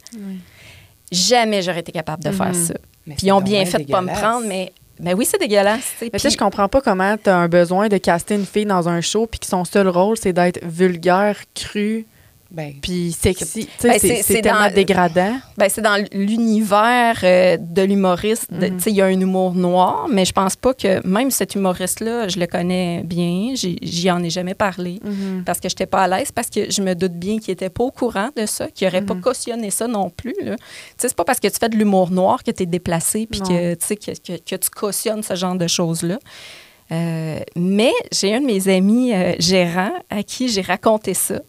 [1.11, 2.55] Jamais j'aurais été capable de faire Mhm.
[2.67, 2.75] ça.
[3.07, 5.95] Mais Puis ils ont bien fait de pas me prendre, mais ben oui, c'est dégueulasse.
[6.01, 8.67] Mais tu sais, je comprends pas comment tu as un besoin de caster une fille
[8.67, 12.07] dans un show puis que son seul rôle, c'est d'être vulgaire, cru,
[12.55, 13.67] Ben, puis sexy.
[13.83, 15.35] Ben, c'est tellement dans- dégradant.
[15.57, 18.51] Ben, c'est dans l'univers euh, de l'humoriste.
[18.53, 18.77] Mhm.
[18.77, 21.55] tu sais, Il y a un humour noir, mais je pense pas que même cet
[21.55, 23.55] humoriste-là, je le connais bien.
[23.55, 25.45] J'y en ai jamais parlé Mhm.
[25.47, 27.71] parce que je n'étais pas à l'aise, parce que je me doute bien qu'il n'était
[27.71, 30.35] pas au courant de ça, qu'il n'aurait pas cautionné ça non plus.
[30.99, 33.75] C'est pas parce que tu fais de l'humour noir que tu es déplacé puis que
[33.75, 36.19] tu cautionnes ce genre de choses-là.
[36.91, 41.41] Euh, mais j'ai un de mes amis euh, gérants à qui j'ai raconté ça.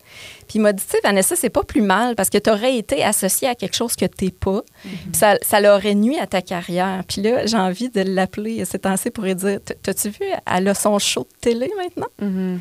[0.54, 2.78] Puis il m'a dit, tu sais, Vanessa, c'est pas plus mal parce que tu aurais
[2.78, 4.62] été associée à quelque chose que tu n'es pas.
[4.84, 7.02] Puis ça, ça l'aurait nuit à ta carrière.
[7.08, 10.76] Puis là, j'ai envie de l'appeler ces temps-ci pour lui dire, t'as-tu vu, elle a
[10.76, 12.06] son show de télé maintenant?
[12.22, 12.60] Mhm.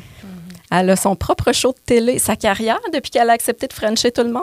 [0.71, 2.17] Elle a son propre show de télé.
[2.17, 4.41] Sa carrière, depuis qu'elle a accepté de frencher tout le monde,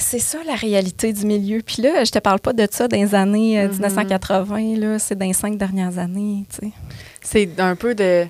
[0.00, 1.62] c'est ça la réalité du milieu.
[1.64, 5.14] Puis là, je te parle pas de ça dans les années euh, 1980, là, c'est
[5.14, 6.46] dans les cinq dernières années.
[6.50, 6.72] tu sais.
[7.22, 8.26] C'est un peu de.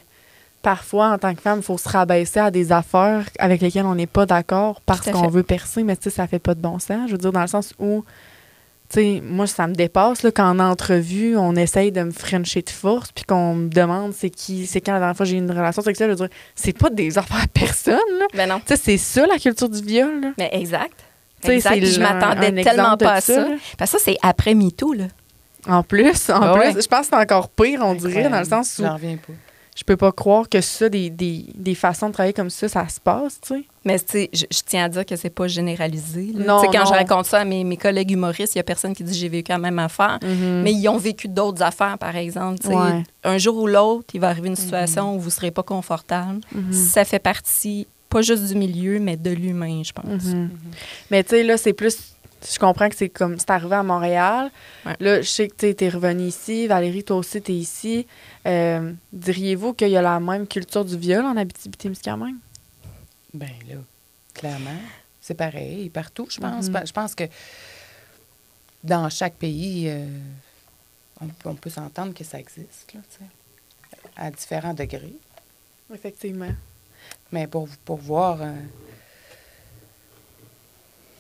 [0.63, 3.95] Parfois, en tant que femme, il faut se rabaisser à des affaires avec lesquelles on
[3.95, 6.79] n'est pas d'accord parce qu'on veut percer, mais tu sais, ça fait pas de bon
[6.79, 7.07] sens.
[7.07, 8.05] Je veux dire, dans le sens où
[8.91, 12.63] Tu sais, moi, ça me dépasse là, quand en entrevue, on essaye de me frencher
[12.63, 15.39] de force, puis qu'on me demande c'est qui, c'est quand la dernière fois j'ai eu
[15.41, 16.09] une relation sexuelle.
[16.09, 17.99] Je veux dire, c'est pas des affaires à personne.
[18.19, 18.27] Là.
[18.35, 18.59] Ben non.
[18.61, 20.21] Tu sais, c'est ça la culture du viol.
[20.23, 20.29] Là.
[20.39, 21.05] Mais exact.
[21.43, 21.85] Tu sais, Exact.
[21.85, 23.47] Je m'attendais tellement pas à ça.
[23.79, 25.05] Parce que ça, c'est après MeToo, là.
[25.69, 26.83] En plus, en Ah plus, ouais.
[26.83, 29.33] je pense que c'est encore pire, on dirait, dans le sens où J'en reviens pas.
[29.79, 32.89] Je peux pas croire que ça, des, des, des façons de travailler comme ça, ça
[32.89, 33.65] se passe, tu sais.
[33.85, 36.33] Mais tu sais, je, je tiens à dire que c'est pas généralisé.
[36.35, 36.45] là.
[36.45, 36.85] Non, quand non.
[36.87, 39.29] je raconte ça à mes, mes collègues humoristes, il y a personne qui dit j'ai
[39.29, 40.19] vécu la même affaire.
[40.25, 42.67] Mais ils ont vécu d'autres affaires, par exemple.
[42.67, 43.05] Ouais.
[43.23, 46.41] Un jour ou l'autre, il va arriver une situation où vous ne serez pas confortable.
[46.73, 50.25] Ça fait partie, pas juste du milieu, mais de l'humain, je pense.
[51.13, 51.97] Mais tu sais, là, c'est plus.
[52.43, 53.39] Je comprends que c'est comme.
[53.39, 54.51] C'est arrivé à Montréal.
[54.87, 54.97] Ouais.
[55.01, 56.67] Là, je sais que tu es revenu ici.
[56.67, 58.07] Valérie, toi aussi, tu es ici.
[58.47, 62.37] Euh, Diriez-vous qu'il y a la même culture du viol en Abitibi-Témiscamingue?
[63.35, 63.77] Ben là,
[64.35, 64.81] clairement,
[65.21, 66.69] c'est pareil partout, je pense.
[66.69, 66.87] Mhm.
[66.87, 67.25] Je pense que
[68.83, 70.07] dans chaque pays, euh,
[71.21, 73.01] on, on peut s'entendre que ça existe, là,
[74.17, 75.17] à différents degrés.
[75.93, 76.53] Effectivement.
[77.33, 78.53] Mais pour, pour voir, euh,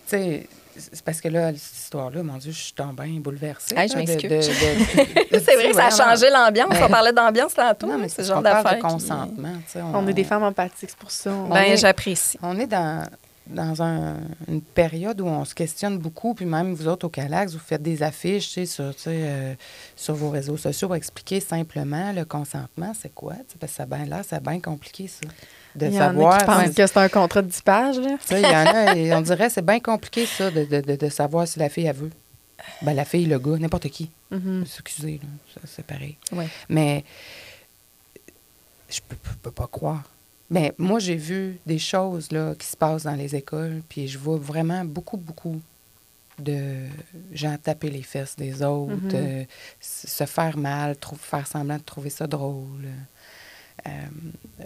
[0.06, 0.48] tu sais,
[0.78, 3.74] c'est parce que là, cette histoire-là, mon Dieu, je suis tombée bouleversée.
[3.76, 4.50] Hey, je m'excuse.
[5.30, 6.70] C'est vrai que ça a changé l'ambiance.
[6.70, 7.86] Ben, on parlait d'ambiance tantôt.
[7.86, 8.78] Non, mais ce c'est genre genre parle d'affaires.
[8.78, 9.52] de qui- consentement.
[9.66, 11.30] tu sais, On est des femmes empathiques, c'est pour ça.
[11.32, 12.38] on- Ben, j'apprécie.
[12.42, 13.06] On est dans,
[13.46, 14.16] dans un-
[14.48, 17.82] une période où on se questionne beaucoup, puis même vous autres au Calax, vous faites
[17.82, 19.54] des affiches sur, euh,
[19.96, 23.34] sur vos réseaux sociaux pour expliquer simplement le consentement, c'est quoi?
[23.34, 25.28] tu sais, Parce que ça ben là, c'est bien compliqué, ça.
[25.74, 28.16] De Il y en a qui pensent que c'est un contrat de 10 pages, là.
[28.30, 31.46] il y en a, et on dirait c'est bien compliqué, ça, de, de- de- savoir
[31.46, 32.10] si la fille, elle veut.
[32.82, 34.10] Ben, la fille, le gars, n'importe qui.
[34.62, 36.16] Excusez, là, ça, c'est pareil.
[36.32, 36.48] Ouais.
[36.68, 37.04] Mais
[38.90, 40.02] je peux, peux- pas croire.
[40.50, 44.18] Mais moi, j'ai vu des choses là, qui se passent dans les écoles, puis je
[44.18, 45.60] vois vraiment beaucoup, beaucoup
[46.38, 46.86] de
[47.32, 49.10] gens taper les fesses des autres, Mhm.
[49.14, 49.44] euh,
[49.80, 52.86] se faire mal, faire semblant de trouver ça drôle.
[53.86, 53.90] Euh,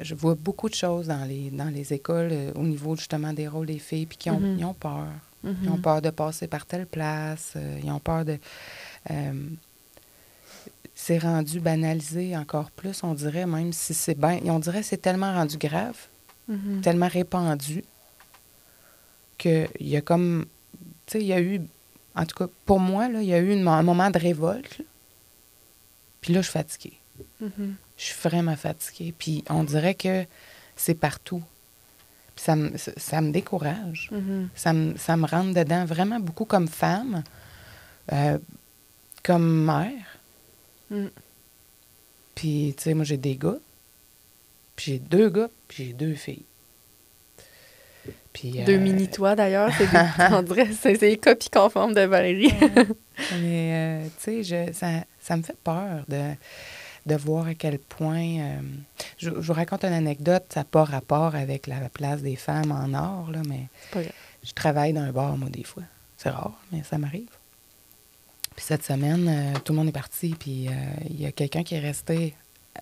[0.00, 3.46] je vois beaucoup de choses dans les, dans les écoles euh, au niveau justement des
[3.46, 4.56] rôles des filles, puis qui ont, Mhm.
[4.58, 5.06] ils ont peur.
[5.44, 7.54] Ils ont peur de passer par telle place.
[7.56, 8.38] euh, ils ont peur de.
[10.94, 14.38] c'est rendu banalisé encore plus, on dirait, même si c'est bien.
[14.46, 15.96] On dirait que c'est tellement rendu grave,
[16.48, 16.80] Mhm.
[16.82, 17.84] tellement répandu,
[19.38, 20.46] qu'il y a comme.
[21.06, 21.60] Tu sais, il y a eu.
[22.14, 24.82] En tout cas, pour moi, il y a eu une- un moment de révolte.
[26.20, 26.98] Puis là, je suis fatiguée.
[27.40, 27.74] Mhm.
[27.96, 29.14] Je suis vraiment fatiguée.
[29.16, 30.24] Puis on dirait que
[30.76, 31.42] c'est partout.
[32.34, 34.48] Puis ça me, ça- ça me décourage Mhm.
[34.54, 37.22] ça me, ça me rentre dedans vraiment beaucoup comme femme,
[38.12, 38.38] euh,
[39.22, 40.18] comme mère.
[40.90, 41.06] Mm.
[42.34, 43.56] Puis, tu sais, moi, j'ai des gars,
[44.74, 46.44] puis j'ai deux gars, puis j'ai deux filles.
[48.32, 49.70] Puis, Deux euh, mini-toi, d'ailleurs.
[50.80, 52.52] C'est les copies conformes de Valérie.
[53.40, 56.32] Mais, euh, tu sais, ça, ça me fait peur de,
[57.06, 58.38] de voir à quel point.
[58.40, 58.60] euh,
[59.18, 62.70] je, je vous raconte une anecdote, ça n'a pas rapport avec la place des femmes
[62.72, 63.68] en or, là, mais
[64.44, 65.82] je travaille dans un bar, moi, des fois.
[66.16, 67.28] C'est rare, mais ça m'arrive.
[68.54, 70.72] Puis cette semaine, euh, tout le monde est parti, puis euh,
[71.08, 72.34] il y a quelqu'un qui est resté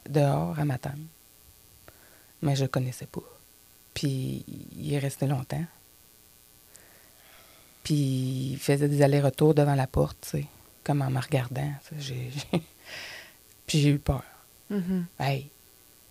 [0.08, 0.98] dehors à m'attendre.
[2.42, 3.22] Mais je le connaissais pas.
[3.94, 4.44] Puis
[4.76, 5.64] il est resté longtemps.
[7.84, 10.46] Puis il faisait des allers-retours devant la porte, tu sais,
[10.84, 11.72] comme en me regardant.
[11.98, 12.30] j'ai-
[13.70, 14.22] Puis j'ai eu peur.
[14.68, 15.06] Mhm.
[15.20, 15.46] Hey,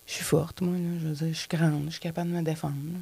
[0.08, 0.98] je suis forte, moi, là.
[1.02, 2.76] Je veux dire, je suis grande, je suis capable de me défendre.
[2.94, 3.00] là.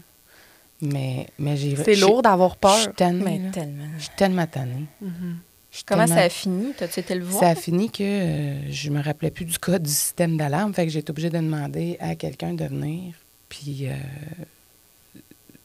[0.82, 1.76] Mais, mais j'ai...
[1.76, 2.78] C'est lourd d'avoir Je peur.
[2.80, 3.86] suis tannée, Mais tellement.
[3.98, 4.86] Je suis tellement tannée.
[5.02, 5.38] Mhm.
[5.72, 6.74] Je suis Comment tellement- ça a fini?
[6.78, 7.40] T'as-tu été le voir?
[7.44, 10.74] Ça a fini que euh, je me rappelais plus du code du système d'alarme.
[10.74, 13.14] Fait que j'ai été obligée de demander à quelqu'un de venir.
[13.50, 13.94] Puis euh,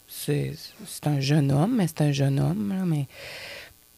[0.08, 0.52] c'est
[0.86, 2.68] c'est un jeune homme, mais c'est un jeune homme.
[2.70, 3.06] là, mais...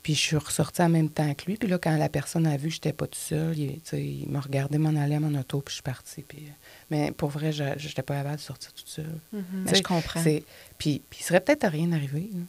[0.04, 1.56] Puis je suis ressortie en même temps que lui.
[1.56, 4.40] Puis là, quand la personne a vu que j'étais pas toute seule, il, il m'a
[4.40, 6.22] regardé m'en aller à mon auto, puis je suis partie.
[6.22, 6.50] Puis, euh,
[6.90, 9.18] mais pour vrai, je n'étais pas capable de sortir toute seule.
[9.32, 10.22] Mais Tu sais, je comprends.
[10.22, 10.42] Puis,
[10.78, 12.28] puis il serait peut-être à rien arrivé.
[12.32, 12.40] là.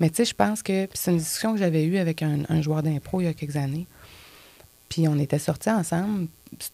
[0.00, 2.40] Mais tu sais, je pense que puis c'est une discussion que j'avais eue avec un,
[2.48, 3.86] un joueur d'impro il y a quelques années.
[4.90, 6.26] Puis on était sortis ensemble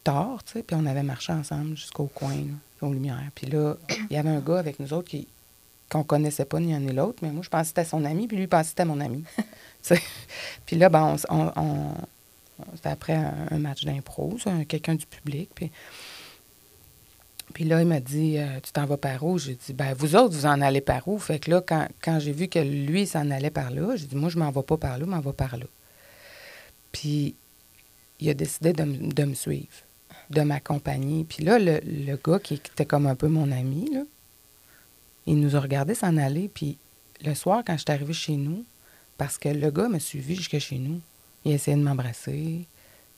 [0.02, 3.30] tard, tu sais, puis on avait marché ensemble jusqu'au coin, là, aux lumières.
[3.34, 3.76] Puis là,
[4.10, 5.28] il y avait un gars avec nous autres qui
[5.90, 8.26] qu'on connaissait pas ni un ni l'autre, mais moi, je pensais que c'était son ami,
[8.26, 9.24] puis lui, il pensait que c'était mon ami.
[10.66, 11.94] Puis là, ben, on, s- on- on-
[12.74, 14.36] c'était après un, un match d'impro,
[14.68, 15.70] quelqu'un du public, puis...
[17.54, 19.38] Puis là, il m'a dit, euh, tu t'en vas par où?
[19.38, 21.18] J'ai dit, ben vous autres, vous en allez par où?
[21.18, 24.16] Fait que là, quand, quand j'ai vu que lui s'en allait par là, j'ai dit,
[24.16, 25.64] moi, je m'en vais pas par là, je m'en vais par là.
[26.92, 27.34] Puis
[28.20, 29.68] il a décidé de, de me suivre,
[30.30, 31.24] de m'accompagner.
[31.24, 34.02] Puis là, le, le gars qui était comme un peu mon ami, là,
[35.26, 36.48] il nous a regardé s'en aller.
[36.48, 36.78] Puis
[37.24, 38.64] le soir, quand je suis arrivée chez nous,
[39.18, 41.00] parce que le gars m'a suivi jusque chez nous,
[41.44, 42.66] Il a essayé de m'embrasser.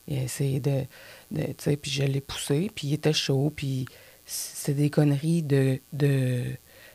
[0.07, 0.83] Il a essayé de.
[1.31, 3.87] de tu sais, puis je l'ai poussé, puis il était chaud, puis
[4.27, 5.81] c'est des conneries de.
[5.93, 6.45] de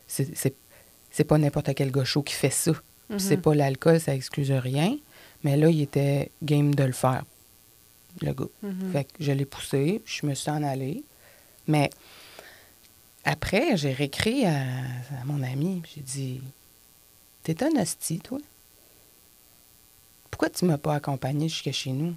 [0.07, 2.71] c'est- pas n'importe quel gars chaud qui fait ça.
[3.19, 4.95] C'est pas l'alcool, ça excuse rien.
[5.43, 7.23] Mais là, il était game de le faire,
[8.21, 8.45] le gars.
[8.91, 11.03] Fait que je l'ai poussé, puis je me suis en allée.
[11.67, 11.89] Mais
[13.25, 14.59] après, j'ai réécrit à,
[15.21, 16.41] à mon ami, j'ai dit
[17.43, 18.39] T'es un hostie, toi
[20.31, 22.15] Pourquoi tu m'as pas accompagné jusqu'à chez nous?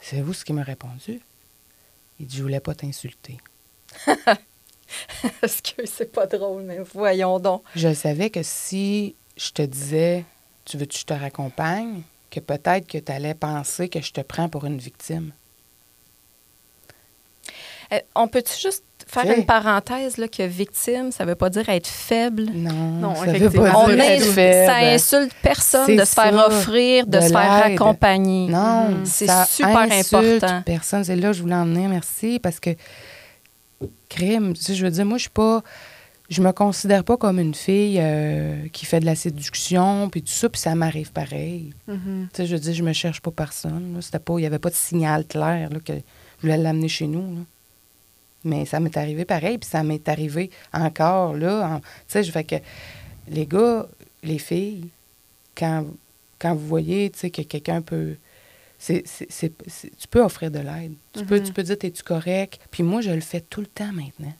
[0.00, 1.20] C'est vous ce qui m'a répondu?
[2.18, 3.38] Il dit Je voulais pas t'insulter.
[5.40, 7.62] Parce que c'est pas drôle, mais voyons donc.
[7.76, 10.24] Je savais que si je te disais
[10.64, 14.20] Tu veux que je te raccompagne, que peut-être que tu allais penser que je te
[14.20, 15.32] prends pour une victime.
[17.92, 21.86] Euh, on peut-tu juste faire une parenthèse là, que victime, ça veut pas dire être
[21.86, 22.44] faible.
[22.54, 23.70] Non, Non, ça veut effectivement.
[23.72, 24.66] pas On être insulte- faible.
[24.66, 28.48] ça insulte personne de se faire ça, offrir, de, de se faire accompagner.
[28.48, 29.06] Non, Mhm.
[29.06, 30.62] c'est super insulte important.
[30.64, 32.70] Personne, c'est là que je voulais en venir, merci, parce que
[34.08, 35.62] crime, tu sais, je veux dire, moi, je suis pas,
[36.28, 40.32] je me considère pas comme une fille euh, qui fait de la séduction, puis tout
[40.32, 41.72] ça, puis ça m'arrive pareil.
[41.88, 42.28] Mhm.
[42.32, 43.94] Tu sais, je veux dire, je me cherche pas personne.
[43.94, 44.00] là.
[44.02, 47.06] C'était pas, il y avait pas de signal clair là, que je voulais l'amener chez
[47.06, 47.34] nous.
[47.36, 47.40] là.
[48.44, 51.74] Mais ça m'est arrivé pareil, puis ça m'est arrivé encore là.
[51.76, 52.56] en- Tu sais, je fais que
[53.28, 53.86] les gars,
[54.22, 54.88] les filles,
[55.56, 55.84] quand,
[56.38, 58.16] quand vous voyez, tu sais, que quelqu'un peut
[58.78, 59.52] c'est, c'est- c'est-
[59.98, 60.94] tu peux offrir de l'aide.
[61.12, 62.58] Tu, peux, tu peux dire, es-tu correct?
[62.70, 64.32] Puis moi, je le fais tout le temps maintenant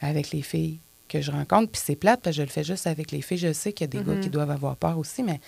[0.00, 0.78] avec les filles
[1.08, 1.70] que je rencontre.
[1.70, 3.38] Puis c'est plate parce que je le fais juste avec les filles.
[3.38, 5.38] Je sais qu'il y a des gars qui doivent avoir peur aussi, mais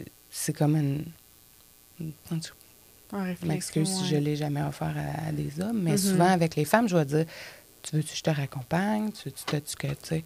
[0.00, 1.04] euh, c'est comme une...
[3.40, 5.98] je m'excuse si je l'ai jamais offert à, à des hommes, mais Mhm.
[5.98, 7.24] souvent avec les femmes, je vais dire,
[7.82, 9.10] tu veux que je te raccompagne?
[9.12, 10.24] Tu veux-tu que, tu que- tu sais,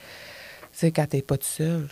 [0.78, 1.88] tu quand t'es pas tout seul.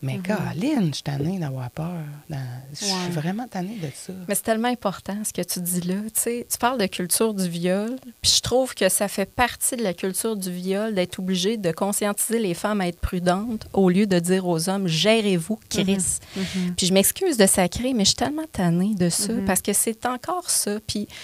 [0.00, 1.90] Mais Caroline, je suis tannée d'avoir peur.
[2.30, 2.36] Dans-
[2.72, 2.84] Je.
[2.84, 2.90] Ouais.
[3.02, 4.12] suis vraiment tannée de ça.
[4.28, 5.96] Mais c'est tellement important ce que tu dis là.
[6.14, 9.74] Tu sais, tu parles de culture du viol, puis je trouve que ça fait partie
[9.76, 13.90] de la culture du viol d'être obligé de conscientiser les femmes à être prudentes au
[13.90, 15.98] lieu de dire aux hommes gérez-vous, Chris.
[16.36, 16.74] Mhm.
[16.76, 19.44] Puis je m'excuse de sacrer, mais je suis tellement tannée de ça Mhm.
[19.46, 20.78] parce que c'est encore ça.
[20.86, 21.14] Puis, tu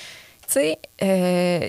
[0.49, 1.69] sais, euh,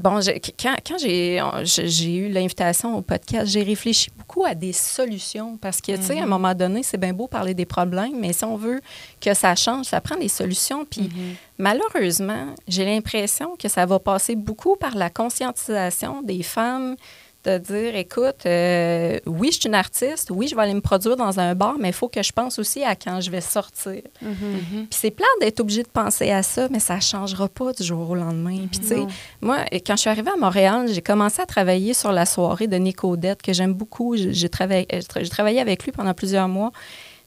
[0.00, 4.54] bon, je- quand, quand j'ai j'ai- j'ai eu l'invitation au podcast, j'ai réfléchi beaucoup à
[4.54, 7.64] des solutions parce que, tu sais, à un moment donné, c'est bien beau parler des
[7.66, 8.80] problèmes, mais si on veut
[9.20, 10.84] que ça change, ça prend des solutions.
[10.84, 11.10] Puis,
[11.58, 16.96] malheureusement, j'ai l'impression que ça va passer beaucoup par la conscientisation des femmes
[17.44, 21.16] de dire, écoute, euh, oui, je suis une artiste, oui, je vais aller me produire
[21.16, 24.02] dans un bar, mais il faut que je pense aussi à quand je vais sortir.
[24.20, 27.82] Puis c'est plate d'être obligé de penser à ça, mais ça ne changera pas du
[27.82, 28.66] jour au lendemain.
[28.70, 29.06] Puis tu sais,
[29.40, 32.76] moi, quand je suis arrivée à Montréal, j'ai commencé à travailler sur la soirée de
[32.76, 34.16] Nico Odette, que j'aime beaucoup.
[34.16, 34.86] J'ai travaillé,
[35.30, 36.72] travaillé avec lui pendant plusieurs mois.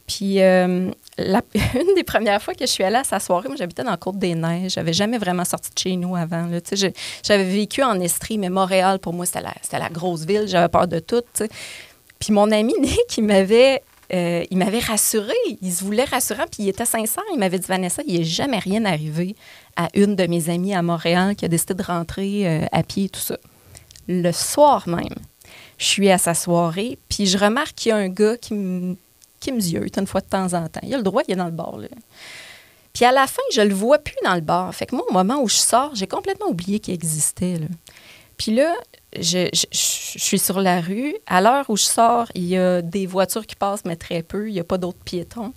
[0.08, 0.90] Puis euh,
[1.20, 3.98] une des premières fois que je suis allée à sa soirée, moi j'habitais dans la
[3.98, 4.74] Côte-des-Neiges.
[4.74, 6.48] J'avais jamais vraiment sorti de chez nous avant.
[7.24, 10.48] J'avais vécu en Estrie, mais Montréal, pour moi, c'était la, la grosse ville.
[10.48, 11.24] J'avais peur de tout.
[12.20, 13.82] Puis mon ami Nick, il m'avait,
[14.14, 15.34] euh, il m'avait rassuré.
[15.62, 17.24] Il se voulait rassurant, puis il était sincère.
[17.34, 19.36] Il m'avait dit Vanessa, il n'est jamais rien arrivé
[19.76, 23.10] à une de mes amies à Montréal qui a décidé de rentrer euh, à pied,
[23.10, 23.38] tout ça.
[24.08, 25.16] Le soir même,
[25.78, 28.96] je suis à sa soirée, puis je remarque qu'il y a un gars qui me
[29.52, 30.82] me ziote une fois de temps en temps.
[30.84, 31.78] Il a le droit, il est dans le bar.
[32.94, 34.74] Puis à la fin, je le vois plus dans le bar.
[34.74, 37.60] Fait que moi, au moment où je sors, j'ai complètement oublié qu'il existait.
[38.38, 38.74] Puis là,
[39.20, 41.16] je suis sur la rue.
[41.26, 44.50] À l'heure où je sors, il y a des voitures qui passent, mais très peu.
[44.50, 45.54] Il n'y a pas d'autres piétons.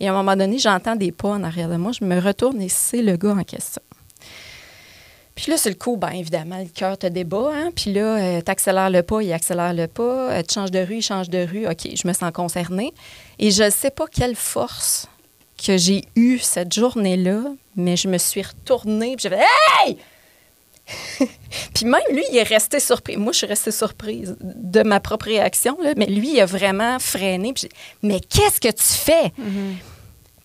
[0.00, 1.92] Et à un moment donné, j'entends des pas en arrière de moi.
[1.92, 3.82] Je me retourne et c'est le gars en question.
[5.34, 7.50] Puis là, sur le coup, bien évidemment, le cœur te débat.
[7.52, 7.70] Hein?
[7.74, 10.30] Puis là, tu accélères le pas, il accélère le pas.
[10.30, 11.66] Euh, tu changes de rue, il change de rue.
[11.66, 12.94] OK, je me sens concernée.
[13.38, 15.08] Et je ne sais pas quelle force
[15.64, 17.42] que j'ai eue cette journée-là,
[17.74, 19.16] mais je me suis retournée.
[19.16, 19.42] Puis j'ai fait
[19.82, 19.98] Hey!
[21.74, 23.16] puis même lui, il est resté surpris.
[23.16, 26.98] Moi, je suis restée surprise de ma propre réaction, là, mais lui, il a vraiment
[26.98, 27.52] freiné.
[27.54, 27.68] Puis
[28.02, 29.32] mais qu'est-ce que tu fais?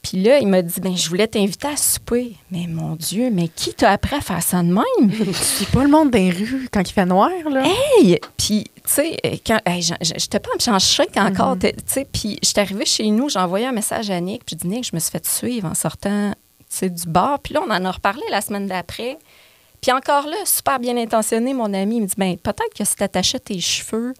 [0.01, 2.35] Puis là, il m'a dit, ben, je voulais t'inviter à souper.
[2.51, 5.33] Mais mon Dieu, mais qui t'a appris à faire ça de même?
[5.33, 7.63] C'est pas le monde des rues quand il fait noir, là.
[7.65, 8.17] Hey!
[8.37, 9.59] Puis, tu sais, euh, quand.
[9.65, 10.49] Hey, j'étais pas
[10.79, 11.57] shake encore.
[11.59, 14.55] T'es- Tu sais, puis, j'étais arrivée chez nous, j'ai envoyé un message à Nick, puis
[14.59, 16.33] j'ai dit, Nick, je me suis fait suivre en sortant,
[16.81, 17.39] du bar.
[17.39, 19.17] Puis là, on en a reparlé la semaine d'après.
[19.81, 22.95] Puis encore là, super bien intentionné, mon ami, il me dit, ben, peut-être que si
[22.95, 24.13] t'attachais tes cheveux,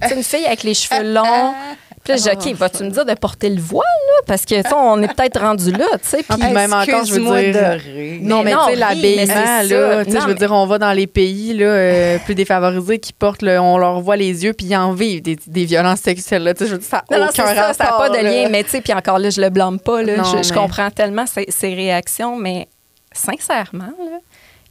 [0.00, 1.54] tu sais, une fille avec les cheveux longs,
[2.04, 4.22] Puis là, dit, OK, vas-tu me dire de porter le voile, là?
[4.26, 6.24] Parce que, tu sais, on est peut-être rendu là, tu sais.
[6.28, 8.24] Puis, Puis même encore, je veux dire- de.
[8.24, 10.92] Non, mais, tu sais, l'habillement, là, tu sais, je veux mais- dire, on va dans
[10.92, 14.66] les pays là, euh, plus défavorisés qui portent, le, on leur voit les yeux, puis
[14.66, 16.42] ils en vivent des, des violences sexuelles.
[16.42, 17.98] Là, tu sais, je veux dire, ça n'a aucun ça, ça n'a rapport.
[17.98, 18.22] pas de là.
[18.22, 18.48] lien.
[18.50, 20.02] Mais tu sais, puis encore là, je le blâme pas.
[20.02, 20.16] Là.
[20.16, 22.66] Non, je, comprends tellement ses, ses réactions, mais
[23.12, 24.18] sincèrement, là,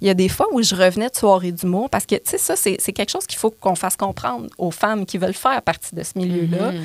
[0.02, 2.38] il y a des fois où je revenais de soirée d'humour parce que, tu sais,
[2.40, 5.62] ça, c'est c'est quelque chose qu'il faut qu'on fasse comprendre aux femmes qui veulent faire
[5.62, 6.72] partie de ce milieu-là.
[6.72, 6.82] Mhm.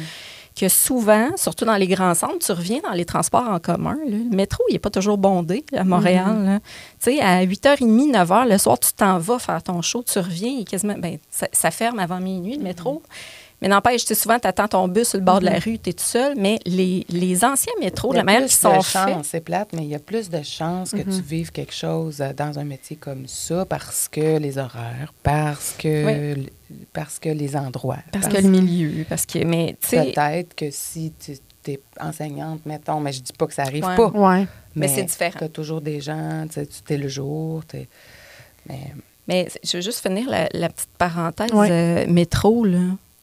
[0.58, 3.98] Que souvent, surtout dans les grands centres, tu reviens dans les transports en commun.
[4.06, 4.16] là.
[4.16, 6.34] Le métro, il n'est pas toujours bondé à Montréal.
[6.34, 6.46] Mhm.
[6.46, 6.60] là.
[7.02, 10.58] Tu sais, à 8h30, 9h, le soir, tu t'en vas faire ton show, tu reviens
[10.58, 12.94] et quasiment, ben, ça, ça ferme avant minuit, le métro.
[12.94, 13.00] Mhm.
[13.62, 15.78] Mais n'empêche, tu sais, souvent, tu attends ton bus sur le bord de la rue,
[15.78, 16.34] tu es tout seul.
[16.36, 19.70] Mais les, les anciens métros, de la manière plus qu'ils sont de faits, c'est plate,
[19.72, 22.64] mais il y a plus de chances que tu vives quelque chose euh, dans un
[22.64, 26.36] métier comme ça parce que les horaires, parce que,
[26.92, 27.96] parce que les endroits.
[28.12, 31.32] parce que le milieu, parce que, mais tu sais, Peut-être que si tu
[31.72, 33.96] es enseignante, mettons, mais je dis pas que ça arrive Ouais.
[33.96, 34.08] pas.
[34.08, 34.46] Ouais.
[34.74, 35.38] Mais c'est différent.
[35.38, 37.88] Tu as toujours des gens, tu sais, tu es le jour, t'es-
[38.68, 38.92] mais
[39.26, 41.68] Mais je veux juste finir la, la petite parenthèse Ouais.
[41.70, 42.64] euh, métro.
[42.64, 42.78] Là.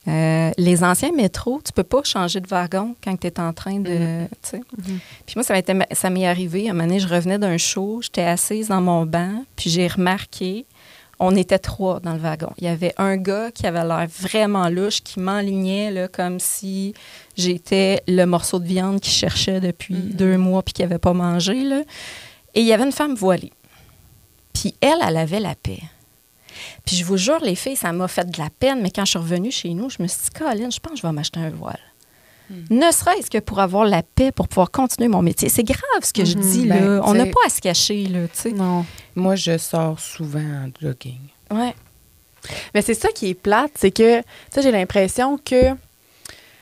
[0.08, 3.80] Euh, les anciens métros, tu peux pas changer de wagon quand tu es en train
[3.80, 4.26] de.
[4.42, 4.62] tu sais.
[5.26, 6.68] Puis moi, ça m'est arrivé.
[6.68, 9.88] À un moment donné, je revenais d'un show, j'étais assise dans mon banc, puis j'ai
[9.88, 10.66] remarqué,
[11.20, 12.52] on était trois dans le wagon.
[12.58, 16.94] Il y avait un gars qui avait l'air vraiment louche, qui m'enlignait comme si
[17.38, 21.64] j'étais le morceau de viande qu'il cherchait depuis deux mois puis qu'il n'avait pas mangé.
[21.64, 21.82] Là.
[22.56, 23.54] Et il y avait une femme voilée.
[24.54, 25.80] Puis elle, elle avait la paix.
[26.86, 29.12] Puis je vous jure, les filles, ça m'a fait de la peine, mais quand je
[29.12, 31.40] suis revenue chez nous, je me suis dit, Colin, je pense que je vais m'acheter
[31.40, 31.80] un voile.
[32.70, 35.50] Ne serait-ce que pour avoir la paix, pour pouvoir continuer mon métier.
[35.50, 36.78] C'est grave ce que je dis, là.
[36.78, 38.52] Ben, On n'a pas à se cacher, là, tu sais.
[38.52, 38.86] Non.
[39.16, 41.22] moi, je sors souvent en jogging.
[41.50, 41.74] Ouais.
[42.76, 45.72] Mais c'est ça qui est plate, c'est que, tu sais, j'ai l'impression que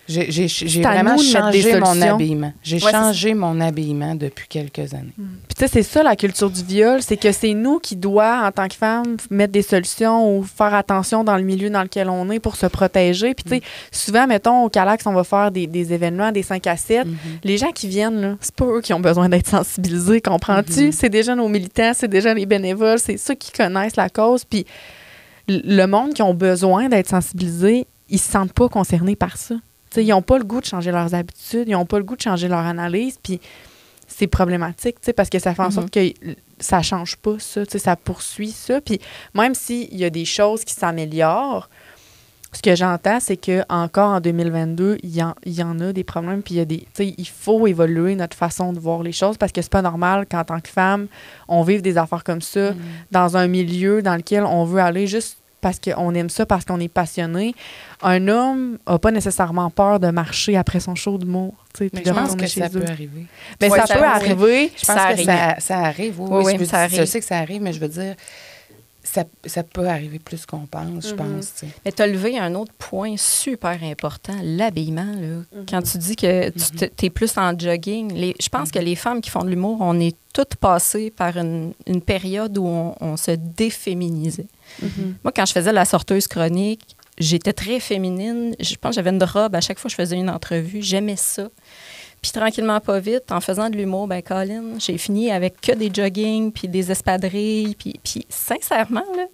[0.07, 2.53] J'ai vraiment changé mon habillement.
[2.63, 5.13] J'ai Ouais, changé mon habillement depuis quelques années.
[5.15, 8.41] Puis tu sais, c'est ça la culture du viol, c'est que c'est nous qui doit,
[8.45, 12.09] en tant que femmes, mettre des solutions ou faire attention dans le milieu dans lequel
[12.09, 13.33] on est pour se protéger.
[13.33, 13.61] Puis tu sais,
[13.91, 17.07] souvent, mettons, au Calax, on va faire des, des événements, des 5 à 7.
[17.43, 20.91] Les gens qui viennent, c'est pas eux qui ont besoin d'être sensibilisés, comprends-tu?
[20.91, 24.43] C'est déjà nos militants, c'est déjà les bénévoles, c'est ceux qui connaissent la cause.
[24.45, 24.65] Puis
[25.47, 29.55] le monde qui ont besoin d'être sensibilisés, ils se sentent pas concernés par ça.
[29.97, 32.21] Ils n'ont pas le goût de changer leurs habitudes, ils n'ont pas le goût de
[32.21, 33.17] changer leur analyse.
[33.21, 33.39] Puis
[34.07, 36.13] c'est problématique, parce que ça fait en sorte que
[36.59, 38.81] ça change pas ça, ça poursuit ça.
[38.81, 38.99] Puis
[39.33, 41.69] même s'il y a des choses qui s'améliorent,
[42.53, 45.93] ce que j'entends, c'est que encore en 2022, il y en, il y en a
[45.93, 49.13] des problèmes, puis il y a des, il faut évoluer notre façon de voir les
[49.13, 51.07] choses parce que c'est pas normal qu'en tant que femme,
[51.47, 52.73] on vive des affaires comme ça
[53.11, 56.79] dans un milieu dans lequel on veut aller juste parce qu'on aime ça, parce qu'on
[56.79, 57.53] est passionné.
[58.01, 62.01] Un homme a pas nécessairement peur de marcher après son show d'humour, tu sais, puis
[62.05, 62.69] Mais de je pense que ça eux.
[62.79, 63.25] peut arriver.
[63.61, 64.71] Mais Ouais, ça, ça- peut arriver.
[64.75, 65.25] Je pense Ça que arrive.
[65.25, 66.19] ça, ça arrive.
[66.19, 67.09] Oui, Oui, oui, oui, je, ça dire- je arrive.
[67.11, 68.15] sais que ça arrive, mais je veux dire,
[69.03, 71.53] ça, ça peut arriver plus qu'on pense, je pense.
[71.55, 71.67] tu sais.
[71.83, 75.03] Mais tu as levé un autre point super important, l'habillement.
[75.19, 75.61] là.
[75.67, 79.19] Quand tu dis que tu es plus en jogging, les- je pense que les femmes
[79.19, 83.17] qui font de l'humour, on est toutes passées par une, une période où on, on
[83.17, 84.47] se déféminisait.
[85.23, 88.55] Moi, quand je faisais la sorteuse chronique, j'étais très féminine.
[88.59, 90.81] Je pense que j'avais une robe à chaque fois que je faisais une entrevue.
[90.81, 91.49] J'aimais ça.
[92.21, 95.91] Puis tranquillement, pas vite, en faisant de l'humour, ben Colin, j'ai fini avec que des
[95.91, 97.75] joggings, puis des espadrilles.
[97.75, 99.25] Puis, puis sincèrement, là,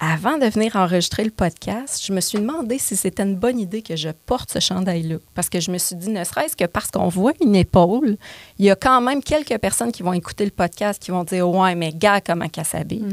[0.00, 3.82] avant de venir enregistrer le podcast, je me suis demandé si c'était une bonne idée
[3.82, 5.16] que je porte ce chandail-là.
[5.34, 8.16] Parce que je me suis dit, ne serait-ce que parce qu'on voit une épaule,
[8.58, 11.48] il y a quand même quelques personnes qui vont écouter le podcast qui vont dire
[11.48, 13.04] Ouais, mais gars, comment qu'elle s'habille.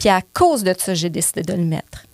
[0.00, 2.06] Puis à cause de ça, j'ai décidé de le mettre.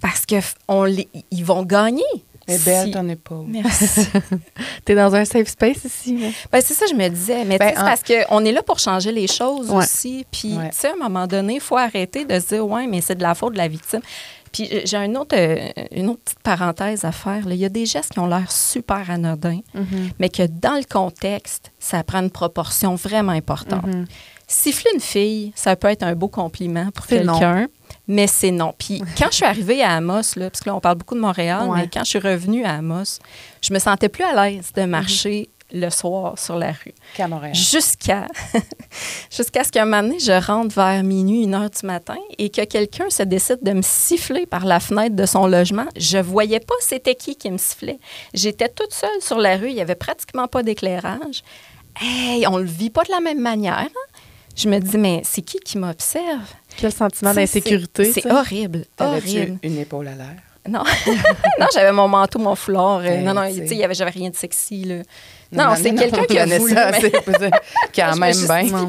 [0.00, 2.02] Parce qu'ils vont gagner.
[2.46, 3.46] Est belle Si- ton épaule.
[3.48, 4.06] Merci.
[4.84, 6.18] T'es dans un safe space ici.
[6.18, 6.28] là.
[6.52, 7.42] Ben, c'est ça, je me disais.
[7.46, 9.78] Mais Ben, en- c'est parce qu'on est là pour changer les choses Ouais.
[9.82, 10.26] aussi.
[10.30, 10.68] Puis, Ouais.
[10.68, 13.14] tu sais, à un moment donné, il faut arrêter de se dire, ouais, mais c'est
[13.14, 14.02] de la faute de la victime.
[14.52, 17.48] Puis, euh, j'ai un autre, euh, une autre petite parenthèse à faire.
[17.48, 17.54] là.
[17.54, 19.60] Il y a des gestes qui ont l'air super anodins,
[20.20, 23.86] mais que dans le contexte, ça prend une proportion vraiment importante.
[24.46, 27.68] Siffler une fille, ça peut être un beau compliment pour quelqu'un,
[28.06, 28.74] mais c'est non.
[28.78, 31.20] Puis quand je suis arrivée à Amos, là, parce que là, on parle beaucoup de
[31.20, 31.78] Montréal, Ouais.
[31.82, 33.18] mais quand je suis revenue à Amos,
[33.62, 36.92] je me sentais plus à l'aise de marcher le soir sur la rue.
[37.16, 37.54] Qu'à Montréal.
[37.54, 38.26] Jusqu'à
[39.30, 42.64] jusqu'à ce qu'un moment donné, je rentre vers minuit, une heure du matin, et que
[42.64, 45.86] quelqu'un se décide de me siffler par la fenêtre de son logement.
[45.96, 47.98] Je voyais pas c'était qui qui me sifflait.
[48.34, 51.42] J'étais toute seule sur la rue, il y avait pratiquement pas d'éclairage.
[52.00, 53.78] Hey, on le vit pas de la même manière.
[53.78, 53.88] hein?
[54.56, 56.48] Je me dis, mais c'est qui qui m'observe?
[56.76, 58.12] Quel sentiment Ça, d'insécurité.
[58.12, 59.58] C'est horrible, horrible.
[59.62, 60.36] une épaule à l'air?
[60.66, 60.82] Non,
[61.60, 63.00] non j'avais mon manteau, mon foulard.
[63.00, 63.94] euh, Hey, non, non, tu sais.
[63.94, 64.84] j'avais rien de sexy.
[64.84, 64.94] Là.
[65.52, 67.10] Non, c'est quelqu'un qui a voulu, mais- c'est
[67.94, 68.88] quand même bien.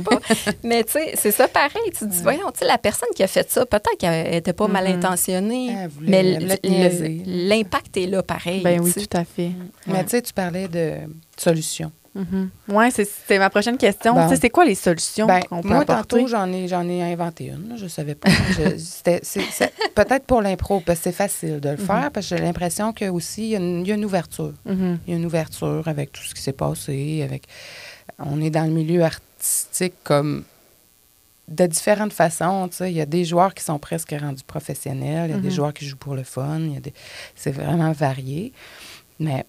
[0.64, 1.82] Mais tu sais, c'est ça pareil.
[1.92, 4.54] Tu te dis, voyons, tu sais, la personne qui a fait ça, peut-être qu'elle n'était
[4.54, 8.62] pas mal intentionnée, Elle voulait- mais l'impact est là pareil.
[8.62, 9.52] Ben oui, tout à fait.
[9.88, 10.94] Mais tu sais, tu parlais de
[11.38, 11.92] solutions.
[12.16, 12.50] Mhm.
[12.70, 14.14] Ouais, c'est c'est ma prochaine question.
[14.14, 14.30] Bon.
[14.30, 16.16] Sais, c'est quoi les solutions Ben, qu'on peut moi, apporter?
[16.18, 17.70] tantôt, j'en ai, inventé une.
[17.70, 18.30] là, Je savais pas.
[19.96, 23.06] Peut-être pour l'impro, parce que c'est facile de le faire, parce que j'ai l'impression que
[23.10, 24.54] aussi il y, a une- il y a une ouverture.
[24.66, 25.00] Mhm.
[25.08, 27.22] Il y a une ouverture avec tout ce qui s'est passé.
[27.24, 27.44] Avec...
[28.20, 30.44] On est dans le milieu artistique comme
[31.48, 32.70] de différentes façons.
[32.82, 35.30] Il y a des joueurs qui sont presque rendus professionnels.
[35.32, 36.60] Il y a des joueurs qui jouent pour le fun.
[36.82, 36.94] des-
[37.36, 38.52] C'est vraiment varié.
[39.20, 39.46] Mais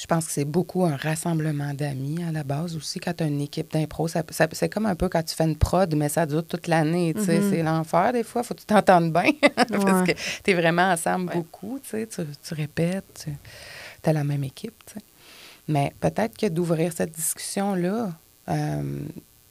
[0.00, 3.00] je pense que c'est beaucoup un rassemblement d'amis à la base aussi.
[3.00, 5.44] Quand tu as une équipe d'impro, ça, ça- c'est comme un peu quand tu fais
[5.44, 7.14] une prod, mais ça dure toute l'année.
[7.18, 7.40] sais.
[7.50, 8.42] C'est l'enfer des fois.
[8.42, 10.14] faut que tu t'entendes bien parce Ouais.
[10.14, 11.80] que tu es vraiment ensemble beaucoup.
[11.88, 13.26] Tu, tu, répètes,
[14.02, 14.74] tu as la même équipe.
[14.86, 15.00] tu sais.
[15.66, 18.12] Mais peut-être que d'ouvrir cette discussion-là,
[18.48, 19.00] euh,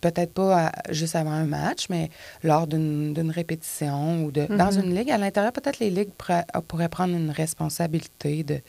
[0.02, 2.10] peut-être pas à- juste avant un match, mais
[2.44, 6.46] lors d'une d'une répétition ou de, dans une ligue, à l'intérieur, peut-être les ligues pourraient,
[6.68, 8.60] pourraient prendre une responsabilité de,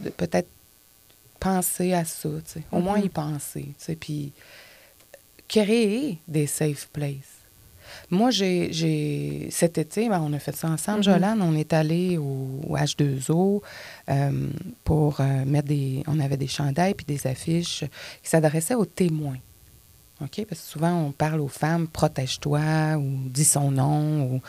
[0.00, 0.48] de peut-être
[1.38, 2.62] penser à ça, tu sais.
[2.72, 4.32] au moins y penser, tu sais, puis
[5.48, 7.36] créer des safe places.
[8.10, 12.60] Moi, j'ai, cet été, ben, on a fait ça ensemble, Jolane, on est allé au,
[12.68, 13.62] au H2O
[14.08, 14.48] euh,
[14.84, 16.02] pour euh, mettre des...
[16.06, 17.84] On avait des chandails puis des affiches
[18.22, 19.38] qui s'adressaient aux témoins.
[20.20, 20.44] OK?
[20.48, 24.40] Parce que souvent, on parle aux femmes, protège-toi, ou dis son nom, ou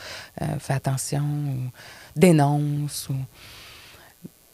[0.41, 1.71] euh, fais attention, ou
[2.15, 3.09] dénonce.
[3.09, 3.15] Ou...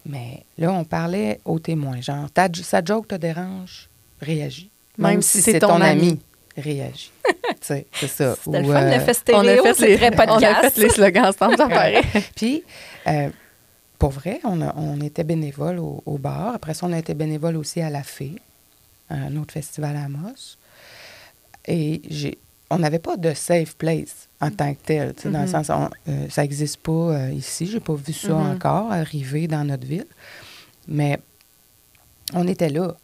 [0.05, 2.01] Mais là, on parlait aux témoins.
[2.01, 3.89] Genre, ta, sa joke te dérange,
[4.21, 4.69] réagis.
[4.97, 6.19] Même, si, c'est ton, ami,
[6.57, 7.11] réagis.
[7.23, 8.35] Tu sais, c'est ça.
[8.43, 10.75] C'était le Ou, fun, euh, le On a fait les, très on a podcast.
[10.75, 12.01] fait les slogans ensemble, ça paraît.
[12.35, 12.63] Puis,
[13.07, 13.29] euh,
[13.97, 16.53] pour vrai, on, a- on était bénévole au, au bar.
[16.55, 18.35] Après ça, on a été bénévole aussi à la Fée,
[19.09, 20.57] un autre festival à Amos.
[21.67, 22.37] Et j'ai,
[22.69, 25.13] on n'avait pas de safe place en tant que tel.
[25.25, 27.65] Dans le sens, on- euh, ça n'existe pas euh, ici.
[27.65, 30.05] J'ai pas vu ça encore arriver dans notre ville.
[30.87, 31.19] Mais
[32.33, 32.95] on était là.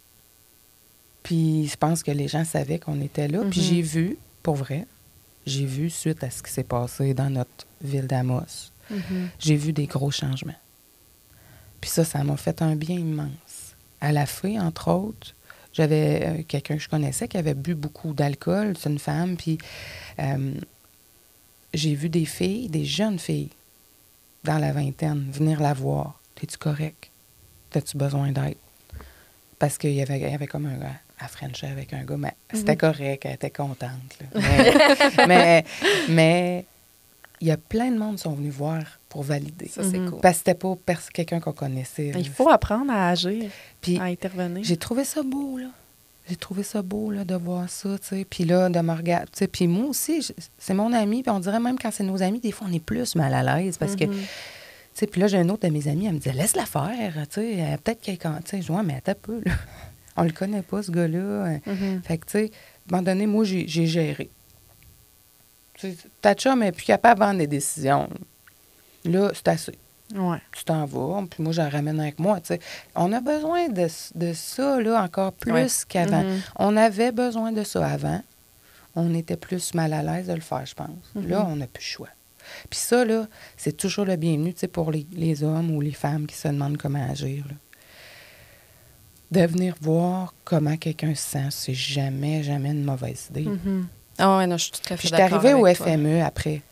[1.22, 3.40] Puis je pense que les gens savaient qu'on était là.
[3.50, 4.86] Puis j'ai vu, pour vrai,
[5.46, 8.70] j'ai vu, suite à ce qui s'est passé dans notre ville d'Amos,
[9.38, 10.52] j'ai vu des gros changements.
[11.80, 13.74] Puis ça, ça m'a fait un bien immense.
[14.00, 15.34] À la fée, entre autres,
[15.72, 18.74] j'avais euh, quelqu'un que je connaissais qui avait bu beaucoup d'alcool.
[18.78, 19.36] C'est une femme.
[19.36, 19.58] Puis
[20.18, 20.52] euh,
[21.74, 23.50] j'ai vu des filles, des jeunes filles,
[24.44, 26.18] dans la vingtaine, venir la voir.
[26.34, 27.10] T'es-tu correct?
[27.70, 28.56] T'as-tu besoin d'aide?
[29.58, 32.16] Parce qu'il y avait, il y avait comme un gars à French avec un gars,
[32.16, 34.16] mais c'était correct, elle était contente.
[34.34, 34.40] là.
[35.26, 35.64] Mais, mais,
[36.08, 36.64] mais
[37.42, 39.68] il y a plein de monde qui sont venus voir pour valider.
[39.68, 40.20] Ça, c'est cool.
[40.22, 40.74] Parce que c'était pas
[41.12, 42.12] quelqu'un qu'on connaissait.
[42.16, 43.50] Il faut apprendre à agir,
[43.82, 44.64] Puis à intervenir.
[44.64, 45.68] j'ai trouvé ça beau, là.
[46.28, 48.24] J'ai trouvé ça beau, là, de voir ça, tu sais.
[48.28, 49.26] Puis là, de me regarder.
[49.32, 49.46] tu sais.
[49.48, 50.26] Puis moi aussi,
[50.58, 51.22] c'est mon ami.
[51.22, 53.42] Puis on dirait même quand c'est nos amis, des fois, on est plus mal à
[53.56, 54.04] l'aise parce que.
[54.04, 54.12] Tu
[54.94, 57.34] sais, puis là, j'ai une autre de mes amies, elle me disait, laisse-la faire, tu
[57.40, 57.62] sais.
[57.62, 58.40] euh, Peut-être quelqu'un.
[58.44, 59.52] Tu sais, je ouais, mais attends un peu, là.
[60.16, 61.18] On le connaît pas, ce gars-là.
[61.18, 61.58] Euh,
[62.02, 64.28] Fait que, tu sais, à un moment donné, moi, j'ai géré.
[66.20, 68.08] Ta chum est plus capable de prendre des décisions.
[69.04, 69.72] Là, c'est assez
[70.14, 70.38] Ouais.
[70.52, 72.38] tu t'en vas, puis moi, j'en ramène avec moi.
[72.96, 75.66] On a besoin de, de ça, là, encore plus Ouais.
[75.88, 76.22] qu'avant.
[76.24, 76.40] Mhm.
[76.56, 78.20] On avait besoin de ça avant.
[78.96, 80.88] On était plus mal à l'aise de le faire, je pense.
[81.14, 82.08] Là, on n'a plus le choix.
[82.68, 83.26] Puis ça, là,
[83.56, 87.08] c'est toujours le bienvenu, pour les, les hommes ou les femmes qui se demandent comment
[87.08, 87.44] agir.
[87.48, 87.54] là.
[89.30, 93.46] De venir voir comment quelqu'un se sent, c'est jamais, jamais une mauvaise idée.
[94.18, 95.86] Ah ouais, non, je suis tout à fait Puis j'étais d'accord arrivée au toi.
[95.86, 96.62] FME après.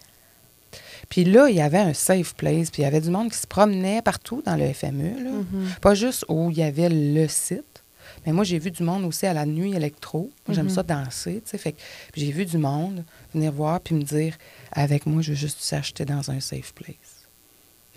[1.08, 3.38] Puis là, il y avait un safe place, puis il y avait du monde qui
[3.38, 5.24] se promenait partout dans le FME.
[5.24, 5.30] Là.
[5.30, 5.80] Mm-hmm.
[5.80, 7.82] Pas juste où il y avait le site,
[8.26, 10.30] mais moi, j'ai vu du monde aussi à la nuit électro.
[10.46, 11.58] Moi, J'aime ça danser, tu sais.
[11.58, 11.74] Fait
[12.14, 14.36] j'ai vu du monde venir voir puis me dire
[14.72, 17.17] avec moi, je veux juste s'acheter dans un safe place.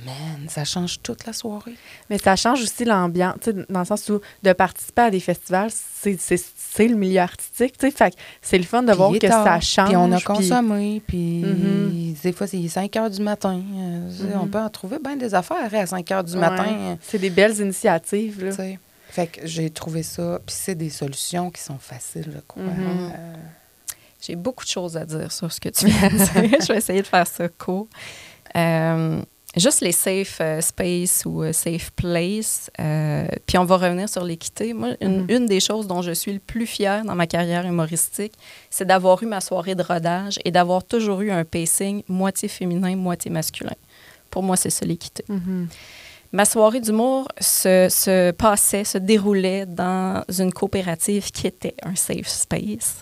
[0.05, 1.75] Man, ça change toute la soirée.
[2.09, 5.19] Mais ça change aussi l'ambiance, tu sais, dans le sens où de participer à des
[5.19, 7.91] festivals, c'est le milieu artistique, tu sais.
[7.91, 9.87] Fait que c'est le fun de voir que tard, ça change.
[9.89, 12.15] Puis on a puis- consommé, puis Mhm.
[12.23, 13.61] des fois, c'est 5 heures du matin.
[13.75, 14.09] Euh,
[14.41, 16.39] On peut en trouver bien des affaires à 5 heures du Ouais.
[16.39, 16.65] matin.
[16.69, 18.51] euh, C'est des belles initiatives, là.
[19.09, 20.39] Fait que j'ai trouvé ça.
[20.45, 22.63] Puis c'est des solutions qui sont faciles, là, quoi.
[22.63, 23.11] Mhm.
[23.13, 23.33] Euh,
[24.23, 26.59] J'ai beaucoup de choses à dire sur ce que tu viens de dire.
[26.61, 27.87] je vais essayer de faire ça court.
[28.55, 29.21] Euh,
[29.57, 32.69] juste les safe euh, space ou euh, safe place.
[32.79, 34.73] euh, puis on va revenir sur l'équité.
[34.73, 38.33] Moi, une, une des choses dont je suis le plus fière dans ma carrière humoristique,
[38.69, 42.95] c'est d'avoir eu ma soirée de rodage et d'avoir toujours eu un pacing moitié féminin,
[42.95, 43.75] moitié masculin.
[44.29, 45.25] Pour moi, c'est ça l'équité.
[45.27, 45.67] Mhm.
[46.33, 52.27] Ma soirée d'humour se, se passait, se déroulait dans une coopérative qui était un safe
[52.27, 53.01] space.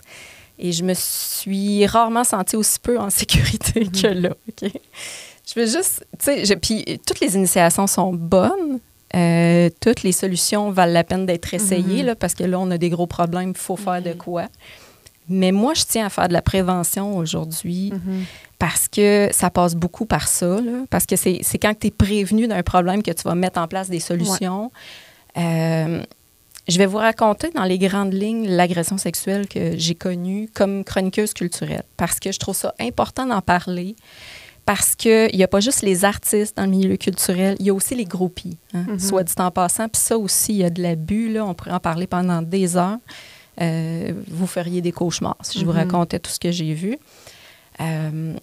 [0.58, 4.30] Et je me suis rarement sentie aussi peu en sécurité que là.
[4.48, 4.72] OK?
[5.54, 8.78] Je veux juste, tu sais, puis toutes les initiations sont bonnes.
[9.16, 12.06] Euh, toutes les solutions valent la peine d'être essayées, Mhm.
[12.06, 14.46] là, parce que là, on a des gros problèmes, il faut faire de quoi.
[15.28, 18.24] Mais moi, je tiens à faire de la prévention aujourd'hui Mhm.
[18.58, 20.60] parce que ça passe beaucoup par ça.
[20.60, 20.84] là.
[20.90, 23.66] parce que c'est c'est quand tu es prévenu d'un problème que tu vas mettre en
[23.66, 24.70] place des solutions.
[25.36, 26.02] Euh,
[26.68, 31.32] je vais vous raconter dans les grandes lignes l'agression sexuelle que j'ai connue comme chroniqueuse
[31.34, 33.96] culturelle parce que je trouve ça important d'en parler.
[34.72, 37.74] Parce qu'il n'y a pas juste les artistes dans le milieu culturel, il y a
[37.74, 39.00] aussi les groupies, hein, Mhm.
[39.00, 39.88] soit dit en passant.
[39.88, 42.98] Puis ça aussi, il y a de l'abus, on pourrait en parler pendant des heures.
[43.60, 45.78] Euh, vous feriez des cauchemars si je vous Mhm.
[45.78, 46.96] racontais tout ce que j'ai vu.
[47.80, 48.34] Euh,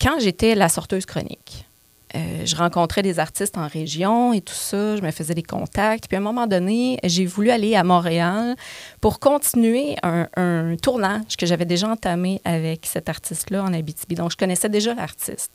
[0.00, 1.66] quand j'étais la sorteuse chronique,
[2.14, 6.06] euh, je rencontrais des artistes en région et tout ça, je me faisais des contacts.
[6.06, 8.56] Puis à un moment donné, j'ai voulu aller à Montréal
[9.00, 14.14] pour continuer un, un tournage que j'avais déjà entamé avec cet artiste-là en Abitibi.
[14.14, 15.52] Donc, je connaissais déjà l'artiste.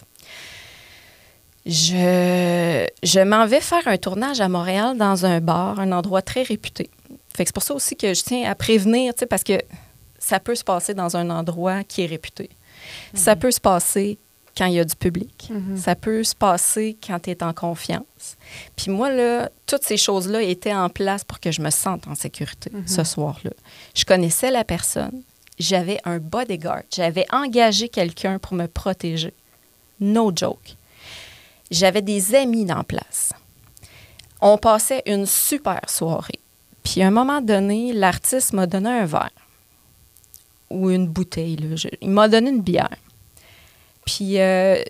[1.66, 6.44] Je, je m'en vais faire un tournage à Montréal dans un bar, un endroit très
[6.44, 6.90] réputé.
[7.36, 9.54] Fait que c'est pour ça aussi que je tiens à prévenir, parce que
[10.18, 12.50] ça peut se passer dans un endroit qui est réputé.
[13.14, 14.18] Ça peut se passer
[14.58, 15.50] quand il y a du public.
[15.52, 15.78] Mhm.
[15.78, 18.38] Ça peut se passer quand tu es en confiance.
[18.76, 22.16] Puis moi, là, toutes ces choses-là étaient en place pour que je me sente en
[22.16, 22.88] sécurité Mhm.
[22.88, 23.52] ce soir-là.
[23.96, 25.22] Je connaissais la personne.
[25.58, 26.84] J'avais un bodyguard.
[26.94, 29.34] J'avais engagé quelqu'un pour me protéger.
[30.00, 30.76] No joke.
[31.72, 33.32] J'avais des amis dans place.
[34.42, 36.40] On passait une super soirée.
[36.84, 39.30] Puis à un moment donné, l'artiste m'a donné un verre
[40.70, 41.58] ou une bouteille.
[41.58, 41.76] là.
[41.76, 42.96] Je- il m'a donné une bière.
[44.10, 44.82] Puis euh,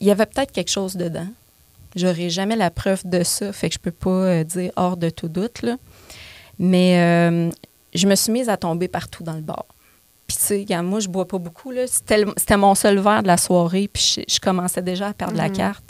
[0.00, 1.26] il y avait peut-être quelque chose dedans.
[1.96, 5.10] J'aurai jamais la preuve de ça, fait que je peux pas euh, dire hors de
[5.10, 5.62] tout doute.
[5.62, 5.76] Là.
[6.58, 7.50] Mais euh,
[7.94, 9.64] je me suis mise à tomber partout dans le bar.
[10.26, 11.72] Puis tu sais, moi, je bois pas beaucoup.
[11.86, 15.48] C'était mon seul verre de la soirée, puis je, je commençais déjà à perdre la
[15.48, 15.56] Mhm.
[15.56, 15.84] carte.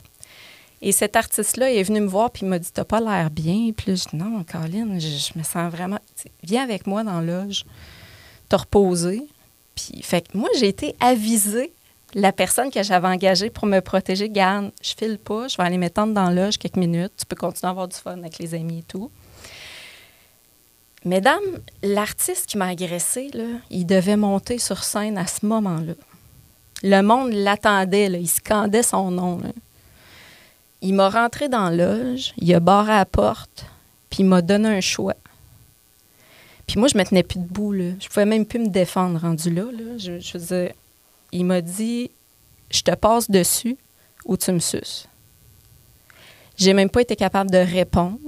[0.80, 3.72] Et cet artiste-là est venu me voir, puis il m'a dit T'as pas l'air bien.
[3.76, 5.98] Puis là, je dis Non, Colin, je, je me sens vraiment.
[6.44, 7.64] Viens avec moi dans la loge,
[8.48, 9.22] te reposer.
[9.74, 11.72] Puis, fait que moi, j'ai été avisée
[12.14, 15.78] la personne que j'avais engagée pour me protéger, garde, je file pas, je vais aller
[15.78, 17.12] m'étendre dans la loge quelques minutes.
[17.18, 19.10] Tu peux continuer à avoir du fun avec les amis et tout.
[21.04, 21.38] Mesdames,
[21.82, 23.30] l'artiste qui m'a agressée,
[23.70, 25.94] il devait monter sur scène à ce moment-là.
[26.82, 29.40] Le monde l'attendait, il scandait son nom.
[30.80, 33.66] Il m'a rentré dans la loge, il a barré la porte,
[34.10, 35.16] puis il m'a donné un choix.
[36.66, 37.72] Puis moi, je me tenais plus debout.
[37.72, 37.92] Là.
[37.98, 39.64] Je pouvais même plus me défendre rendu là.
[39.64, 39.96] là.
[39.96, 40.72] Je, je dire,
[41.32, 42.10] il m'a dit
[42.70, 43.76] Je te passe dessus
[44.24, 45.08] ou tu me suces.
[46.56, 48.18] J'ai même pas été capable de répondre.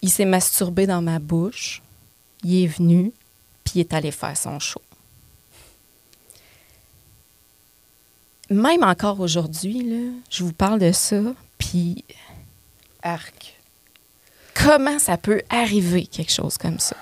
[0.00, 1.82] Il s'est masturbé dans ma bouche.
[2.44, 3.12] Il est venu,
[3.64, 4.80] puis il est allé faire son show.
[8.48, 11.20] Même encore aujourd'hui, je vous parle de ça,
[11.58, 12.04] puis
[13.02, 13.56] Arc.
[14.54, 16.96] comment ça peut arriver, quelque chose comme ça?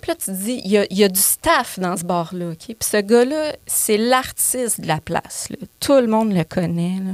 [0.00, 2.04] Puis là, tu te dis, il y a, il y a du staff dans ce
[2.04, 2.58] bar-là, OK?
[2.66, 5.48] Puis ce gars-là, c'est l'artiste de la place.
[5.50, 5.56] là.
[5.80, 7.12] Tout le monde le connaît, là.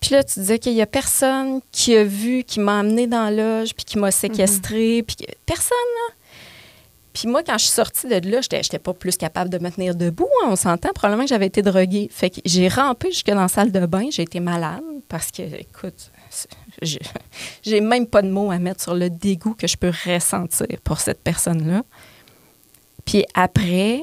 [0.00, 2.78] Puis là, tu te dis, OK, il y a personne qui a vu, qui m'a
[2.80, 3.30] amené dans la
[3.60, 5.76] loge, puis qui m'a séquestré, puis que- personne,
[6.08, 6.14] là.
[7.12, 9.68] Puis moi, quand je suis sortie de là, j'étais j'étais pas plus capable de me
[9.70, 10.90] tenir debout, hein, on s'entend.
[10.94, 12.08] Probablement que j'avais été droguée.
[12.10, 14.06] Fait que j'ai rampé jusque dans la salle de bain.
[14.10, 16.12] J'ai été malade parce que, écoute,
[16.82, 21.00] j'ai- même pas de mots à mettre sur le dégoût que je peux ressentir pour
[21.00, 21.82] cette personne-là.
[23.04, 24.02] Puis après,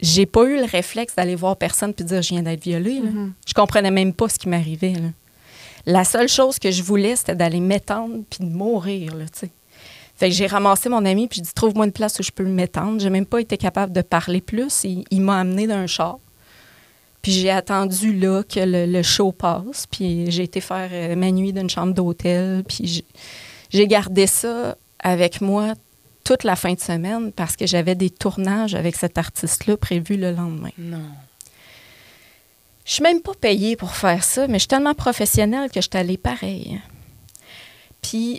[0.00, 3.00] j'ai pas eu le réflexe d'aller voir personne puis dire je viens d'être violée.
[3.00, 3.10] là.
[3.10, 3.32] Mhm.
[3.46, 4.94] Je comprenais même pas ce qui m'arrivait.
[5.86, 9.24] La seule chose que je voulais, c'était d'aller m'étendre puis de mourir, là.
[10.18, 12.44] Fait que j'ai ramassé mon ami puis j'ai dit trouve-moi une place où je peux
[12.44, 12.98] m'étendre.
[13.00, 14.82] J'ai même pas été capable de parler plus.
[14.84, 16.18] Il, il m'a amené d'un char.
[17.26, 19.88] Puis j'ai attendu là que le, le show passe.
[19.90, 22.62] Puis j'ai été faire euh, ma nuit d'une chambre d'hôtel.
[22.62, 23.04] Puis j'ai-
[23.68, 25.74] j'ai gardé ça avec moi
[26.22, 30.30] toute la fin de semaine parce que j'avais des tournages avec cet artiste-là prévus le
[30.30, 30.70] lendemain.
[30.78, 31.02] Non.
[32.84, 35.88] Je suis même pas payée pour faire ça, mais je suis tellement professionnelle que je
[35.90, 36.80] suis allée pareil.
[38.02, 38.38] Puis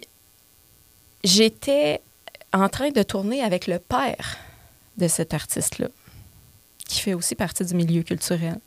[1.26, 1.99] j'étais
[2.53, 4.38] en train de tourner avec le père
[4.97, 5.88] de cet artiste-là,
[6.88, 8.59] qui fait aussi partie du milieu culturel,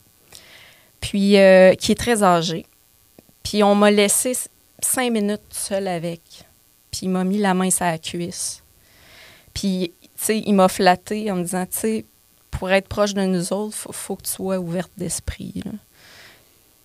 [1.01, 2.67] puis euh, qui est très âgé.
[3.43, 4.37] Puis on m'a laissé
[4.81, 6.21] cinq minutes seule avec,
[6.91, 8.63] puis il m'a mis la main sur la cuisse.
[9.55, 12.05] Puis, tu sais, il m'a flatté en me disant, tu sais,
[12.51, 15.63] pour être proche de nous autres, il faut, que tu sois ouverte d'esprit.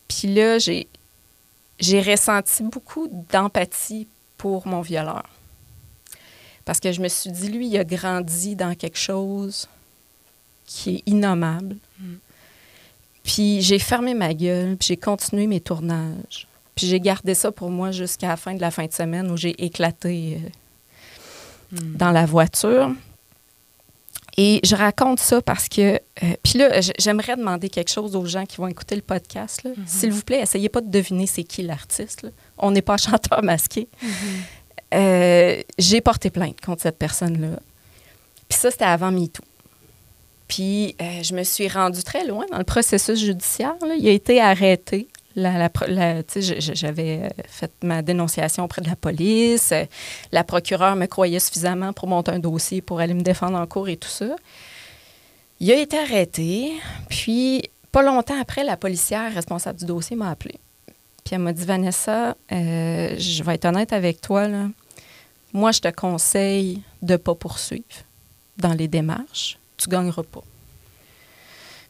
[0.07, 0.87] Puis là, j'ai,
[1.79, 5.23] j'ai ressenti beaucoup d'empathie pour mon violeur.
[6.63, 9.67] Parce que je me suis dit, lui, il a grandi dans quelque chose
[10.65, 11.77] qui est innommable.
[13.26, 16.47] Puis j'ai fermé ma gueule, puis j'ai continué mes tournages.
[16.76, 19.35] Puis j'ai gardé ça pour moi jusqu'à la fin de la fin de semaine où
[19.38, 20.39] j'ai éclaté
[21.73, 22.91] euh, dans la voiture.
[24.38, 25.95] Et je raconte ça parce que.
[25.95, 25.99] euh,
[26.43, 29.64] puis là, j'aimerais demander quelque chose aux gens qui vont écouter le podcast.
[29.64, 29.72] là.
[29.88, 32.27] S'il vous plaît, essayez pas de deviner c'est qui l'artiste.
[32.57, 33.88] On n'est pas chanteur masqué.
[34.93, 37.60] Euh, J'ai porté plainte contre cette personne-là.
[38.49, 39.41] Puis ça, c'était avant MeToo.
[40.47, 43.76] Puis euh, je me suis rendue très loin dans le processus judiciaire.
[43.97, 45.07] Il a été arrêté.
[45.35, 49.73] La, la J'avais euh, fait ma dénonciation auprès de la police.
[50.31, 53.89] La procureure me croyait suffisamment pour monter un dossier pour aller me défendre en cours
[53.89, 54.35] et tout ça.
[55.59, 56.73] Il a été arrêté.
[57.09, 60.55] Puis, pas longtemps après, la policière responsable du dossier m'a appelé.
[61.23, 64.47] Puis elle m'a dit Vanessa, euh, je vais être honnête avec toi.
[65.53, 67.84] Moi, je te conseille de ne pas poursuivre
[68.57, 69.57] dans les démarches.
[69.77, 70.41] Tu ne gagneras pas.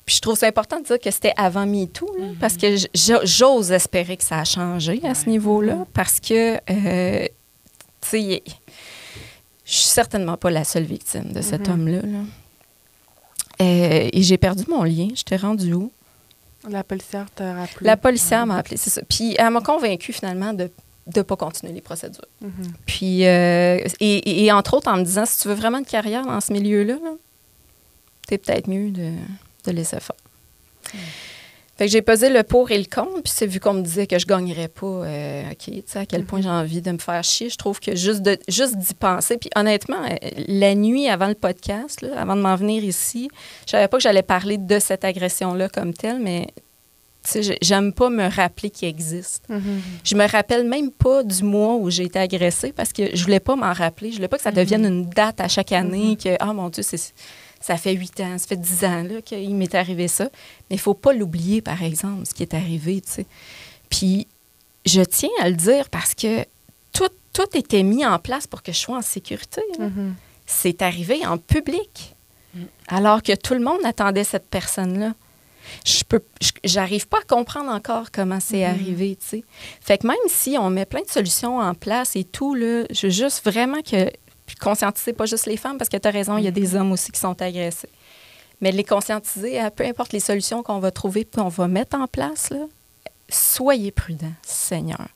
[0.06, 2.76] Puis je trouve ça important de dire que c'était avant MeToo, là, parce que
[3.24, 7.26] j'ose espérer que ça a changé à ce niveau-là, parce que, euh,
[8.02, 8.44] tu sais,
[9.66, 12.02] je suis certainement pas la seule victime de cet homme-là.
[12.02, 12.20] là.
[13.62, 15.08] Euh, et j'ai perdu mon lien.
[15.16, 15.92] J'étais rendue où?
[16.70, 17.86] La policière t'a rappelé.
[17.86, 19.02] La policière m'a appelé, c'est ça.
[19.08, 20.70] Puis elle m'a convaincue finalement de
[21.16, 22.26] ne pas continuer les procédures.
[22.86, 25.86] Puis, euh, et, et- et entre autres en me disant, si tu veux vraiment une
[25.86, 27.12] carrière dans ce milieu-là, là,
[28.28, 29.12] t'es peut-être mieux de,
[29.66, 30.16] de laisser faire.
[31.78, 34.08] Fait que j'ai pesé le pour et le contre, puis c'est vu qu'on me disait
[34.08, 36.98] que je gagnerais pas, euh, OK, tu sais, à quel point j'ai envie de me
[37.00, 37.50] faire chier.
[37.50, 40.16] Je trouve que juste de juste d'y penser, puis honnêtement, euh,
[40.48, 43.30] la nuit avant le podcast, là, avant de m'en venir ici,
[43.66, 46.48] je savais pas que j'allais parler de cette agression-là comme telle, mais
[47.26, 49.44] tu sais, j'ai- j'aime pas me rappeler qu'il existe.
[49.50, 49.82] Mhm.
[50.06, 53.42] Je me rappelle même pas du mois où j'ai été agressée parce que je voulais
[53.42, 54.12] pas m'en rappeler.
[54.12, 56.84] Je voulais pas que ça devienne une date à chaque année, que, ah mon Dieu,
[56.84, 57.14] c'est-
[57.66, 60.26] ça fait huit ans, ça fait dix ans là, qu'il m'est arrivé ça.
[60.70, 63.02] Mais il faut pas l'oublier, par exemple, ce qui est arrivé.
[63.90, 64.28] Puis,
[64.86, 66.44] je tiens à le dire parce que
[66.94, 69.62] tout, tout était mis en place pour que je sois en sécurité.
[69.80, 69.88] là.
[69.88, 70.14] Mhm.
[70.46, 72.16] C'est arrivé en public,
[72.88, 75.14] alors que tout le monde attendait cette personne-là.
[75.84, 79.44] Je peux, je- j'arrive pas à comprendre encore comment c'est arrivé, tu sais.
[79.82, 83.08] Fait que même si on met plein de solutions en place et tout, là, je
[83.08, 84.12] veux juste vraiment que
[84.46, 86.76] puis conscientiser pas juste les femmes, parce que tu as raison, il y a des
[86.76, 87.90] hommes aussi qui sont agressés.
[88.62, 91.98] Mais les conscientiser à peu importe les solutions qu'on va trouver puis qu'on va mettre
[91.98, 92.66] en place, là,
[93.30, 95.08] soyez prudents, Seigneur.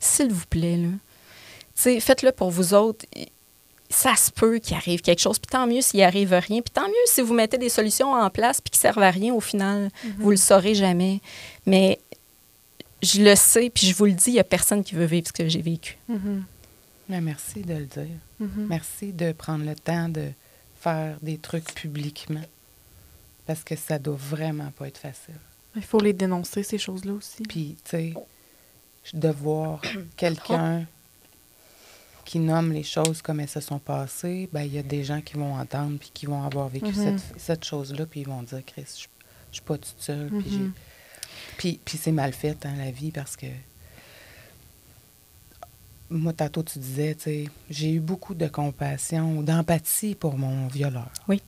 [0.00, 0.88] S'il vous plaît, là.
[2.00, 3.06] Faites-le pour vous autres.
[3.88, 6.88] Ça se peut qu'il arrive quelque chose, puis tant mieux s'il arrive rien, puis tant
[6.88, 9.90] mieux si vous mettez des solutions en place puis qui servent à rien au final.
[10.18, 11.20] Vous le saurez jamais.
[11.66, 11.98] Mais
[13.00, 15.28] je le sais, puis je vous le dis, il n'y a personne qui veut vivre
[15.28, 15.96] ce que j'ai vécu.
[16.08, 16.44] Mhm.
[17.08, 18.18] Mais merci de le dire.
[18.40, 18.66] Mhm.
[18.68, 20.30] Merci de prendre le temps de
[20.80, 22.44] faire des trucs publiquement.
[23.46, 25.34] Parce que ça doit vraiment pas être facile.
[25.74, 27.42] Il faut les dénoncer, ces choses-là aussi.
[27.44, 28.14] Puis, tu sais,
[29.14, 29.80] de voir
[30.16, 30.84] quelqu'un
[32.24, 35.22] qui nomme les choses comme elles se sont passées, ben il y a des gens
[35.22, 37.18] qui vont entendre puis qui vont avoir vécu Mhm.
[37.18, 38.84] cette, cette chose-là, puis ils vont dire, Chris,
[39.50, 40.30] je suis pas toute seule.
[41.56, 43.46] Puis, puis c'est mal fait, hein, la vie, parce que
[46.10, 51.10] moi, tantôt, tu disais, tu sais, j'ai eu beaucoup de compassion, d'empathie pour mon violeur.
[51.28, 51.42] Oui.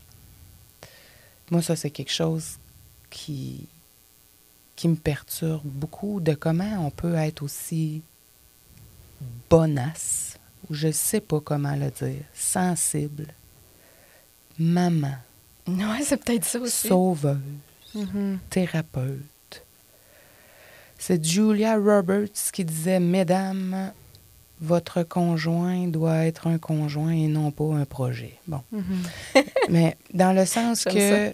[1.50, 2.58] Moi, ça, c'est quelque chose
[3.08, 3.66] qui,
[4.76, 8.02] qui me perturbe beaucoup de comment on peut être aussi
[9.48, 10.36] bonasse,
[10.68, 13.26] ou je sais pas comment le dire, sensible,
[14.58, 15.14] maman,
[15.66, 16.88] Ouais, c'est peut-être ça aussi.
[16.88, 17.38] sauveuse,
[17.94, 18.38] Mhm.
[18.50, 19.62] thérapeute.
[20.98, 23.92] C'est Julia Roberts qui disait Mesdames,
[24.60, 28.34] votre conjoint doit être un conjoint et non pas un projet.
[28.46, 28.60] Bon.
[28.72, 28.82] Mhm.
[29.70, 31.32] Mais dans le sens que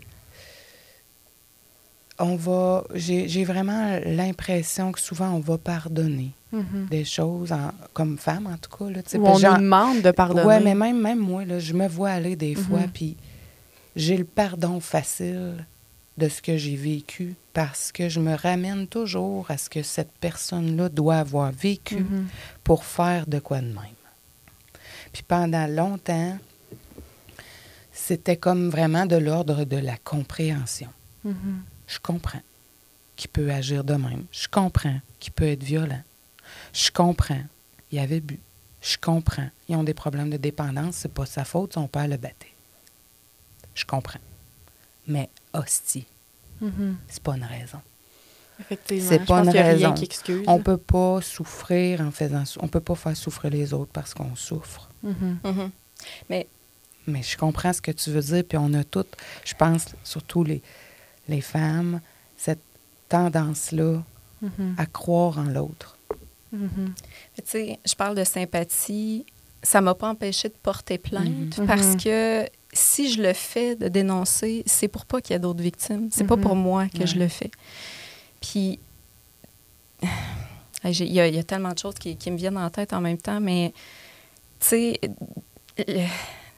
[2.19, 2.85] on va.
[2.95, 6.87] J'ai vraiment l'impression que souvent on va pardonner Mhm.
[6.91, 8.91] des choses en- comme femme, en tout cas.
[8.91, 10.47] Là, parce on nous demande de pardonner.
[10.47, 12.89] Ouais, mais même, même moi, là, je me vois aller des fois, Mhm.
[12.95, 13.17] puis
[13.97, 15.67] j'ai le pardon facile
[16.19, 20.13] de ce que j'ai vécu parce que je me ramène toujours à ce que cette
[20.21, 22.27] personne-là doit avoir vécu Mhm.
[22.65, 23.77] pour faire de quoi de même.
[25.13, 26.39] Puis pendant longtemps,
[27.93, 30.89] c'était comme vraiment de l'ordre de la compréhension.
[31.25, 31.63] Mhm.
[31.87, 32.43] Je comprends
[33.17, 34.25] qu'il peut agir de même.
[34.33, 36.03] Je comprends qu'il peut être violent.
[36.73, 37.43] Je comprends.
[37.93, 38.39] Il avait bu.
[38.83, 39.49] Je comprends.
[39.69, 40.97] Ils ont des problèmes de dépendance.
[40.97, 41.75] C'est pas sa faute.
[41.75, 42.53] Son père le battait.
[43.75, 44.21] Je comprends.
[45.07, 46.07] Mais hostie,
[46.61, 46.97] Mhm.
[47.09, 47.79] c'est pas une raison.
[48.59, 49.09] Effectivement.
[49.11, 49.93] C'est Je pas pense une rien raison.
[49.95, 50.45] qui excuse.
[50.47, 52.45] On peut pas souffrir en faisant...
[52.61, 54.89] On peut pas faire souffrir les autres parce qu'on souffre.
[55.03, 55.39] Mhm.
[55.45, 55.71] Mhm.
[57.09, 59.15] Mais je comprends ce que tu veux dire, puis on a toutes,
[59.45, 60.61] je pense, surtout les,
[61.29, 62.01] les femmes,
[62.37, 62.61] cette
[63.09, 64.03] tendance-là
[64.79, 65.97] à croire en l'autre.
[66.53, 66.59] Tu
[67.45, 69.27] sais, je parle de sympathie.
[69.63, 72.47] Ça m'a pas empêché de porter plainte parce que
[72.77, 76.09] si je le fais de dénoncer, c'est pour pas qu'il y ait d'autres victimes.
[76.13, 76.43] C'est pas Mhm.
[76.43, 77.51] pour moi que je le fais.
[78.41, 78.79] Puis,
[80.85, 82.93] il y, a- il y a tellement de choses qui, qui me viennent en tête
[82.93, 83.73] en même temps, mais
[84.61, 85.01] tu sais,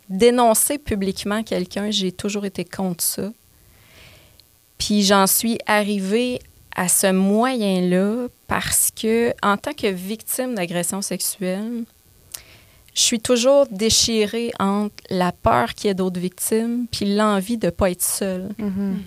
[0.09, 3.31] dénoncer publiquement quelqu'un, j'ai toujours été contre ça.
[4.78, 6.40] Puis j'en suis arrivée
[6.74, 11.85] à ce moyen-là parce que, en tant que victime d'agression sexuelle,
[12.98, 17.66] je suis toujours déchirée entre la peur qu'il y ait d'autres victimes puis l'envie de
[17.66, 18.48] ne pas être seule.
[18.58, 18.98] Mhm.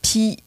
[0.00, 0.38] Puis,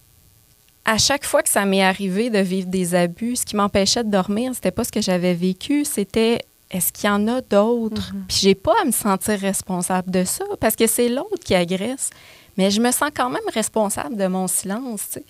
[0.84, 4.10] à chaque fois que ça m'est arrivé de vivre des abus, ce qui m'empêchait de
[4.10, 6.40] dormir, c'était pas ce que j'avais vécu, c'était
[6.72, 8.16] est-ce qu'il y en a d'autres?
[8.16, 8.26] Mhm.
[8.28, 12.10] Puis, j'ai pas à me sentir responsable de ça parce que c'est l'autre qui agresse.
[12.58, 15.02] Mais je me sens quand même responsable de mon silence.
[15.12, 15.24] sais.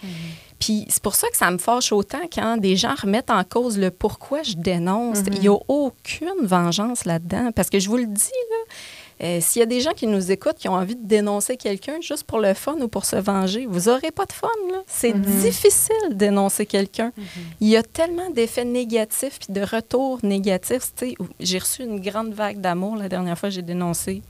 [0.64, 3.78] Puis c'est pour ça que ça me fâche autant quand des gens remettent en cause
[3.78, 5.20] le pourquoi je dénonce.
[5.24, 5.30] Mhm.
[5.34, 7.52] Il n'y a aucune vengeance là-dedans.
[7.54, 10.32] Parce que je vous le dis, là, euh, s'il y a des gens qui nous
[10.32, 13.66] écoutent qui ont envie de dénoncer quelqu'un juste pour le fun ou pour se venger,
[13.68, 14.48] vous n'aurez pas de fun.
[14.88, 15.22] C'est Mhm.
[15.22, 17.12] difficile de dénoncer quelqu'un.
[17.60, 20.94] Il y a tellement d'effets négatifs puis de retours négatifs.
[21.42, 24.22] J'ai reçu une grande vague d'amour la dernière fois que j'ai dénoncé.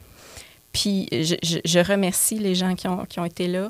[0.71, 3.69] Puis je, je- je remercie les gens qui ont, qui ont été là.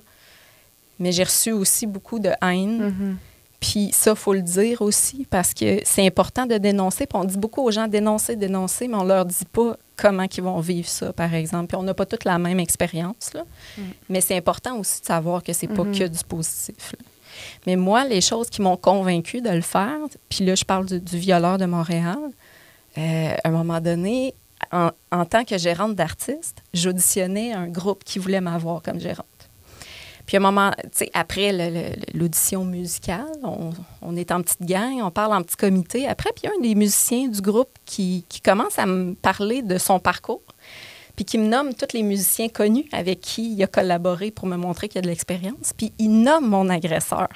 [0.99, 2.84] Mais j'ai reçu aussi beaucoup de haine.
[2.88, 3.18] Mhm.
[3.60, 7.06] Puis ça, faut le dire aussi, parce que c'est important de dénoncer.
[7.06, 10.44] Puis on dit beaucoup aux gens dénoncer, dénoncer, mais on leur dit pas comment ils
[10.44, 11.68] vont vivre ça, par exemple.
[11.68, 13.44] Puis on n'a pas toute la même expérience, là.
[14.10, 15.98] Mais c'est important aussi de savoir que c'est pas Mhm.
[15.98, 16.91] que du positif.
[16.99, 17.06] là.
[17.65, 19.98] Mais moi, les choses qui m'ont convaincue de le faire,
[20.30, 22.20] puis là, je parle du, du violeur de Montréal,
[22.98, 24.34] euh, à un moment donné,
[24.72, 29.26] en, en tant que gérante d'artiste, j'auditionnais un groupe qui voulait m'avoir comme gérante.
[30.25, 31.51] Puis à un moment, tu sais, après
[32.13, 33.25] l'audition musicale,
[34.01, 36.07] on, est en petite gang, on parle en petit comité.
[36.07, 39.61] Après, puis il y a un des musiciens du groupe qui, commence à me parler
[39.61, 40.43] de son parcours,
[41.15, 44.55] puis qui me nomme tous les musiciens connus avec qui il a collaboré pour me
[44.55, 45.73] montrer qu'il y a de l'expérience.
[45.75, 47.27] Puis il nomme mon agresseur.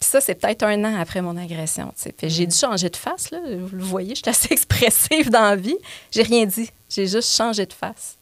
[0.00, 1.94] Puis ça, c'est peut-être un an après mon agression.
[2.24, 3.30] J'ai dû changer de face.
[3.30, 3.38] Là.
[3.38, 5.78] Vous le voyez, je suis assez expressive dans la vie.
[6.10, 6.68] J'ai rien dit.
[6.88, 8.18] J'ai juste changé de face.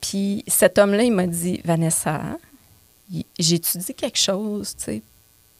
[0.00, 2.20] Puis cet homme-là, il m'a dit Vanessa,
[3.12, 5.02] dit quelque chose, tu sais?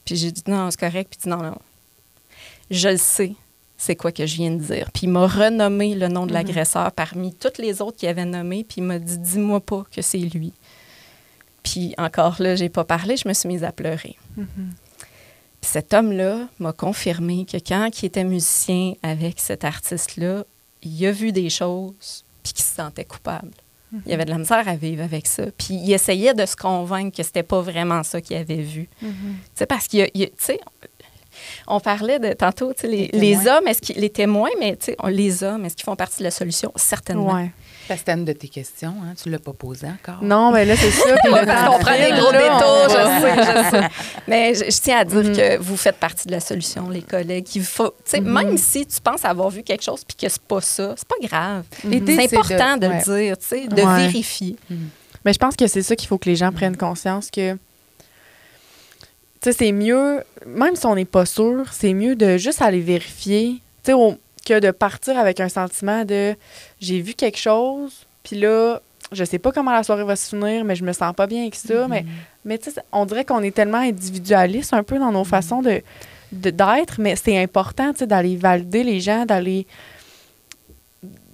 [0.05, 1.11] Puis j'ai dit non, c'est correct.
[1.11, 1.59] Puis il dit non, non.
[2.71, 3.35] Je le sais,
[3.77, 4.91] c'est quoi que je viens de dire.
[4.93, 8.65] Puis il m'a renommé le nom de l'agresseur parmi toutes les autres qu'il avait nommés.
[8.65, 10.53] Puis il m'a dit dis-moi pas que c'est lui.
[11.63, 14.17] Puis encore là, j'ai pas parlé, je me suis mise à pleurer.
[14.37, 20.45] Puis cet homme-là m'a confirmé que quand il était musicien avec cet artiste-là,
[20.83, 23.53] il a vu des choses puis qu'il se sentait coupable.
[24.07, 25.45] Il avait de la misère à vivre avec ça.
[25.59, 28.89] Puis il essayait de se convaincre que c'était pas vraiment ça qu'il avait vu.
[29.01, 29.07] Tu
[29.55, 30.29] sais, parce qu'il y a- y a-
[31.67, 34.77] on parlait de tantôt, tu sais, les, Les les hommes, est-ce qu'ils, les témoins, mais
[34.77, 36.73] tu sais, on- les hommes, est-ce qu'ils font partie de la solution?
[36.77, 37.35] Certainement.
[37.35, 37.51] Ouais.
[37.93, 39.15] Ça, C'était une de tes questions, hein?
[39.21, 40.23] Tu ne l'as pas posée encore?
[40.23, 41.15] Non, mais là, c'est ça.
[41.23, 43.89] Qu'on prend des gros détours, on je sais, je sais.
[44.29, 45.37] Mais je, je tiens à dire Mhm.
[45.37, 47.47] que vous faites partie de la solution, les collègues.
[47.55, 48.33] Il faut, tu sais, Mhm.
[48.33, 51.17] Même si tu penses avoir vu quelque chose puis que c'est pas ça, c'est pas
[51.27, 51.65] grave.
[51.85, 53.03] L'idée, C'est important de, ouais.
[53.07, 53.97] le dire, tu sais, de Ouais.
[54.07, 54.57] vérifier.
[55.25, 57.53] Mais je pense que c'est ça qu'il faut que les gens prennent conscience que.
[59.41, 62.81] Tu sais, c'est mieux, même si on n'est pas sûr, c'est mieux de juste aller
[62.81, 66.35] vérifier, tu sais, que de partir avec un sentiment de
[66.81, 68.81] j'ai vu quelque chose, puis là,
[69.13, 71.43] je sais pas comment la soirée va se finir, mais je me sens pas bien
[71.43, 71.87] avec ça.
[71.89, 72.05] Mais,
[72.45, 75.83] mais tu sais, on dirait qu'on est tellement individualiste un peu dans nos façons de
[76.33, 79.67] de- d'être, mais c'est important, tu sais, d'aller valider les gens, d'aller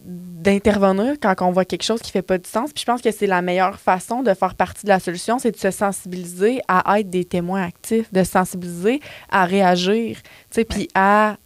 [0.04, 2.72] d'intervenir quand on voit quelque chose qui fait pas du sens.
[2.72, 5.50] Puis je pense que c'est la meilleure façon de faire partie de la solution, c'est
[5.52, 10.64] de se sensibiliser à être des témoins actifs, de se sensibiliser à réagir, tu sais,
[10.64, 11.36] puis à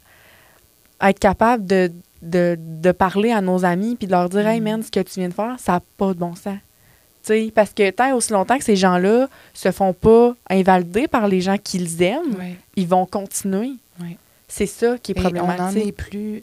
[1.02, 1.90] être capable de,
[2.22, 5.20] de, de parler à nos amis puis de leur dire, hey man, ce que tu
[5.20, 6.58] viens de faire, ça n'a pas de bon sens.
[7.24, 11.06] Tu sais, parce que tant et aussi longtemps que ces gens-là se font pas invalider
[11.06, 12.56] par les gens qu'ils aiment, Ouais.
[12.74, 13.72] ils vont continuer.
[14.00, 14.16] Ouais.
[14.48, 15.86] C'est ça qui est Et on n'en problématique.
[15.88, 16.42] est plus,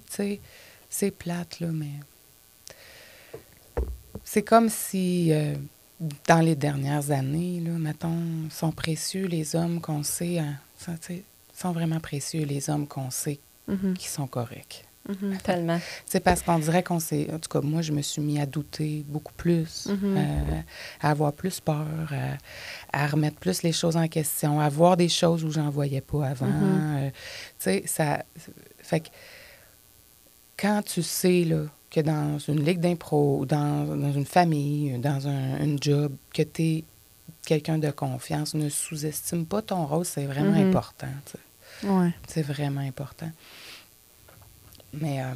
[0.89, 1.91] c'est plate, là, mais
[4.23, 5.53] c'est comme si, euh,
[6.27, 8.15] dans les dernières années, là, mettons,
[8.49, 10.55] sont précieux les hommes qu'on sait, hein,
[11.53, 13.39] sont vraiment précieux les hommes qu'on sait
[13.69, 13.93] Mhm.
[13.95, 14.85] qui sont corrects.
[15.07, 15.37] Mhm.
[15.43, 15.79] Tellement.
[16.05, 17.27] C'est parce qu'on dirait qu'on s'est.
[17.33, 20.15] En tout cas, moi, je me suis mis à douter beaucoup plus, Mhm.
[20.17, 20.61] euh,
[21.01, 21.87] à avoir plus peur,
[22.91, 26.01] à, à remettre plus les choses en question, à voir des choses où j'en voyais
[26.01, 26.45] pas avant.
[26.47, 26.97] Mhm.
[26.97, 27.15] Euh, tu
[27.59, 28.23] sais, ça.
[28.83, 29.07] Fait que
[30.57, 35.75] quand tu sais, là, que dans une ligue d'impro, dans, dans une famille, dans un,
[35.81, 36.83] job, que tu es
[37.45, 41.07] quelqu'un de confiance, ne sous-estime pas ton rôle, c'est vraiment important.
[41.25, 41.39] tu sais.
[41.83, 42.11] Ouais.
[42.27, 43.31] C'est vraiment important.
[44.93, 45.33] Mais euh,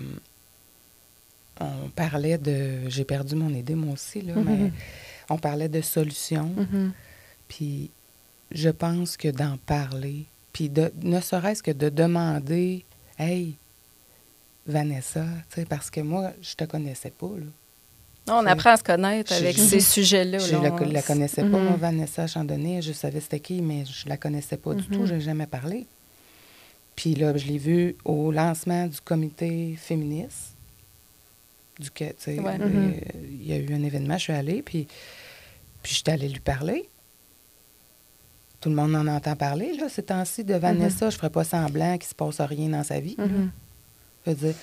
[1.60, 2.90] on parlait de.
[2.90, 4.44] J'ai perdu mon idée, moi aussi, là, Mhm.
[4.46, 4.72] mais
[5.30, 6.52] on parlait de solutions.
[6.58, 6.92] Mhm.
[7.48, 7.92] Puis
[8.52, 12.84] je pense que d'en parler, puis de, ne serait-ce que de demander
[13.20, 13.56] Hey,
[14.66, 17.46] Vanessa, tu sais, parce que moi, je te connaissais pas, là.
[18.28, 20.40] Non, on apprend à se connaître avec je- ces sujets-là.
[20.40, 22.82] Je là, la, on- la connaissais pas, moi, Vanessa Chandonnet.
[22.82, 25.06] Je savais c'était qui, mais je la connaissais pas du tout.
[25.06, 25.86] Je n'ai jamais parlé.
[26.96, 30.56] Puis là, je l'ai vue au lancement du comité féministe.
[31.80, 32.58] Du, que- tu sais, Ouais.
[32.60, 32.94] euh, Mhm.
[33.42, 34.88] Il y a eu un événement, je suis allée, puis,
[35.82, 36.88] puis je suis allée lui parler.
[38.62, 41.10] Tout le monde en entend parler, là, ces temps-ci, de Vanessa.
[41.10, 43.16] Je ne ferais pas semblant qu'il ne se passe rien dans sa vie.
[43.18, 43.26] là.
[43.26, 43.52] Mhm.
[44.26, 44.56] Je veux dire,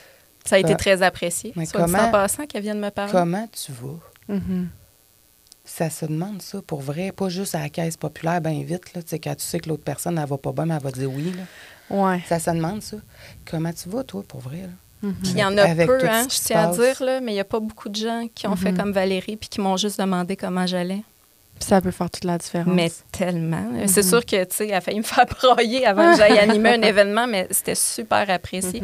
[0.47, 1.53] Ça a été Co- très apprécié.
[1.57, 3.13] Mais Soit dit comment- en passant qu'elle vienne me parler.
[3.13, 4.39] comment tu vas?
[5.67, 7.13] Ça se demande ça, pour vrai.
[7.13, 8.95] Pas juste à la caisse populaire, bien vite.
[8.95, 10.83] Là, Tu sais, quand tu sais que l'autre personne, elle va pas bien, mais elle
[10.83, 11.33] va dire oui.
[11.37, 11.43] Là.
[11.91, 12.21] Ouais.
[12.29, 12.97] Ça se demande ça.
[13.51, 14.63] Comment tu vas, toi, pour vrai?
[14.63, 14.69] Là?
[15.03, 15.15] Mhm.
[15.23, 17.33] Puis il y en a Avec peu, tout hein, je tiens à dire, là, mais
[17.33, 18.79] il n'y a pas beaucoup de gens qui ont fait Mhm.
[18.79, 21.03] comme Valérie puis qui m'ont juste demandé comment j'allais.
[21.59, 22.73] Puis ça peut faire toute la différence.
[22.75, 23.61] Mais tellement.
[23.63, 23.87] Mhm.
[23.89, 26.71] C'est sûr que, tu sais, elle a failli me faire broyer avant que j'aille animer
[26.75, 28.83] un événement, mais c'était super apprécié.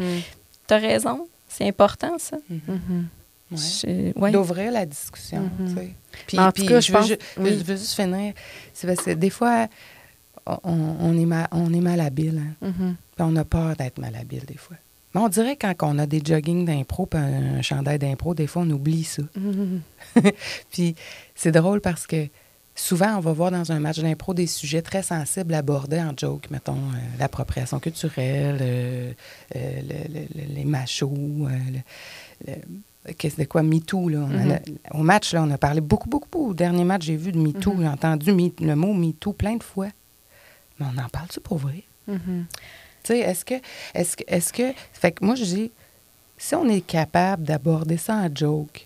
[0.67, 2.37] Tu as raison, c'est important, ça.
[3.49, 4.13] Ouais.
[4.17, 4.31] Ouais.
[4.31, 5.49] D'ouvrir la discussion.
[5.67, 5.93] Tu sais.
[6.27, 7.57] Puis, en tout puis cas, je, je veux pense- oui.
[7.57, 8.33] je veux juste finir.
[8.73, 9.67] C'est parce que des fois,
[10.63, 12.41] on, on est, mal, on est malhabile.
[12.61, 12.67] Hein?
[12.67, 12.95] Mhm.
[13.15, 14.77] Puis on a peur d'être malhabile, des fois.
[15.15, 18.63] Mais on dirait quand on a des jogging d'impro puis un chandail d'impro, des fois,
[18.63, 19.23] on oublie ça.
[19.35, 19.81] Mhm.
[20.71, 20.95] Puis
[21.33, 22.27] c'est drôle parce que
[22.75, 26.51] souvent, on va voir dans un match d'impro des sujets très sensibles abordés en joke,
[26.51, 29.11] mettons euh, l'appropriation culturelle, euh,
[29.55, 31.47] euh, le- le- le- les machos,
[33.17, 34.09] qu'est-ce de quoi, MeToo.
[34.09, 34.19] Là.
[34.29, 36.49] On a- au match, là, on a parlé beaucoup, beaucoup, beaucoup.
[36.51, 39.63] Au dernier match, j'ai vu de MeToo, j'ai entendu Me- le mot MeToo plein de
[39.63, 39.87] fois.
[40.79, 41.83] Mais on en parle-tu pour vrai?
[42.07, 42.45] Mhm.
[43.03, 43.55] Tu sais, est-ce que,
[43.93, 45.71] est-ce que, est-ce que, fait que moi, je dis,
[46.37, 48.85] si on est capable d'aborder ça en joke,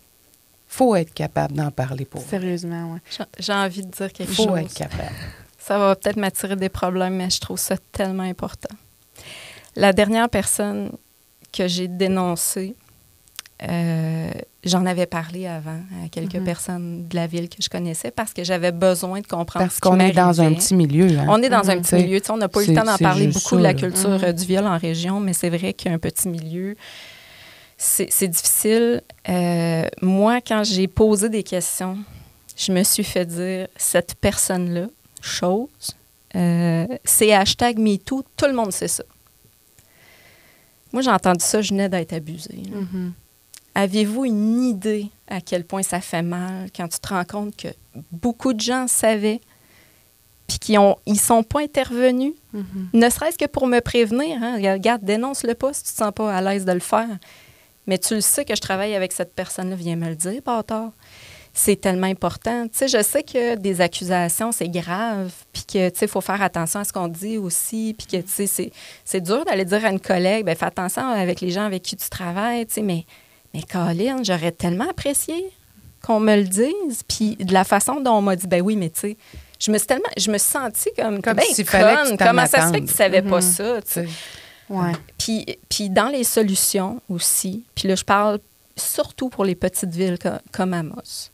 [0.67, 2.21] faut être capable d'en parler pour.
[2.21, 2.99] Sérieusement, ouais.
[3.39, 4.57] J'ai- envie de dire quelque faut chose.
[4.59, 5.15] être capable.
[5.57, 8.73] Ça va peut-être m'attirer des problèmes, mais je trouve ça tellement important.
[9.75, 10.91] La dernière personne
[11.51, 12.75] que j'ai dénoncée,
[13.63, 14.31] euh,
[14.63, 16.43] j'en avais parlé avant à quelques Mhm.
[16.43, 19.99] personnes de la ville que je connaissais parce que j'avais besoin de comprendre Parce qu'on
[19.99, 21.07] est dans un petit milieu.
[21.19, 21.25] Hein?
[21.29, 21.81] On est dans un Mhm.
[21.81, 22.19] petit milieu.
[22.29, 24.23] On n'a pas eu le temps d'en parler beaucoup de la culture Mhm.
[24.23, 26.75] euh, du viol en région, mais c'est vrai qu'un petit milieu,
[27.77, 29.01] c'est c'est difficile.
[29.29, 31.97] Euh, moi, quand j'ai posé des questions,
[32.57, 34.87] je me suis fait dire cette personne-là,
[35.21, 35.67] chose,
[36.35, 39.03] euh, c'est hashtag MeToo, tout le monde sait ça.
[40.93, 42.63] Moi, j'ai entendu ça, je venais d'être abusée.
[43.75, 47.69] Avez-vous une idée à quel point ça fait mal quand tu te rends compte que
[48.11, 49.39] beaucoup de gens savaient
[50.47, 52.89] puis qui ont ils sont pas intervenus, Mhm.
[52.93, 54.37] ne serait-ce que pour me prévenir.
[54.43, 54.55] Hein?
[54.73, 57.07] Regarde, dénonce-le pas si tu te sens pas à l'aise de le faire.
[57.87, 60.91] Mais tu le sais que je travaille avec cette personne-là, viens me le dire, bâtard.
[61.53, 62.63] C'est tellement important.
[62.67, 66.21] Tu sais, je sais que des accusations, c'est grave, puis que, tu sais, il faut
[66.21, 68.71] faire attention à ce qu'on dit aussi, puis que, tu sais, c'est-
[69.03, 71.97] c'est dur d'aller dire à une collègue, ben fais attention avec les gens avec qui
[71.97, 73.05] tu travailles, tu sais, mais,
[73.53, 75.35] mais Colin, j'aurais tellement apprécié
[76.05, 78.89] qu'on me le dise, puis de la façon dont on m'a dit, ben oui, mais
[78.89, 79.17] tu sais,
[79.59, 82.67] je me suis tellement, je me suis sentie comme, Comme ben tu conne, comment ça
[82.67, 84.07] se fait que tu savais pas ça, tu sais?
[84.69, 84.93] Ouais.
[85.17, 88.39] Puis, puis dans les solutions aussi, puis là, je parle
[88.75, 91.29] surtout pour les petites villes co- comme Amos.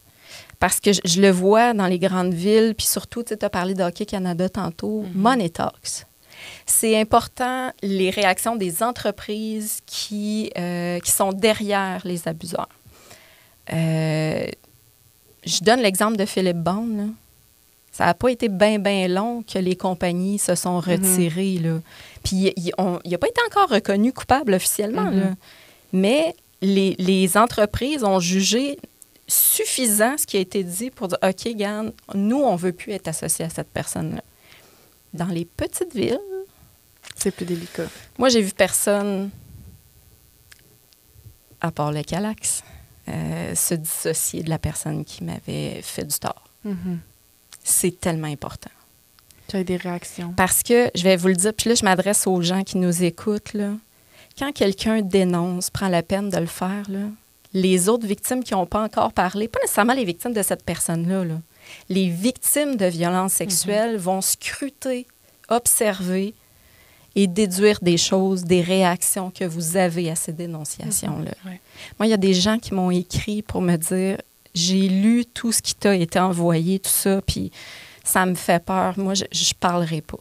[0.60, 3.76] Parce que je, je le vois dans les grandes villes, puis surtout, tu as parlé
[3.76, 6.06] d'Hockey Canada tantôt, Money Talks.
[6.65, 12.69] C'est important les réactions des entreprises qui, euh, qui sont derrière les abuseurs.
[13.73, 14.47] Euh,
[15.45, 17.11] je donne l'exemple de Philippe Bond.
[17.91, 21.57] Ça n'a pas été bien, bien long que les compagnies se sont retirées.
[21.57, 21.79] là.
[22.23, 25.11] Puis il n'a pas été encore reconnu coupable officiellement.
[25.11, 25.19] Mhm.
[25.19, 25.29] là.
[25.93, 28.77] Mais les, les entreprises ont jugé
[29.27, 32.93] suffisant ce qui a été dit pour dire OK, Gann, nous, on ne veut plus
[32.93, 34.21] être associés à cette personne-là.
[35.13, 36.19] Dans les petites villes,
[37.18, 37.88] C'est plus délicat.
[38.18, 39.30] moi, j'ai vu personne,
[41.60, 42.64] à part le Calax,
[43.10, 46.44] euh, se dissocier de la personne qui m'avait fait du tort.
[46.64, 46.99] Mhm.
[47.64, 48.69] C'est tellement important.
[49.48, 50.34] Tu as des réactions?
[50.35, 53.03] Parce que, je vais vous le dire, puis là, je m'adresse aux gens qui nous
[53.03, 53.72] écoutent, là.
[54.38, 57.07] quand quelqu'un dénonce, prend la peine de le faire, là,
[57.53, 61.23] les autres victimes qui n'ont pas encore parlé, pas nécessairement les victimes de cette personne-là,
[61.23, 61.41] là,
[61.89, 65.07] les victimes de violences sexuelles vont scruter,
[65.49, 66.34] observer
[67.18, 71.31] et déduire des choses, des réactions que vous avez à ces dénonciations-là.
[71.45, 71.60] Ouais.
[71.98, 74.22] Moi, il y a des gens qui m'ont écrit pour me dire
[74.53, 77.52] j'ai lu tout ce qui t'a été envoyé, tout ça, puis
[78.03, 78.99] ça me fait peur.
[78.99, 80.19] Moi, je ne parlerai pas.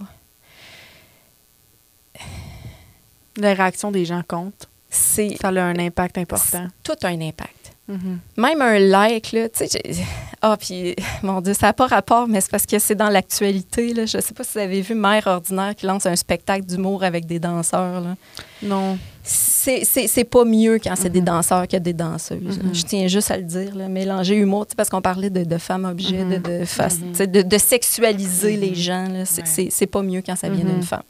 [3.36, 4.66] La réaction des gens compte.
[4.88, 6.66] Ça a un impact important.
[6.82, 7.65] tout un impact.
[7.88, 8.18] Mhm.
[8.36, 9.80] Même un like, là, tu sais,
[10.42, 13.94] ah, puis, mon Dieu, ça n'a pas rapport, mais c'est parce que c'est dans l'actualité,
[13.94, 14.06] là.
[14.06, 17.04] Je ne sais pas si vous avez vu Mère Ordinaire qui lance un spectacle d'humour
[17.04, 18.16] avec des danseurs, là.
[18.62, 18.98] Non.
[19.22, 21.26] C'est pas mieux quand c'est des Mhm.
[21.26, 22.58] danseurs que des danseuses.
[22.62, 22.74] Mhm.
[22.74, 25.44] Je tiens juste à le dire, là, mélanger humour, tu sais, parce qu'on parlait de,
[25.44, 26.42] de femmes-objets, Mhm.
[26.42, 29.08] de, de, sexualiser les gens.
[29.08, 29.24] là.
[29.24, 29.42] C'est
[29.80, 29.86] Ouais.
[29.86, 31.02] pas mieux quand ça vient d'une femme.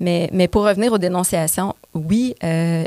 [0.00, 2.84] Mais, mais pour revenir aux dénonciations, oui, euh,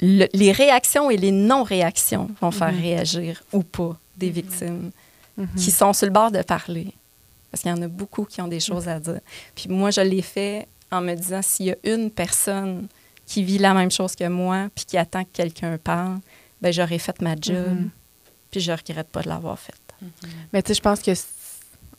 [0.00, 2.80] le- les réactions et les non-réactions vont faire Mhm.
[2.82, 4.90] réagir ou pas des victimes
[5.36, 5.48] Mhm.
[5.56, 6.92] qui sont sur le bord de parler.
[7.50, 9.20] Parce qu'il y en a beaucoup qui ont des choses à dire.
[9.54, 12.88] Puis moi, je l'ai fait en me disant s'il y a une personne
[13.26, 16.18] qui vit la même chose que moi puis qui attend que quelqu'un parle,
[16.60, 17.66] ben j'aurais fait ma job.
[17.68, 17.90] Mhm.
[18.50, 19.76] Puis je regrette pas de l'avoir faite.
[20.52, 21.12] Mais tu sais, je pense que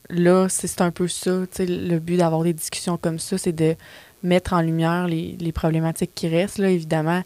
[0.10, 1.32] là, c'est un peu ça.
[1.52, 3.76] Tu sais, le but d'avoir des discussions comme ça, c'est de
[4.24, 6.58] mettre en lumière les, les problématiques qui restent.
[6.60, 7.24] Là, évidemment,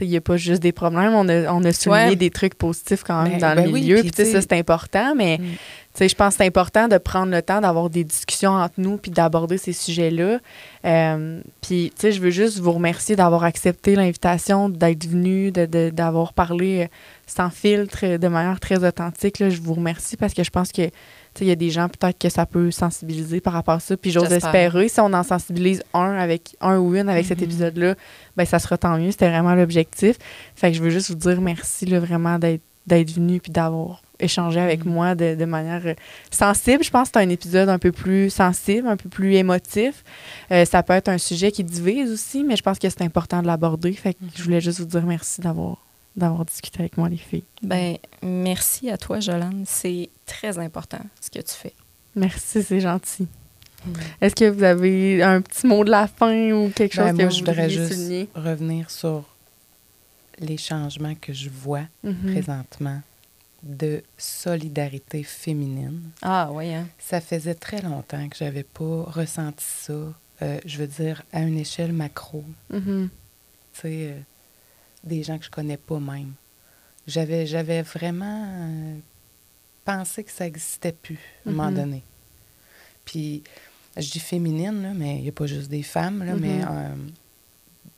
[0.00, 1.12] il n'y a pas juste des problèmes.
[1.14, 2.16] On a, on a souligné Ouais.
[2.16, 4.00] des trucs positifs quand même Ben- dans ben le oui, milieu.
[4.02, 5.14] Puis, ça, c'est important.
[5.16, 6.08] Mais Mm.
[6.08, 9.10] je pense que c'est important de prendre le temps d'avoir des discussions entre nous puis
[9.10, 10.38] d'aborder ces sujets-là.
[10.84, 15.66] Euh, puis, tu sais, je veux juste vous remercier d'avoir accepté l'invitation, d'être venu, de-
[15.66, 16.86] de- d'avoir parlé euh,
[17.26, 19.38] sans filtre, de manière très authentique.
[19.38, 19.50] Là.
[19.50, 20.88] Je vous remercie parce que je pense que,
[21.40, 23.96] il y a des gens peut-être que ça peut sensibiliser par rapport à ça.
[23.96, 27.44] Puis j'ose espérer, si on en sensibilise un avec un ou une avec cet Mhm.
[27.44, 27.94] épisode-là,
[28.36, 29.10] ben ça sera tant mieux.
[29.10, 30.16] C'était vraiment l'objectif.
[30.54, 34.60] Fait que je veux juste vous dire merci là, vraiment d'être venu puis d'avoir échangé
[34.60, 34.92] avec Mhm.
[34.92, 35.94] moi de, de manière euh,
[36.30, 36.84] sensible.
[36.84, 40.04] Je pense que c'est un épisode un peu plus sensible, un peu plus émotif.
[40.50, 43.40] Euh, ça peut être un sujet qui divise aussi, mais je pense que c'est important
[43.40, 43.92] de l'aborder.
[43.92, 45.78] Fait que je voulais juste vous dire merci d'avoir
[46.16, 47.44] d'avoir discuté avec moi, les filles.
[47.62, 49.64] Ben merci à toi, Jolande.
[49.66, 51.72] C'est très important ce que tu fais.
[52.16, 53.26] Merci, c'est gentil.
[53.86, 53.94] Mhm.
[54.20, 57.22] Est-ce que vous avez un petit mot de la fin ou quelque chose Ben, que
[57.22, 58.28] moi, vous je voudrais juste souligner?
[58.34, 59.24] revenir sur
[60.38, 62.32] les changements que je vois Mhm.
[62.32, 63.00] présentement
[63.62, 66.00] de solidarité féminine.
[66.22, 66.86] Ah oui, hein?
[66.98, 69.92] Ça faisait très longtemps que j'avais pas ressenti ça,
[70.42, 72.42] euh, je veux dire, à une échelle macro.
[72.70, 73.08] Mhm.
[73.74, 74.18] tu sais, euh,
[75.04, 76.32] des gens que je connais pas même.
[77.06, 78.96] J'avais, j'avais vraiment euh,
[79.84, 81.76] pensé que ça n'existait plus à un moment Mhm.
[81.76, 82.02] donné.
[83.04, 83.42] Puis,
[83.96, 86.68] je dis féminine, là, mais il n'y a pas juste des femmes, là, mais Mhm.
[86.70, 86.94] euh,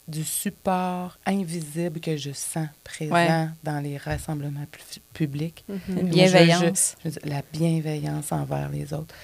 [0.09, 3.49] du support invisible que je sens présent Ouais.
[3.62, 5.65] dans les rassemblements pu- publics.
[5.69, 6.97] Je- bienveillance.
[7.05, 9.15] Je la bienveillance envers les autres.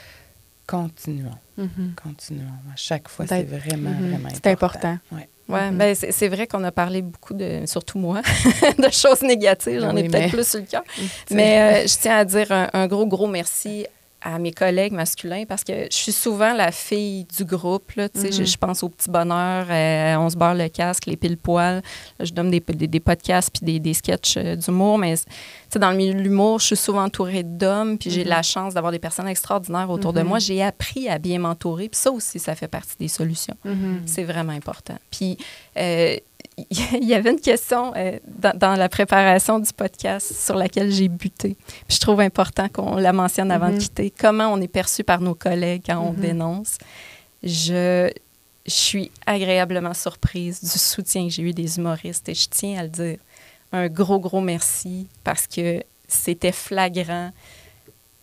[0.66, 1.38] Continuons,
[2.02, 2.44] continuons.
[2.72, 4.98] À chaque fois, c'est vraiment, vraiment C'est important.
[5.10, 5.26] Ouais.
[5.48, 5.78] Ouais, Mhm.
[5.78, 8.20] ben c'est vrai qu'on a parlé beaucoup de, surtout moi,
[8.78, 9.80] de choses négatives.
[9.80, 10.82] J'en ai Oui, peut-être mais- plus sur le cœur.
[11.30, 13.86] Mais euh, je tiens à dire un, un gros, gros merci
[14.20, 17.92] à mes collègues masculins parce que je suis souvent la fille du groupe.
[17.92, 21.06] Là, tu sais, je, je pense au petit bonheur, euh, on se barre le casque,
[21.06, 21.82] les pile-poils.
[22.18, 24.98] Là, Je donne des, des, des podcasts puis des, des sketchs euh, d'humour.
[24.98, 25.14] Mais
[25.76, 28.28] dans le milieu de l'humour, je suis souvent entourée d'hommes puis j'ai Mhm.
[28.30, 30.26] la chance d'avoir des personnes extraordinaires autour de Mhm.
[30.28, 30.38] moi.
[30.40, 31.88] J'ai appris à bien m'entourer.
[31.88, 33.56] Puis ça aussi, ça fait partie des solutions.
[33.64, 34.02] Mhm.
[34.06, 34.96] C'est vraiment important.
[35.10, 35.38] Puis,
[35.76, 36.16] euh,
[36.70, 41.08] il y avait une question euh, dans, dans la préparation du podcast sur laquelle j'ai
[41.08, 41.56] buté.
[41.86, 43.74] Puis je trouve important qu'on la mentionne avant Mhm.
[43.74, 44.10] de quitter.
[44.18, 46.20] Comment on est perçu par nos collègues quand on Mhm.
[46.20, 46.78] dénonce?
[47.42, 48.10] Je,
[48.66, 52.82] je suis agréablement surprise du soutien que j'ai eu des humoristes et je tiens à
[52.82, 53.18] le dire.
[53.72, 57.30] Un gros, gros merci parce que c'était flagrant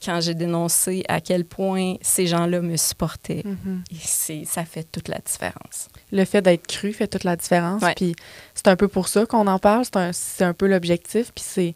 [0.05, 3.43] quand j'ai dénoncé à quel point ces gens-là me supportaient.
[3.43, 3.83] Mhm.
[3.91, 5.89] Et c'est, ça fait toute la différence.
[6.11, 7.81] le fait d'être cru fait toute la différence.
[7.81, 7.93] Ouais.
[7.95, 8.15] Puis
[8.53, 9.85] c'est un peu pour ça qu'on en parle.
[10.11, 11.31] C'est un, peu l'objectif.
[11.33, 11.75] Puis c'est,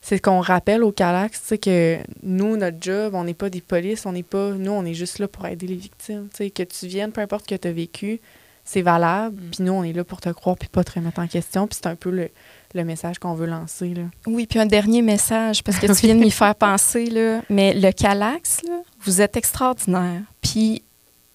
[0.00, 4.12] c'est qu'on rappelle au Calax, que nous, notre job, on n'est pas des polices, on
[4.12, 4.50] n'est pas.
[4.50, 6.28] Nous, on est juste là pour aider les victimes.
[6.30, 8.20] Tu sais, que tu viennes, peu importe ce que tu as vécu,
[8.64, 9.40] c'est valable.
[9.40, 9.50] Mm.
[9.50, 11.66] Puis nous, on est là pour te croire puis pas te remettre en question.
[11.66, 12.30] Puis c'est un peu le,
[12.74, 13.94] le message qu'on veut lancer.
[13.94, 14.02] Là.
[14.26, 17.74] Oui, puis un dernier message, parce que tu viens de m'y faire penser, là, mais
[17.74, 20.22] le Calax, là, vous êtes extraordinaire.
[20.40, 20.82] Puis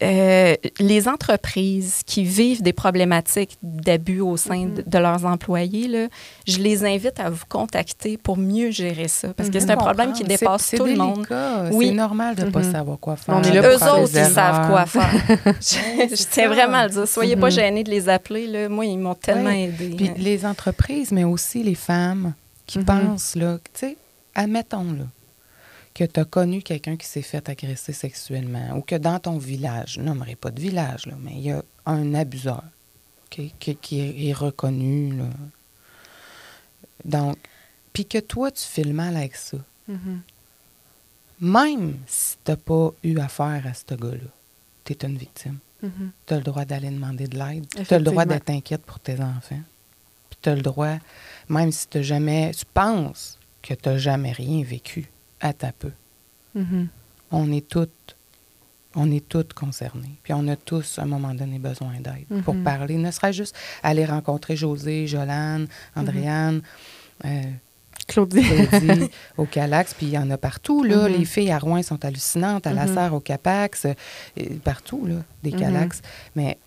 [0.04, 6.08] euh, les entreprises qui vivent des problématiques d'abus au sein de, de leurs employés, là,
[6.48, 9.34] je les invite à vous contacter pour mieux gérer ça.
[9.34, 11.26] Parce que c'est un problème qui dépasse tout le monde.
[11.72, 11.88] Oui.
[11.88, 12.72] C'est normal de ne pas Mhm.
[12.72, 13.36] savoir quoi faire.
[13.36, 15.12] On est là Eux autres, ils savent quoi faire.
[15.62, 17.08] je, je tiens vraiment à le dire.
[17.08, 18.48] Soyez pas gênés de les appeler.
[18.48, 18.70] Là.
[18.70, 19.64] Moi, ils m'ont tellement Ouais.
[19.64, 19.96] aidé.
[19.96, 22.34] Puis les entreprises, mais aussi les femmes
[22.68, 23.98] qui pensent, là, tu sais,
[24.36, 25.06] admettons, là,
[25.98, 29.94] que tu as connu quelqu'un qui s'est fait agresser sexuellement ou que dans ton village,
[29.94, 32.64] je nommerai pas de village, là, mais il y a un abuseur
[33.32, 35.18] qui, qui est, reconnu.
[35.18, 35.26] Là.
[37.04, 37.38] Donc,
[37.94, 39.58] puis que toi, tu fais le mal avec ça.
[39.88, 40.22] Mhm.
[41.42, 44.30] Même si tu n'as pas eu affaire à ce gars-là,
[44.86, 45.58] tu es une victime.
[45.82, 46.12] Mhm.
[46.28, 47.66] Tu as le droit d'aller demander de l'aide.
[47.70, 49.62] Tu as le droit d'être inquiète pour tes enfants.
[50.30, 50.98] Puis tu as le droit,
[51.50, 52.52] même si tu jamais.
[52.52, 55.10] Tu penses que tu n'as jamais rien vécu,
[55.40, 55.92] à ta peu.
[56.56, 56.88] Mhm.
[57.32, 58.16] On est toutes.
[58.96, 60.16] On est toutes concernées.
[60.24, 62.64] Puis on a tous, à un moment donné, besoin d'aide pour Mhm.
[62.64, 62.96] parler.
[62.96, 66.62] Ne serait-ce juste aller rencontrer José, Jolane, Andréane,
[67.26, 67.42] euh,
[68.08, 68.42] Claudie.
[68.42, 70.84] Claudie, au Calax, puis il y en a partout.
[70.84, 71.08] Là.
[71.10, 72.88] Les filles à Rouen sont hallucinantes, à la.
[72.88, 73.94] Serre, au Capax, euh,
[74.64, 75.52] partout, là, des.
[75.52, 76.02] Calax.
[76.36, 76.58] Mais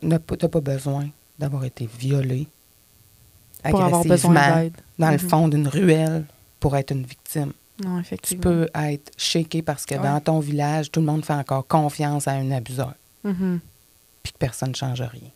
[0.00, 1.08] tu n'as pas besoin
[1.38, 2.48] d'avoir été violée
[3.68, 4.76] pour avoir besoin agressivement d'aide.
[4.98, 6.24] dans le fond d'une ruelle
[6.60, 7.52] pour être une victime.
[7.84, 8.42] Non, Tu effectivement.
[8.42, 10.02] peux être shaké parce que Ouais.
[10.02, 12.94] dans ton village, tout le monde fait encore confiance à un abuseur,
[13.24, 13.60] Mhm.
[14.22, 15.30] puis que personne ne change rien.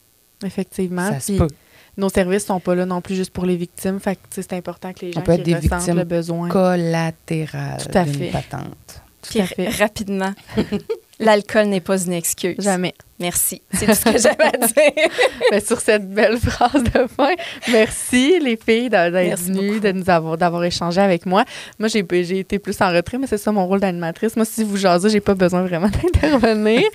[0.44, 1.08] Effectivement.
[1.08, 1.48] Ça se peut.
[1.96, 4.00] nos services sont pas là non plus juste pour les victimes.
[4.00, 5.96] Fait que tu c'est important que les On gens peut être qui des ressentent victimes
[5.98, 6.48] le besoin.
[6.48, 8.30] Collatérales Tout à d'une fait.
[8.30, 9.02] patente.
[9.22, 9.68] Tout Puis à fait.
[9.68, 10.32] rapidement,
[11.20, 12.56] l'alcool n'est pas une excuse.
[12.58, 12.94] Jamais.
[13.22, 13.62] Merci.
[13.72, 15.08] C'est tout ce que j'avais à dire.
[15.50, 17.34] Ben, sur cette belle phrase de fin,
[17.70, 21.44] merci les filles d'être venues, de nous avoir, d'avoir échangé avec moi.
[21.78, 24.34] Moi, j'ai, j'ai été plus en retrait, mais c'est ça mon rôle d'animatrice.
[24.34, 26.82] Moi, si vous jasez, j'ai pas besoin vraiment d'intervenir.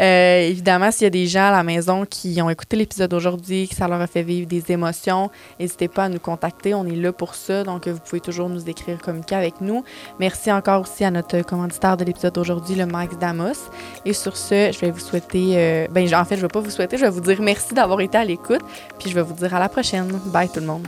[0.00, 3.68] Euh, évidemment, s'il y a des gens à la maison qui ont écouté l'épisode d'aujourd'hui,
[3.68, 5.30] que ça leur a fait vivre des émotions,
[5.60, 6.74] n'hésitez pas à nous contacter.
[6.74, 7.62] On est là pour ça.
[7.62, 9.84] Donc, vous pouvez toujours nous écrire, communiquer avec nous.
[10.18, 13.70] Merci encore aussi à notre commanditaire de l'épisode d'aujourd'hui, le Max Damos.
[14.04, 15.56] Et sur ce, je vais vous souhaiter.
[15.90, 18.00] Ben, en fait, je ne vais pas vous souhaiter, je vais vous dire merci d'avoir
[18.00, 18.62] été à l'écoute.
[18.98, 20.08] Puis je vais vous dire à la prochaine.
[20.26, 20.86] Bye tout le monde.